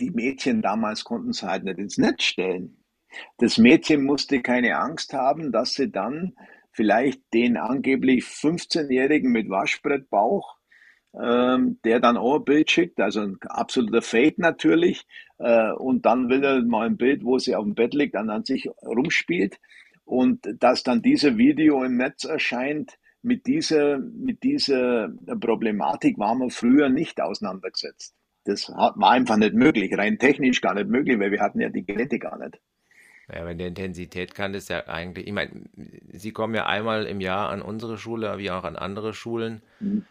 die 0.00 0.10
Mädchen 0.10 0.62
damals 0.62 1.04
konnten 1.04 1.30
es 1.30 1.42
halt 1.42 1.64
nicht 1.64 1.78
ins 1.78 1.98
Netz 1.98 2.24
stellen. 2.24 2.84
Das 3.38 3.58
Mädchen 3.58 4.04
musste 4.04 4.40
keine 4.40 4.78
Angst 4.78 5.12
haben, 5.12 5.52
dass 5.52 5.74
sie 5.74 5.90
dann 5.90 6.34
vielleicht 6.70 7.20
den 7.34 7.56
angeblich 7.56 8.24
15-Jährigen 8.24 9.30
mit 9.30 9.50
Waschbrettbauch, 9.50 10.56
ähm, 11.20 11.78
der 11.84 12.00
dann 12.00 12.16
auch 12.16 12.36
ein 12.36 12.44
Bild 12.44 12.70
schickt, 12.70 12.98
also 13.00 13.20
ein 13.20 13.36
absoluter 13.42 14.00
Fake 14.00 14.38
natürlich, 14.38 15.06
äh, 15.38 15.72
und 15.72 16.06
dann 16.06 16.30
will 16.30 16.42
er 16.42 16.62
mal 16.62 16.86
ein 16.86 16.96
Bild, 16.96 17.24
wo 17.24 17.38
sie 17.38 17.54
auf 17.54 17.64
dem 17.64 17.74
Bett 17.74 17.92
liegt, 17.92 18.14
dann 18.14 18.30
an 18.30 18.44
sich 18.44 18.70
rumspielt 18.82 19.60
und 20.04 20.48
dass 20.60 20.82
dann 20.82 21.02
dieses 21.02 21.36
Video 21.36 21.84
im 21.84 21.96
Netz 21.96 22.24
erscheint, 22.24 22.98
mit 23.22 23.46
dieser, 23.46 23.98
mit 23.98 24.42
dieser 24.42 25.10
Problematik 25.40 26.18
war 26.18 26.34
man 26.34 26.50
früher 26.50 26.88
nicht 26.88 27.20
auseinandergesetzt. 27.20 28.16
Das 28.44 28.68
war 28.68 29.10
einfach 29.10 29.36
nicht 29.36 29.54
möglich, 29.54 29.96
rein 29.96 30.18
technisch 30.18 30.60
gar 30.60 30.74
nicht 30.74 30.88
möglich, 30.88 31.18
weil 31.18 31.30
wir 31.30 31.40
hatten 31.40 31.60
ja 31.60 31.68
die 31.68 31.84
Geräte 31.84 32.18
gar 32.18 32.38
nicht. 32.38 32.58
Ja, 33.32 33.46
wenn 33.46 33.58
der 33.58 33.68
Intensität 33.68 34.34
kann 34.34 34.52
das 34.52 34.68
ja 34.68 34.86
eigentlich, 34.88 35.26
ich 35.26 35.32
meine, 35.32 35.50
Sie 36.12 36.32
kommen 36.32 36.54
ja 36.54 36.66
einmal 36.66 37.06
im 37.06 37.20
Jahr 37.20 37.50
an 37.50 37.62
unsere 37.62 37.96
Schule, 37.98 38.36
wie 38.38 38.50
auch 38.50 38.64
an 38.64 38.76
andere 38.76 39.14
Schulen. 39.14 39.62
Mhm. 39.80 40.04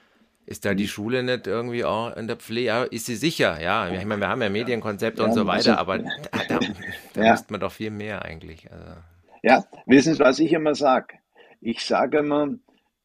Ist 0.46 0.66
da 0.66 0.74
die 0.74 0.88
Schule 0.88 1.24
nicht 1.24 1.46
irgendwie 1.46 1.86
auch 1.86 2.16
in 2.16 2.28
der 2.28 2.36
Pflege? 2.36 2.88
Ist 2.90 3.06
sie 3.06 3.16
sicher, 3.16 3.62
ja. 3.62 3.90
Ich 3.90 4.06
meine, 4.06 4.22
wir 4.22 4.28
haben 4.28 4.42
ja 4.42 4.50
Medienkonzepte 4.50 5.22
ja, 5.22 5.28
und 5.28 5.34
so 5.34 5.46
weiter, 5.46 5.78
aber 5.78 6.00
da, 6.00 6.10
da, 6.48 6.60
da 7.14 7.24
ja. 7.24 7.32
müsste 7.32 7.54
man 7.54 7.62
doch 7.62 7.72
viel 7.72 7.92
mehr 7.92 8.26
eigentlich. 8.26 8.70
Also. 8.72 8.94
Ja, 9.44 9.64
wissen 9.86 10.16
Sie, 10.16 10.20
was 10.20 10.40
ich 10.40 10.52
immer 10.52 10.74
sage? 10.74 11.16
Ich 11.62 11.86
sage 11.86 12.20
immer, 12.20 12.50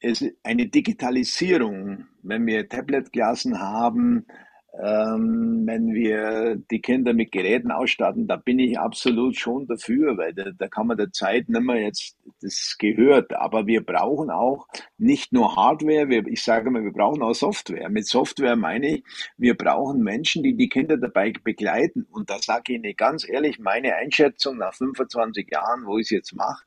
es 0.01 0.23
ist 0.23 0.35
eine 0.43 0.67
Digitalisierung, 0.67 2.07
wenn 2.23 2.47
wir 2.47 2.69
Tablet-Klassen 2.69 3.61
haben, 3.61 4.27
ähm, 4.83 5.63
wenn 5.67 5.95
wir 5.95 6.57
die 6.71 6.81
Kinder 6.81 7.15
mit 7.15 7.33
Geräten 7.33 7.71
ausstatten, 7.71 8.27
da 8.27 8.37
bin 8.37 8.59
ich 8.59 8.79
absolut 8.79 9.37
schon 9.37 9.67
dafür, 9.67 10.19
weil 10.19 10.35
da, 10.35 10.51
da 10.51 10.69
kann 10.69 10.87
man 10.87 10.99
der 10.99 11.13
Zeit 11.13 11.49
nicht 11.49 11.63
mehr 11.63 11.81
jetzt, 11.81 12.17
das 12.43 12.77
gehört. 12.79 13.35
Aber 13.35 13.67
wir 13.67 13.85
brauchen 13.85 14.31
auch 14.31 14.67
nicht 14.99 15.33
nur 15.33 15.57
Hardware, 15.57 16.09
wir, 16.09 16.27
ich 16.27 16.43
sage 16.43 16.71
mal, 16.71 16.85
wir 16.85 16.93
brauchen 16.93 17.23
auch 17.23 17.35
Software. 17.35 17.89
Mit 17.89 18.07
Software 18.07 18.57
meine 18.57 18.97
ich, 18.97 19.05
wir 19.39 19.57
brauchen 19.57 20.03
Menschen, 20.03 20.43
die 20.43 20.57
die 20.57 20.69
Kinder 20.69 20.99
dabei 20.99 21.33
begleiten. 21.33 22.07
Und 22.11 22.29
da 22.29 22.39
sage 22.39 22.75
ich 22.75 22.79
Ihnen 22.79 22.97
ganz 22.97 23.27
ehrlich, 23.27 23.59
meine 23.59 23.95
Einschätzung 23.95 24.59
nach 24.59 24.75
25 24.75 25.49
Jahren, 25.51 25.87
wo 25.87 25.97
ich 25.99 26.07
es 26.07 26.11
jetzt 26.11 26.37
mache, 26.37 26.65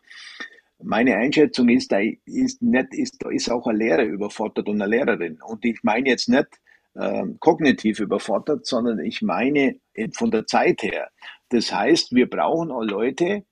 meine 0.81 1.15
Einschätzung 1.15 1.69
ist, 1.69 1.91
da 1.91 1.99
ist 2.25 2.61
nicht, 2.61 2.93
ist, 2.93 3.17
da 3.19 3.29
ist 3.29 3.51
auch 3.51 3.67
ein 3.67 3.75
Lehrer 3.75 4.03
überfordert 4.03 4.67
und 4.67 4.81
eine 4.81 4.89
Lehrerin. 4.89 5.39
Und 5.41 5.65
ich 5.65 5.79
meine 5.83 6.09
jetzt 6.09 6.29
nicht, 6.29 6.47
äh, 6.95 7.25
kognitiv 7.39 7.99
überfordert, 7.99 8.65
sondern 8.65 8.99
ich 8.99 9.21
meine 9.21 9.79
von 10.13 10.31
der 10.31 10.45
Zeit 10.45 10.83
her. 10.83 11.09
Das 11.49 11.73
heißt, 11.73 12.13
wir 12.13 12.29
brauchen 12.29 12.71
auch 12.71 12.83
Leute 12.83 13.43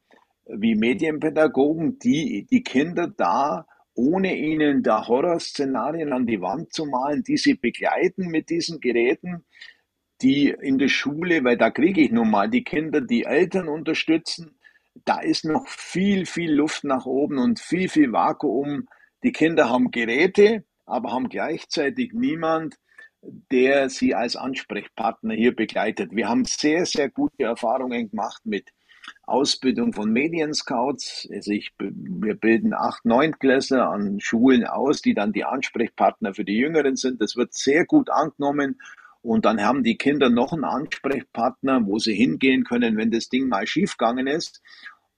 wie 0.45 0.75
Medienpädagogen, 0.75 1.99
die 1.99 2.47
die 2.49 2.63
Kinder 2.63 3.07
da 3.07 3.65
ohne 3.93 4.37
ihnen 4.37 4.83
da 4.83 5.07
Horrorszenarien 5.07 6.13
an 6.13 6.27
die 6.27 6.39
Wand 6.39 6.71
zu 6.71 6.85
malen, 6.85 7.23
die 7.23 7.37
sie 7.37 7.55
begleiten 7.55 8.27
mit 8.27 8.49
diesen 8.51 8.79
Geräten, 8.79 9.43
die 10.21 10.49
in 10.49 10.77
der 10.77 10.87
Schule, 10.87 11.43
weil 11.43 11.57
da 11.57 11.71
kriege 11.71 12.01
ich 12.01 12.11
nun 12.11 12.29
mal 12.29 12.49
die 12.49 12.63
Kinder, 12.63 13.01
die 13.01 13.23
Eltern 13.23 13.67
unterstützen, 13.67 14.57
da 15.05 15.19
ist 15.19 15.45
noch 15.45 15.67
viel, 15.67 16.25
viel 16.25 16.53
Luft 16.53 16.83
nach 16.83 17.05
oben 17.05 17.37
und 17.37 17.59
viel, 17.59 17.89
viel 17.89 18.11
Vakuum. 18.11 18.87
Die 19.23 19.31
Kinder 19.31 19.69
haben 19.69 19.91
Geräte, 19.91 20.63
aber 20.85 21.11
haben 21.11 21.29
gleichzeitig 21.29 22.13
niemand, 22.13 22.75
der 23.21 23.89
sie 23.89 24.15
als 24.15 24.35
Ansprechpartner 24.35 25.33
hier 25.33 25.55
begleitet. 25.55 26.11
Wir 26.11 26.29
haben 26.29 26.45
sehr, 26.45 26.85
sehr 26.85 27.09
gute 27.09 27.43
Erfahrungen 27.43 28.09
gemacht 28.09 28.45
mit 28.45 28.71
Ausbildung 29.23 29.93
von 29.93 30.11
Medienscouts. 30.11 31.27
Also 31.31 31.51
ich, 31.51 31.73
wir 31.79 32.35
bilden 32.35 32.73
acht, 32.73 33.05
Neuntklässler 33.05 33.89
an 33.89 34.19
Schulen 34.19 34.65
aus, 34.65 35.01
die 35.01 35.13
dann 35.13 35.33
die 35.33 35.45
Ansprechpartner 35.45 36.33
für 36.33 36.45
die 36.45 36.57
Jüngeren 36.57 36.95
sind. 36.95 37.21
Das 37.21 37.35
wird 37.35 37.53
sehr 37.53 37.85
gut 37.85 38.09
angenommen. 38.09 38.79
Und 39.21 39.45
dann 39.45 39.61
haben 39.61 39.83
die 39.83 39.97
Kinder 39.97 40.29
noch 40.29 40.53
einen 40.53 40.63
Ansprechpartner, 40.63 41.85
wo 41.85 41.99
sie 41.99 42.13
hingehen 42.13 42.63
können, 42.63 42.97
wenn 42.97 43.11
das 43.11 43.29
Ding 43.29 43.47
mal 43.47 43.67
schiefgegangen 43.67 44.27
ist 44.27 44.61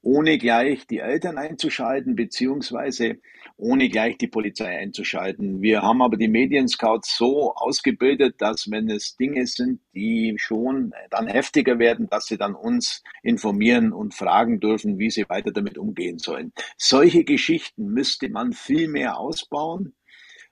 ohne 0.02 0.38
gleich 0.38 0.86
die 0.86 0.98
Eltern 0.98 1.36
einzuschalten, 1.36 2.16
beziehungsweise 2.16 3.18
ohne 3.56 3.88
gleich 3.90 4.16
die 4.16 4.28
Polizei 4.28 4.78
einzuschalten. 4.78 5.60
Wir 5.60 5.82
haben 5.82 6.00
aber 6.00 6.16
die 6.16 6.28
Medienscouts 6.28 7.16
so 7.16 7.54
ausgebildet, 7.54 8.36
dass 8.38 8.70
wenn 8.70 8.88
es 8.88 9.16
Dinge 9.16 9.46
sind, 9.46 9.80
die 9.94 10.34
schon 10.38 10.92
dann 11.10 11.26
heftiger 11.26 11.78
werden, 11.78 12.08
dass 12.08 12.26
sie 12.26 12.38
dann 12.38 12.54
uns 12.54 13.02
informieren 13.22 13.92
und 13.92 14.14
fragen 14.14 14.60
dürfen, 14.60 14.98
wie 14.98 15.10
sie 15.10 15.28
weiter 15.28 15.52
damit 15.52 15.76
umgehen 15.76 16.18
sollen. 16.18 16.52
Solche 16.78 17.24
Geschichten 17.24 17.86
müsste 17.86 18.30
man 18.30 18.52
viel 18.52 18.88
mehr 18.88 19.18
ausbauen. 19.18 19.94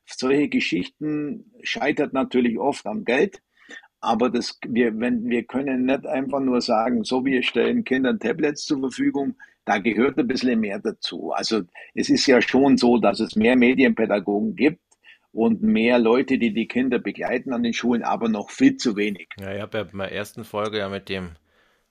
Solche 0.04 0.48
Geschichten 0.48 1.52
scheitert 1.62 2.12
natürlich 2.12 2.58
oft 2.58 2.86
am 2.86 3.04
Geld. 3.04 3.40
Aber 4.00 4.30
das, 4.30 4.58
wir, 4.66 4.98
wenn, 5.00 5.28
wir 5.28 5.44
können 5.44 5.86
nicht 5.86 6.06
einfach 6.06 6.40
nur 6.40 6.60
sagen, 6.60 7.04
so 7.04 7.24
wir 7.24 7.42
stellen 7.42 7.84
Kindern 7.84 8.20
Tablets 8.20 8.64
zur 8.64 8.80
Verfügung, 8.80 9.36
da 9.64 9.78
gehört 9.78 10.18
ein 10.18 10.28
bisschen 10.28 10.60
mehr 10.60 10.78
dazu. 10.78 11.32
Also 11.32 11.62
es 11.94 12.08
ist 12.08 12.26
ja 12.26 12.40
schon 12.40 12.76
so, 12.76 12.98
dass 12.98 13.20
es 13.20 13.36
mehr 13.36 13.56
Medienpädagogen 13.56 14.56
gibt 14.56 14.80
und 15.32 15.62
mehr 15.62 15.98
Leute, 15.98 16.38
die 16.38 16.54
die 16.54 16.68
Kinder 16.68 16.98
begleiten 16.98 17.52
an 17.52 17.62
den 17.62 17.74
Schulen, 17.74 18.02
aber 18.02 18.28
noch 18.28 18.50
viel 18.50 18.76
zu 18.76 18.96
wenig. 18.96 19.28
Ja, 19.38 19.54
ich 19.54 19.60
habe 19.60 19.78
ja 19.78 19.84
in 19.84 19.98
der 19.98 20.12
ersten 20.12 20.44
Folge 20.44 20.78
ja 20.78 20.88
mit 20.88 21.08
dem 21.08 21.32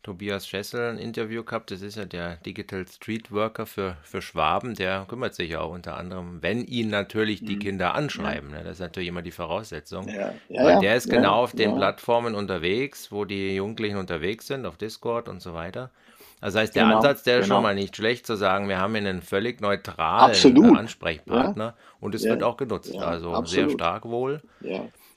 Tobias 0.08 0.48
Schessel 0.48 0.92
ein 0.92 1.00
Interview 1.00 1.44
gehabt. 1.44 1.70
Das 1.70 1.82
ist 1.82 1.98
ja 1.98 2.06
der 2.06 2.38
Digital 2.38 2.88
Street 2.88 3.30
Worker 3.30 3.66
für, 3.66 3.98
für 4.04 4.22
Schwaben. 4.22 4.74
Der 4.74 5.06
kümmert 5.06 5.36
sich 5.36 5.50
ja 5.50 5.60
auch 5.60 5.74
unter 5.74 5.98
anderem, 5.98 6.42
wenn 6.42 6.64
ihn 6.64 6.90
natürlich 6.90 7.42
die 7.44 7.58
mhm. 7.58 7.60
Kinder 7.60 7.94
anschreiben. 7.94 8.52
Ja. 8.52 8.60
Ne? 8.60 8.64
Das 8.64 8.76
ist 8.76 8.80
natürlich 8.80 9.10
immer 9.10 9.22
die 9.22 9.32
Voraussetzung. 9.32 10.08
Ja. 10.08 10.34
Ja, 10.48 10.64
Weil 10.64 10.80
der 10.80 10.96
ist 10.96 11.10
genau 11.10 11.44
auf 11.44 11.52
den 11.52 11.76
Plattformen 11.76 12.36
unterwegs, 12.36 13.12
wo 13.12 13.26
die 13.26 13.56
Jugendlichen 13.56 13.98
unterwegs 13.98 14.48
sind, 14.48 14.66
auf 14.66 14.78
Discord 14.78 15.28
und 15.28 15.42
so 15.42 15.54
weiter. 15.54 15.92
Das 16.40 16.56
heißt, 16.56 16.74
der 16.74 16.84
genau, 16.84 16.98
Ansatz, 16.98 17.24
der 17.24 17.40
ist 17.40 17.46
genau. 17.46 17.56
schon 17.56 17.64
mal 17.64 17.76
nicht 17.76 17.98
schlecht 17.98 18.26
zu 18.26 18.38
sagen, 18.38 18.70
wir 18.70 18.78
haben 18.78 18.96
hier 18.96 19.10
einen 19.10 19.22
völlig 19.22 19.60
neutralen 19.60 20.30
Absolut. 20.30 20.78
Ansprechpartner 20.78 21.74
und 22.00 22.16
es 22.16 22.24
wird 22.24 22.44
auch 22.44 22.56
genutzt. 22.56 22.96
also 22.96 23.34
absolut. 23.34 23.48
sehr 23.50 23.70
stark 23.72 24.06
wohl. 24.06 24.42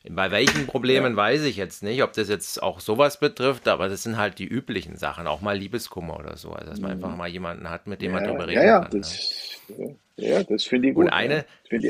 Bei 0.08 0.30
welchen 0.30 0.66
Problemen 0.66 1.12
ja. 1.12 1.16
weiß 1.16 1.42
ich 1.42 1.56
jetzt 1.56 1.82
nicht, 1.82 2.02
ob 2.02 2.14
das 2.14 2.28
jetzt 2.30 2.62
auch 2.62 2.80
sowas 2.80 3.20
betrifft, 3.20 3.68
aber 3.68 3.88
das 3.88 4.02
sind 4.02 4.16
halt 4.16 4.38
die 4.38 4.46
üblichen 4.46 4.96
Sachen, 4.96 5.26
auch 5.26 5.42
mal 5.42 5.58
Liebeskummer 5.58 6.18
oder 6.18 6.38
so. 6.38 6.52
Also, 6.52 6.70
dass 6.70 6.80
man 6.80 6.96
mhm. 6.96 7.04
einfach 7.04 7.16
mal 7.16 7.28
jemanden 7.28 7.68
hat, 7.68 7.86
mit 7.86 8.00
dem 8.00 8.12
ja, 8.12 8.16
man 8.16 8.24
darüber 8.24 8.46
reden 8.46 8.62
ja, 8.62 8.66
ja, 8.66 8.80
kann. 8.80 9.00
Das, 9.00 9.60
ne? 9.76 9.96
Ja, 10.16 10.42
das 10.42 10.64
finde 10.64 10.88
ich 10.88 10.94
gut. 10.94 11.06
Und 11.06 11.12
eine, 11.12 11.44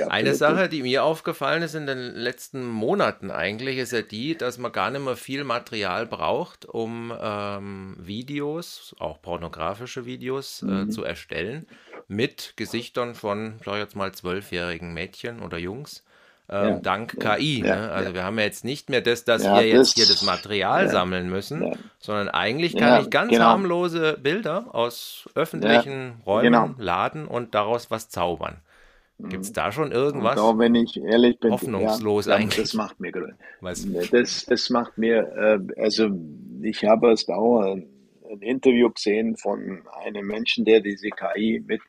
eine 0.08 0.34
Sache, 0.34 0.68
die 0.68 0.82
mir 0.82 1.04
aufgefallen 1.04 1.62
ist 1.62 1.74
in 1.74 1.86
den 1.86 1.98
letzten 1.98 2.66
Monaten 2.66 3.30
eigentlich, 3.30 3.78
ist 3.78 3.92
ja 3.92 4.02
die, 4.02 4.36
dass 4.36 4.58
man 4.58 4.72
gar 4.72 4.90
nicht 4.90 5.04
mehr 5.04 5.16
viel 5.16 5.44
Material 5.44 6.06
braucht, 6.06 6.64
um 6.64 7.12
ähm, 7.20 7.96
Videos, 7.98 8.94
auch 8.98 9.20
pornografische 9.22 10.04
Videos, 10.04 10.62
äh, 10.62 10.66
mhm. 10.66 10.88
äh, 10.88 10.88
zu 10.90 11.04
erstellen, 11.04 11.66
mit 12.08 12.54
Gesichtern 12.56 13.14
von, 13.14 13.60
sag 13.64 13.74
ich 13.74 13.80
jetzt 13.80 13.96
mal, 13.96 14.12
zwölfjährigen 14.12 14.92
Mädchen 14.94 15.42
oder 15.42 15.58
Jungs 15.58 16.04
ähm, 16.50 16.68
ja, 16.68 16.80
dank 16.80 17.16
ja, 17.22 17.36
KI. 17.36 17.60
Ja, 17.60 17.76
ne? 17.76 17.90
Also 17.90 18.14
wir 18.14 18.24
haben 18.24 18.38
ja 18.38 18.44
jetzt 18.44 18.64
nicht 18.64 18.90
mehr 18.90 19.00
das, 19.00 19.24
dass 19.24 19.44
wir 19.44 19.66
jetzt 19.66 19.78
das, 19.78 19.94
hier 19.94 20.06
das 20.06 20.22
Material 20.22 20.88
sammeln 20.88 21.30
müssen, 21.30 21.76
sondern 21.98 22.28
eigentlich 22.28 22.76
kann 22.76 23.02
ich 23.02 23.10
ganz 23.10 23.30
genau. 23.30 23.44
harmlose 23.44 24.18
Bilder 24.20 24.74
aus 24.74 25.28
öffentlichen 25.34 26.14
Räumen 26.26 26.52
genau. 26.52 26.74
laden 26.78 27.26
und 27.26 27.54
daraus 27.54 27.90
was 27.90 28.08
zaubern. 28.08 28.56
Gibt 29.28 29.44
es 29.44 29.52
da 29.52 29.70
schon 29.70 29.92
irgendwas? 29.92 30.38
Auch 30.38 30.58
wenn 30.58 30.74
ich 30.74 30.96
ehrlich 30.96 31.38
bin, 31.38 31.52
hoffnungslos 31.52 32.26
eigentlich. 32.28 32.56
Das 32.56 32.74
macht 32.74 32.98
mir 33.00 33.12
was? 33.60 33.86
Das, 34.10 34.46
das 34.46 34.70
macht 34.70 34.96
mir, 34.96 35.60
äh, 35.76 35.80
also 35.80 36.08
ich 36.62 36.84
habe 36.84 37.08
erst 37.08 37.28
auch 37.28 37.60
ein 37.60 38.40
Interview 38.40 38.90
gesehen 38.90 39.36
von 39.36 39.82
einem 40.04 40.26
Menschen, 40.26 40.64
der 40.64 40.80
diese 40.80 41.10
KI 41.10 41.62
mit 41.66 41.82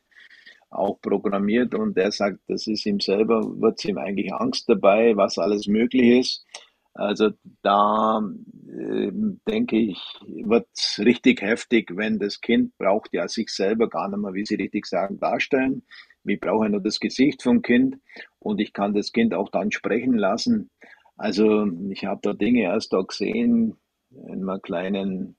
auch 0.71 0.99
programmiert 1.01 1.75
und 1.75 1.95
der 1.97 2.11
sagt, 2.11 2.39
das 2.47 2.65
ist 2.67 2.85
ihm 2.85 2.99
selber, 2.99 3.41
wird 3.59 3.83
ihm 3.85 3.97
eigentlich 3.97 4.33
Angst 4.33 4.69
dabei, 4.69 5.15
was 5.15 5.37
alles 5.37 5.67
möglich 5.67 6.19
ist. 6.19 6.45
Also 6.93 7.31
da 7.61 8.21
äh, 8.67 9.11
denke 9.47 9.77
ich, 9.77 9.99
wird 10.27 10.67
es 10.75 10.99
richtig 10.99 11.41
heftig, 11.41 11.91
wenn 11.95 12.19
das 12.19 12.41
Kind 12.41 12.77
braucht 12.77 13.13
ja 13.13 13.27
sich 13.27 13.49
selber 13.49 13.87
gar 13.89 14.09
nicht 14.09 14.19
mehr, 14.19 14.33
wie 14.33 14.45
Sie 14.45 14.55
richtig 14.55 14.85
sagen, 14.85 15.19
darstellen. 15.19 15.83
Ich 16.23 16.39
brauche 16.39 16.69
nur 16.69 16.81
das 16.81 16.99
Gesicht 16.99 17.43
vom 17.43 17.61
Kind 17.61 17.97
und 18.39 18.59
ich 18.59 18.73
kann 18.73 18.93
das 18.93 19.11
Kind 19.11 19.33
auch 19.33 19.49
dann 19.49 19.71
sprechen 19.71 20.13
lassen. 20.13 20.69
Also 21.17 21.65
ich 21.89 22.05
habe 22.05 22.19
da 22.23 22.33
Dinge 22.33 22.63
erst 22.63 22.93
da 22.93 23.01
gesehen 23.01 23.77
in 24.11 24.43
einer 24.43 24.59
kleinen, 24.59 25.35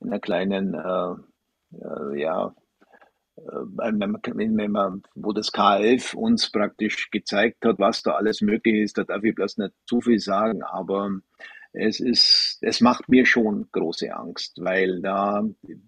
in 0.00 0.08
einer 0.08 0.20
kleinen 0.20 0.74
äh, 0.74 1.14
äh, 1.78 2.20
ja, 2.20 2.54
wo 5.14 5.32
das 5.32 5.52
K11 5.52 6.14
uns 6.14 6.50
praktisch 6.50 7.10
gezeigt 7.10 7.64
hat, 7.64 7.78
was 7.78 8.02
da 8.02 8.12
alles 8.12 8.40
möglich 8.40 8.82
ist, 8.82 8.98
da 8.98 9.04
darf 9.04 9.24
ich 9.24 9.34
bloß 9.34 9.58
nicht 9.58 9.72
zu 9.86 10.00
viel 10.00 10.18
sagen, 10.18 10.62
aber 10.62 11.20
es 11.72 12.00
ist, 12.00 12.58
es 12.60 12.80
macht 12.80 13.08
mir 13.08 13.24
schon 13.24 13.68
große 13.72 14.14
Angst, 14.14 14.58
weil 14.60 15.00
da 15.00 15.42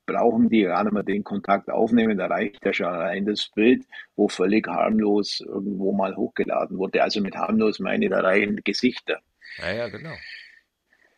brauchen 0.07 0.49
die 0.49 0.63
gerade 0.63 0.91
mal 0.91 1.03
den 1.03 1.25
Kontakt 1.25 1.71
aufnehmen, 1.71 2.17
da 2.17 2.27
reicht 2.27 2.65
ja 2.65 2.73
schon 2.73 2.87
rein 2.87 3.27
das 3.27 3.51
Bild, 3.55 3.85
wo 4.17 4.29
völlig 4.29 4.67
harmlos 4.67 5.41
irgendwo 5.47 5.93
mal 5.93 6.17
hochgeladen 6.17 6.79
wurde. 6.79 7.03
Also 7.03 7.21
mit 7.21 7.37
harmlos 7.37 7.81
meine 7.81 8.07
ich 8.07 8.11
da 8.11 8.21
rein 8.21 8.61
Gesichter. 8.65 9.21
Ja, 9.59 9.73
ja, 9.73 9.89
genau. 9.89 10.15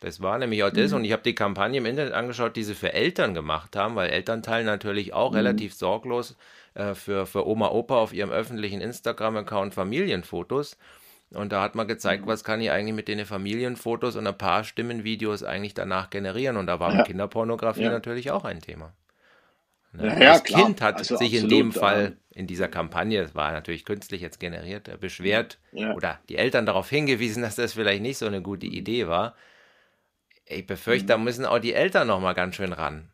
Das 0.06 0.20
war 0.20 0.38
nämlich 0.38 0.62
auch 0.62 0.70
das. 0.70 0.92
Mhm. 0.92 0.98
Und 0.98 1.04
ich 1.04 1.10
habe 1.10 1.24
die 1.24 1.34
Kampagne 1.34 1.78
im 1.78 1.84
Internet 1.84 2.12
angeschaut, 2.12 2.54
die 2.54 2.62
sie 2.62 2.76
für 2.76 2.92
Eltern 2.92 3.34
gemacht 3.34 3.74
haben, 3.74 3.96
weil 3.96 4.08
Eltern 4.08 4.40
teilen 4.40 4.64
natürlich 4.64 5.12
auch 5.12 5.32
mhm. 5.32 5.38
relativ 5.38 5.74
sorglos 5.74 6.36
äh, 6.74 6.94
für, 6.94 7.26
für 7.26 7.44
Oma, 7.44 7.70
Opa 7.70 7.96
auf 7.96 8.12
ihrem 8.12 8.30
öffentlichen 8.30 8.80
Instagram-Account 8.80 9.74
Familienfotos. 9.74 10.78
Und 11.30 11.50
da 11.50 11.60
hat 11.60 11.74
man 11.74 11.88
gezeigt, 11.88 12.24
mhm. 12.24 12.28
was 12.28 12.44
kann 12.44 12.60
ich 12.60 12.70
eigentlich 12.70 12.94
mit 12.94 13.08
den 13.08 13.26
Familienfotos 13.26 14.14
und 14.14 14.28
ein 14.28 14.38
paar 14.38 14.62
Stimmenvideos 14.62 15.42
eigentlich 15.42 15.74
danach 15.74 16.08
generieren. 16.08 16.56
Und 16.56 16.68
da 16.68 16.78
war 16.78 16.94
ja. 16.94 17.02
Kinderpornografie 17.02 17.82
ja. 17.82 17.90
natürlich 17.90 18.30
auch 18.30 18.44
ein 18.44 18.60
Thema. 18.60 18.92
Ne? 19.92 20.06
Ja, 20.06 20.34
das 20.34 20.44
klar. 20.44 20.66
Kind 20.66 20.82
hat 20.82 20.98
also 20.98 21.16
sich 21.16 21.34
absolut, 21.34 21.50
in 21.52 21.58
dem 21.58 21.72
Fall 21.72 22.16
in 22.30 22.46
dieser 22.46 22.68
Kampagne, 22.68 23.22
das 23.22 23.34
war 23.34 23.50
natürlich 23.50 23.84
künstlich 23.84 24.20
jetzt 24.20 24.38
generiert, 24.38 24.86
äh, 24.86 24.96
beschwert 24.96 25.58
oder 25.72 26.20
die 26.28 26.36
Eltern 26.36 26.64
darauf 26.64 26.88
hingewiesen, 26.88 27.42
dass 27.42 27.56
das 27.56 27.72
vielleicht 27.72 28.02
nicht 28.02 28.18
so 28.18 28.26
eine 28.26 28.40
gute 28.40 28.66
Idee 28.66 29.08
war. 29.08 29.34
Ich 30.46 30.66
befürchte, 30.66 31.06
da 31.06 31.18
mhm. 31.18 31.24
müssen 31.24 31.44
auch 31.44 31.58
die 31.58 31.74
Eltern 31.74 32.08
noch 32.08 32.20
mal 32.20 32.32
ganz 32.32 32.54
schön 32.54 32.72
ran. 32.72 33.10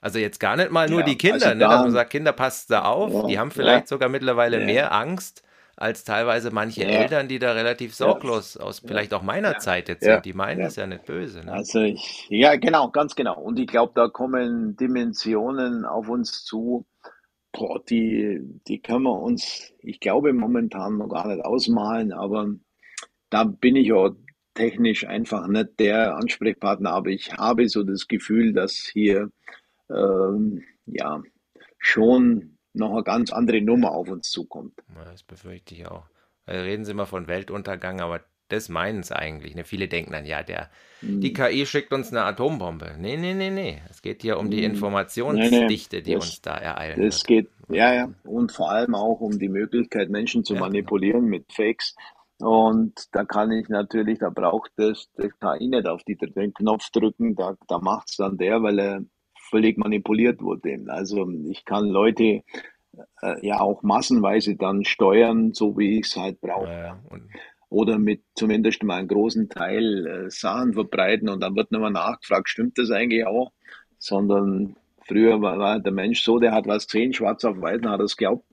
Also 0.00 0.18
jetzt 0.18 0.40
gar 0.40 0.56
nicht 0.56 0.72
mal 0.72 0.88
nur 0.88 1.00
ja, 1.00 1.06
die 1.06 1.16
Kinder, 1.16 1.46
also 1.46 1.58
ne, 1.58 1.60
dass 1.60 1.82
man 1.82 1.92
sagt, 1.92 2.10
Kinder 2.10 2.32
passt 2.32 2.70
da 2.70 2.82
auf, 2.82 3.12
ja, 3.12 3.26
die 3.28 3.38
haben 3.38 3.52
vielleicht 3.52 3.84
ja, 3.84 3.86
sogar 3.86 4.08
mittlerweile 4.08 4.58
mehr 4.64 4.92
Angst 4.92 5.42
als 5.76 6.04
teilweise 6.04 6.50
manche. 6.50 6.84
Eltern, 6.84 7.28
die 7.28 7.38
da 7.38 7.52
relativ 7.52 7.94
sorglos 7.94 8.56
aus 8.56 8.80
vielleicht 8.80 9.14
auch 9.14 9.22
meiner 9.22 9.58
Zeit 9.58 9.88
jetzt 9.88 10.04
Ja. 10.04 10.14
sind. 10.14 10.24
Die 10.26 10.32
meinen 10.32 10.60
das 10.60 10.76
ja 10.76 10.86
nicht 10.86 11.06
böse. 11.06 11.44
Ne? 11.44 11.52
Also 11.52 11.80
ich, 11.80 12.26
ja, 12.28 12.56
genau, 12.56 12.90
ganz 12.90 13.14
genau. 13.14 13.40
Und 13.40 13.58
ich 13.58 13.66
glaube, 13.66 13.92
da 13.94 14.08
kommen 14.08 14.76
Dimensionen 14.76 15.84
auf 15.84 16.08
uns 16.08 16.44
zu, 16.44 16.86
boah, 17.52 17.82
die, 17.84 18.40
die 18.66 18.80
können 18.80 19.04
wir 19.04 19.20
uns, 19.20 19.72
ich 19.80 20.00
glaube, 20.00 20.32
momentan 20.32 20.98
noch 20.98 21.08
gar 21.08 21.28
nicht 21.28 21.44
ausmalen, 21.44 22.12
aber 22.12 22.48
da 23.30 23.44
bin 23.44 23.76
ich 23.76 23.92
auch 23.92 24.10
technisch 24.54 25.06
einfach 25.06 25.46
nicht 25.48 25.78
der 25.78 26.16
Ansprechpartner, 26.16 26.90
aber 26.92 27.10
ich 27.10 27.32
habe 27.34 27.68
so 27.68 27.82
das 27.82 28.08
Gefühl, 28.08 28.52
dass 28.52 28.76
hier 28.76 29.30
ähm, 29.90 30.62
ja 30.86 31.22
schon 31.78 32.58
noch 32.74 32.92
eine 32.92 33.02
ganz 33.02 33.32
andere 33.32 33.60
Nummer 33.60 33.92
auf 33.92 34.08
uns 34.08 34.30
zukommt. 34.30 34.72
Das 35.04 35.22
befürchte 35.22 35.74
ich 35.74 35.86
auch. 35.86 36.04
Weil 36.46 36.60
reden 36.62 36.84
sie 36.84 36.92
immer 36.92 37.06
von 37.06 37.28
Weltuntergang, 37.28 38.00
aber 38.00 38.20
das 38.48 38.68
meinen 38.68 39.00
es 39.00 39.12
eigentlich. 39.12 39.54
Ne? 39.54 39.64
Viele 39.64 39.88
denken 39.88 40.12
dann, 40.12 40.26
ja, 40.26 40.42
der, 40.42 40.70
die 41.00 41.32
KI 41.32 41.64
schickt 41.66 41.92
uns 41.92 42.10
eine 42.10 42.24
Atombombe. 42.24 42.96
Nee, 42.98 43.16
nee, 43.16 43.32
nee, 43.34 43.50
nee. 43.50 43.80
Es 43.90 44.02
geht 44.02 44.22
hier 44.22 44.38
um 44.38 44.50
die 44.50 44.62
Informationsdichte, 44.64 46.02
die 46.02 46.14
Das- 46.14 46.24
uns 46.24 46.42
da 46.42 46.58
Das 46.60 46.96
wird. 46.98 47.26
geht, 47.26 47.50
ja, 47.68 47.94
ja. 47.94 48.12
Und 48.24 48.52
vor 48.52 48.70
allem 48.70 48.94
auch 48.94 49.20
um 49.20 49.38
die 49.38 49.48
Möglichkeit, 49.48 50.10
Menschen 50.10 50.44
zu 50.44 50.54
Ja, 50.54 50.58
genau. 50.60 50.68
manipulieren 50.68 51.24
mit 51.26 51.50
Fakes. 51.52 51.94
Und 52.42 53.06
da 53.12 53.24
kann 53.24 53.52
ich 53.52 53.68
natürlich, 53.68 54.18
da 54.18 54.28
braucht 54.28 54.72
das, 54.74 55.08
das 55.14 55.30
KI 55.38 55.68
nicht 55.68 55.86
auf 55.86 56.02
die, 56.02 56.16
den 56.16 56.52
Knopf 56.52 56.90
drücken, 56.90 57.36
da, 57.36 57.56
da 57.68 57.78
macht 57.78 58.10
es 58.10 58.16
dann 58.16 58.36
der, 58.36 58.60
weil 58.64 58.80
er 58.80 59.04
völlig 59.48 59.78
manipuliert 59.78 60.42
wurde. 60.42 60.84
Also 60.88 61.30
ich 61.48 61.64
kann 61.64 61.86
Leute 61.86 62.42
äh, 63.22 63.46
ja 63.46 63.60
auch 63.60 63.84
massenweise 63.84 64.56
dann 64.56 64.84
steuern, 64.84 65.52
so 65.52 65.78
wie 65.78 66.00
ich 66.00 66.06
es 66.06 66.16
halt 66.16 66.40
brauche. 66.40 66.66
Ja, 66.68 67.00
Oder 67.68 68.00
mit 68.00 68.24
zumindest 68.34 68.82
mal 68.82 68.96
einen 68.96 69.08
großen 69.08 69.48
Teil 69.48 70.06
äh, 70.06 70.30
Sachen 70.30 70.72
verbreiten 70.72 71.28
und 71.28 71.40
dann 71.44 71.54
wird 71.54 71.70
mehr 71.70 71.90
nachgefragt, 71.90 72.48
stimmt 72.48 72.76
das 72.76 72.90
eigentlich 72.90 73.24
auch? 73.24 73.52
Sondern 73.98 74.74
früher 75.06 75.40
war, 75.40 75.60
war 75.60 75.78
der 75.78 75.92
Mensch 75.92 76.24
so, 76.24 76.40
der 76.40 76.50
hat 76.50 76.66
was 76.66 76.88
gesehen, 76.88 77.12
schwarz 77.12 77.44
auf 77.44 77.60
weiß, 77.60 77.82
hat 77.82 78.00
es 78.00 78.16
geglaubt. 78.16 78.44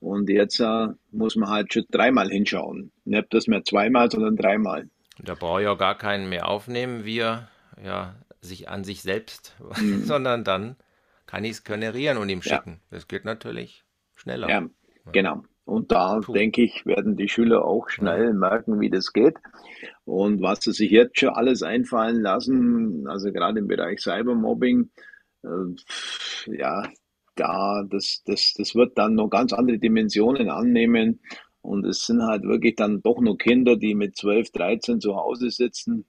Und 0.00 0.28
jetzt 0.30 0.60
äh, 0.60 0.88
muss 1.10 1.36
man 1.36 1.48
halt 1.50 1.72
schon 1.72 1.84
dreimal 1.90 2.28
hinschauen. 2.30 2.92
Nicht 3.04 3.32
das 3.34 3.46
mehr 3.46 3.64
zweimal, 3.64 4.10
sondern 4.10 4.36
dreimal. 4.36 4.88
da 5.18 5.34
brauche 5.34 5.62
ich 5.62 5.68
auch 5.68 5.78
gar 5.78 5.96
keinen 5.98 6.28
mehr 6.28 6.48
aufnehmen, 6.48 7.04
wie 7.04 7.18
er 7.20 7.48
ja, 7.82 8.14
sich 8.40 8.68
an 8.68 8.84
sich 8.84 9.02
selbst, 9.02 9.56
sondern 10.04 10.44
dann 10.44 10.76
kann 11.26 11.44
ich 11.44 11.52
es 11.52 11.64
generieren 11.64 12.18
und 12.18 12.28
ihm 12.28 12.38
Mhm. 12.38 12.42
Ja. 12.44 12.56
schicken. 12.56 12.80
Das 12.90 13.08
geht 13.08 13.24
natürlich 13.24 13.84
schneller. 14.14 14.48
Ja, 14.48 14.66
genau. 15.12 15.44
Und 15.64 15.92
da 15.92 16.20
Puh. 16.20 16.32
denke 16.32 16.62
ich, 16.62 16.84
werden 16.84 17.16
die 17.16 17.28
Schüler 17.28 17.64
auch 17.64 17.88
schnell 17.90 18.32
merken, 18.34 18.80
wie 18.80 18.90
das 18.90 19.12
geht. 19.12 19.36
Und 20.04 20.42
was 20.42 20.60
sie 20.62 20.72
sich 20.72 20.90
jetzt 20.90 21.20
schon 21.20 21.28
alles 21.30 21.62
einfallen 21.62 22.20
lassen, 22.22 23.06
also 23.08 23.30
gerade 23.32 23.60
im 23.60 23.68
Bereich 23.68 24.00
Cybermobbing, 24.00 24.90
äh, 25.44 25.48
ja, 26.46 26.88
da, 27.34 27.84
das, 27.88 28.22
das, 28.24 28.54
das 28.56 28.74
wird 28.74 28.98
dann 28.98 29.14
noch 29.14 29.28
ganz 29.28 29.52
andere 29.52 29.78
Dimensionen 29.78 30.50
annehmen. 30.50 31.20
Und 31.62 31.84
es 31.86 32.06
sind 32.06 32.22
halt 32.22 32.42
wirklich 32.44 32.76
dann 32.76 33.02
doch 33.02 33.20
nur 33.20 33.36
Kinder, 33.36 33.76
die 33.76 33.94
mit 33.94 34.16
12, 34.16 34.50
13 34.52 35.00
zu 35.00 35.16
Hause 35.16 35.50
sitzen 35.50 36.06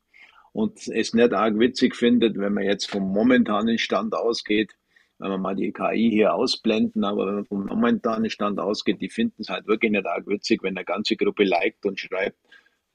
und 0.53 0.87
es 0.87 1.13
nicht 1.13 1.33
arg 1.33 1.57
witzig 1.59 1.95
findet, 1.95 2.37
wenn 2.37 2.53
man 2.53 2.63
jetzt 2.63 2.89
vom 2.89 3.11
momentanen 3.11 3.77
Stand 3.77 4.13
ausgeht, 4.13 4.73
wenn 5.17 5.29
wir 5.29 5.37
mal 5.37 5.55
die 5.55 5.71
KI 5.71 6.09
hier 6.09 6.33
ausblenden, 6.33 7.03
aber 7.03 7.27
wenn 7.27 7.35
man 7.35 7.45
vom 7.45 7.65
momentanen 7.65 8.29
Stand 8.29 8.59
ausgeht, 8.59 9.01
die 9.01 9.09
finden 9.09 9.41
es 9.41 9.49
halt 9.49 9.67
wirklich 9.67 9.91
nicht 9.91 10.05
arg 10.05 10.27
witzig, 10.27 10.63
wenn 10.63 10.75
eine 10.75 10.85
ganze 10.85 11.15
Gruppe 11.15 11.43
liked 11.43 11.85
und 11.85 11.99
schreibt, 11.99 12.37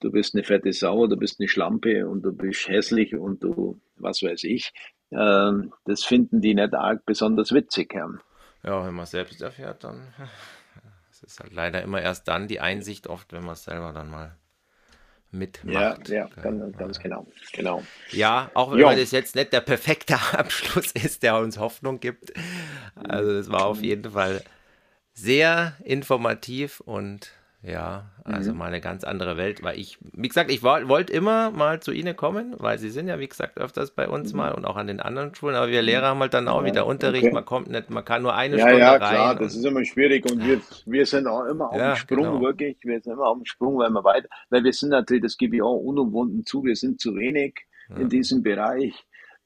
du 0.01 0.11
bist 0.11 0.35
eine 0.35 0.45
fette 0.45 0.72
Sau, 0.72 1.07
du 1.07 1.16
bist 1.16 1.41
eine 1.41 1.49
Schlampe 1.49 2.07
und 2.09 2.22
du 2.22 2.33
bist 2.33 2.68
hässlich 2.68 3.14
und 3.14 3.43
du, 3.43 3.81
was 3.97 4.22
weiß 4.22 4.45
ich. 4.45 4.72
Ähm, 5.11 5.72
das 5.84 6.04
finden 6.04 6.40
die 6.40 6.54
nicht 6.54 6.74
arg 6.74 7.04
besonders 7.07 7.52
witzig. 7.52 7.94
Ja. 7.94 8.11
Ja, 8.62 8.84
wenn 8.84 8.94
man 8.94 9.04
es 9.04 9.11
selbst 9.11 9.40
erfährt, 9.40 9.84
dann. 9.84 10.02
Es 11.11 11.22
ist 11.22 11.40
halt 11.40 11.54
leider 11.54 11.80
immer 11.80 12.02
erst 12.02 12.28
dann 12.28 12.46
die 12.46 12.61
Einsicht, 12.61 13.07
oft, 13.07 13.32
wenn 13.32 13.42
man 13.42 13.54
es 13.54 13.64
selber 13.64 13.94
dann 13.94 14.11
mal 14.11 14.36
Ja, 15.62 15.80
mitmacht. 15.90 16.09
ja, 16.09 16.26
Gell? 16.34 16.42
ganz, 16.42 16.76
ganz 16.76 16.98
genau. 16.98 17.26
genau. 17.54 17.82
Ja, 18.11 18.50
auch 18.54 18.72
wenn 18.72 18.80
Ja. 18.80 18.94
das 18.96 19.12
jetzt 19.12 19.34
nicht 19.34 19.52
der 19.52 19.62
perfekte 19.62 20.14
Abschluss 20.32 20.92
ist, 20.92 21.22
der 21.22 21.38
uns 21.38 21.59
Hoffnung 21.59 22.00
gibt. 22.00 22.34
Also 23.09 23.32
das 23.32 23.50
war 23.50 23.64
auf 23.64 23.82
jeden 23.82 24.11
Fall 24.12 24.42
sehr 25.14 25.74
informativ 25.84 26.80
und 26.80 27.32
ja, 27.67 28.05
also 28.25 28.53
Mhm. 28.53 28.59
mal 28.59 28.67
eine 28.67 28.81
ganz 28.81 29.03
andere 29.03 29.37
Welt, 29.37 29.62
weil 29.62 29.79
ich, 29.79 29.99
wie 30.12 30.29
gesagt, 30.29 30.51
ich 30.53 30.62
wollte 30.62 31.12
immer 31.12 31.51
mal 31.51 31.81
zu 31.81 31.91
Ihnen 31.91 32.14
kommen, 32.17 32.55
weil 32.59 32.79
Sie 32.79 32.91
sind 32.91 33.09
ja, 33.09 33.19
wie 33.19 33.27
gesagt, 33.29 33.59
öfters 33.59 33.91
bei 33.91 34.09
uns 34.09 34.33
mal 34.35 34.53
und 34.53 34.64
auch 34.64 34.77
an 34.77 34.87
den 34.87 35.01
anderen 35.01 35.35
Schulen, 35.35 35.57
aber 35.57 35.69
wir 35.69 35.83
Lehrer 35.83 36.07
haben 36.07 36.21
halt 36.21 36.33
dann 36.35 36.47
auch 36.49 36.61
Mhm. 36.61 36.67
Ja, 36.67 36.73
wieder 36.73 36.87
Unterricht, 36.87 37.25
okay. 37.25 37.35
man 37.35 37.45
kommt 37.45 37.69
nicht, 37.69 37.91
man 37.91 38.05
kann 38.05 38.23
nur 38.23 38.35
eine 38.35 38.57
Ja, 38.59 38.62
Stunde 38.62 38.79
ja, 38.79 38.91
rein. 38.93 38.99
klar, 38.99 39.31
und- 39.33 39.41
das 39.43 39.55
ist 39.57 39.64
immer 39.64 39.85
schwierig 39.85 40.25
und 40.31 40.45
wir, 40.47 40.61
wir 40.87 41.07
sind 41.07 41.27
auch 41.27 41.45
immer 41.45 41.71
auf 41.71 41.77
Ja, 41.79 41.93
dem 41.95 41.97
Sprung, 41.97 42.19
genau. 42.19 42.41
wirklich. 42.41 42.77
Wir 42.83 43.01
sind 43.01 43.12
immer 43.14 43.27
auf 43.27 43.37
dem 43.39 43.45
Sprung, 43.47 43.79
weil 43.79 43.91
wir 43.91 44.05
weiter, 44.05 44.29
weil 44.51 44.62
wir 44.64 44.73
sind 44.73 44.91
natürlich, 44.91 45.23
das 45.25 45.37
gebe 45.37 45.57
ich 45.57 45.62
auch 45.62 45.77
unumwunden 45.77 46.47
zu, 46.47 46.62
wir 46.64 46.77
sind 46.77 47.01
zu 47.01 47.14
wenig 47.17 47.55
in 47.99 48.09
diesem 48.09 48.43
Bereich. 48.43 48.95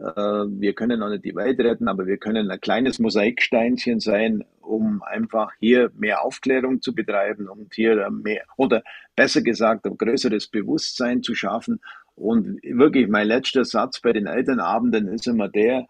Äh, 0.00 0.46
Wir 0.60 0.74
können 0.74 1.02
auch 1.02 1.10
nicht 1.10 1.24
die 1.24 1.34
Welt 1.34 1.60
retten, 1.60 1.88
aber 1.88 2.06
wir 2.06 2.16
können 2.16 2.50
ein 2.50 2.60
kleines 2.60 2.98
Mosaiksteinchen 2.98 4.00
sein, 4.00 4.44
um 4.60 5.02
einfach 5.02 5.52
hier 5.60 5.90
mehr 5.96 6.24
Aufklärung 6.24 6.80
zu 6.80 6.94
betreiben 6.94 7.48
und 7.48 7.74
hier 7.74 8.10
mehr, 8.10 8.44
oder 8.56 8.82
besser 9.16 9.42
gesagt, 9.42 9.86
ein 9.86 9.98
größeres 9.98 10.48
Bewusstsein 10.48 11.22
zu 11.22 11.34
schaffen. 11.34 11.80
Und 12.14 12.62
wirklich 12.62 13.08
mein 13.08 13.28
letzter 13.28 13.64
Satz 13.64 14.00
bei 14.00 14.12
den 14.12 14.26
Elternabenden 14.26 15.08
ist 15.08 15.26
immer 15.26 15.48
der, 15.48 15.86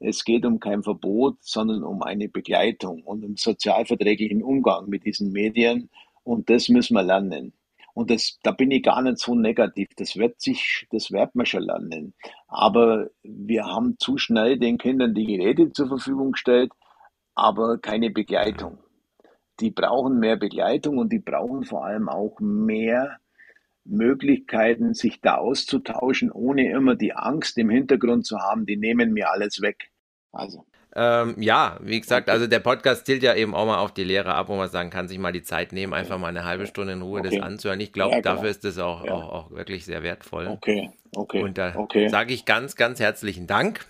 es 0.00 0.24
geht 0.24 0.44
um 0.44 0.60
kein 0.60 0.82
Verbot, 0.82 1.38
sondern 1.40 1.82
um 1.84 2.02
eine 2.02 2.28
Begleitung 2.28 3.02
und 3.04 3.24
um 3.24 3.36
sozialverträglichen 3.36 4.42
Umgang 4.42 4.88
mit 4.88 5.04
diesen 5.06 5.32
Medien. 5.32 5.88
Und 6.24 6.50
das 6.50 6.68
müssen 6.68 6.94
wir 6.94 7.02
lernen. 7.02 7.52
Und 7.94 8.10
das, 8.10 8.38
da 8.42 8.50
bin 8.50 8.72
ich 8.72 8.82
gar 8.82 9.00
nicht 9.02 9.18
so 9.18 9.34
negativ. 9.36 9.88
Das 9.96 10.16
wird 10.16 10.40
sich, 10.40 10.86
das 10.90 11.12
wird 11.12 11.34
man 11.36 11.46
schon 11.46 11.62
lernen. 11.62 12.14
Aber 12.48 13.08
wir 13.22 13.64
haben 13.66 13.96
zu 13.98 14.18
schnell 14.18 14.58
den 14.58 14.78
Kindern 14.78 15.14
die 15.14 15.26
Geräte 15.26 15.72
zur 15.72 15.88
Verfügung 15.88 16.32
gestellt, 16.32 16.72
aber 17.34 17.78
keine 17.78 18.10
Begleitung. 18.10 18.78
Die 19.60 19.70
brauchen 19.70 20.18
mehr 20.18 20.36
Begleitung 20.36 20.98
und 20.98 21.12
die 21.12 21.20
brauchen 21.20 21.64
vor 21.64 21.84
allem 21.84 22.08
auch 22.08 22.40
mehr 22.40 23.18
Möglichkeiten, 23.84 24.94
sich 24.94 25.20
da 25.20 25.36
auszutauschen, 25.36 26.32
ohne 26.32 26.70
immer 26.70 26.96
die 26.96 27.14
Angst 27.14 27.58
im 27.58 27.70
Hintergrund 27.70 28.26
zu 28.26 28.38
haben, 28.40 28.66
die 28.66 28.76
nehmen 28.76 29.12
mir 29.12 29.30
alles 29.30 29.60
weg. 29.60 29.90
Also, 30.32 30.66
Ähm, 30.96 31.34
ja, 31.40 31.76
wie 31.82 32.00
gesagt, 32.00 32.30
also 32.30 32.46
der 32.46 32.60
Podcast 32.60 33.06
zielt 33.06 33.22
ja 33.24 33.34
eben 33.34 33.52
auch 33.54 33.66
mal 33.66 33.78
auf 33.78 33.92
die 33.92 34.04
Lehre 34.04 34.34
ab, 34.34 34.48
wo 34.48 34.54
man 34.56 34.68
sagen 34.70 34.90
kann, 34.90 35.08
sich 35.08 35.18
mal 35.18 35.32
die 35.32 35.42
Zeit 35.42 35.72
nehmen, 35.72 35.92
einfach 35.92 36.18
mal 36.18 36.28
eine 36.28 36.44
halbe 36.44 36.66
Stunde 36.68 36.92
in 36.92 37.02
Ruhe 37.02 37.18
Okay. 37.20 37.36
das 37.36 37.42
anzuhören. 37.44 37.80
Ich 37.80 37.92
glaube, 37.92 38.14
Ja, 38.14 38.20
genau. 38.20 38.34
dafür 38.36 38.50
ist 38.50 38.62
das 38.64 38.78
auch, 38.78 39.04
Ja. 39.04 39.12
auch, 39.12 39.32
auch 39.32 39.50
wirklich 39.50 39.84
sehr 39.84 40.02
wertvoll. 40.04 40.46
okay, 40.46 40.90
okay, 41.16 41.42
Und 41.42 41.58
da 41.58 41.74
okay. 41.76 42.08
sage 42.08 42.32
ich 42.32 42.44
ganz, 42.44 42.76
ganz 42.76 43.00
herzlichen 43.00 43.46
Dank. 43.48 43.84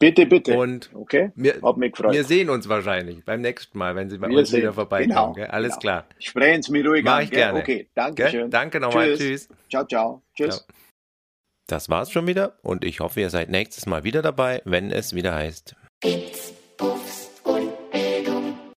Bitte, 0.00 0.26
bitte. 0.26 0.56
Und 0.56 0.90
okay, 0.94 1.32
wir, 1.34 1.60
wir 1.60 2.24
sehen 2.24 2.50
uns 2.50 2.68
wahrscheinlich 2.68 3.24
beim 3.24 3.40
nächsten 3.40 3.76
Mal, 3.76 3.96
wenn 3.96 4.08
Sie 4.08 4.16
bei 4.16 4.28
Wir 4.28 4.38
uns 4.38 4.48
sehen. 4.50 4.60
wieder 4.60 4.72
vorbeikommen. 4.72 5.34
Genau? 5.34 5.48
Alles 5.50 5.70
genau. 5.72 5.80
klar. 5.80 6.06
Sprechen 6.20 6.62
Sie 6.62 6.70
mich 6.72 6.86
ruhig 6.86 7.04
Mach 7.04 7.16
an. 7.18 7.24
ich 7.24 7.30
gerne. 7.32 7.58
Okay, 7.58 7.88
danke 7.94 8.28
schön. 8.30 8.48
Danke 8.48 8.78
nochmal. 8.80 9.08
Tschüss. 9.16 9.48
Tschüss. 9.48 9.48
Ciao, 9.68 9.84
ciao. 9.84 10.22
Tschüss. 10.36 10.56
Ciao. 10.56 10.66
Das 11.66 11.88
war's 11.90 12.10
schon 12.12 12.26
wieder 12.28 12.54
und 12.62 12.82
ich 12.84 13.00
hoffe, 13.00 13.20
ihr 13.20 13.28
seid 13.28 13.50
nächstes 13.50 13.86
Mal 13.86 14.04
wieder 14.04 14.22
dabei, 14.22 14.62
wenn 14.64 14.90
es 14.92 15.14
wieder 15.14 15.34
heißt. 15.34 15.74
Bits, 16.00 16.52
Puffs 16.76 17.27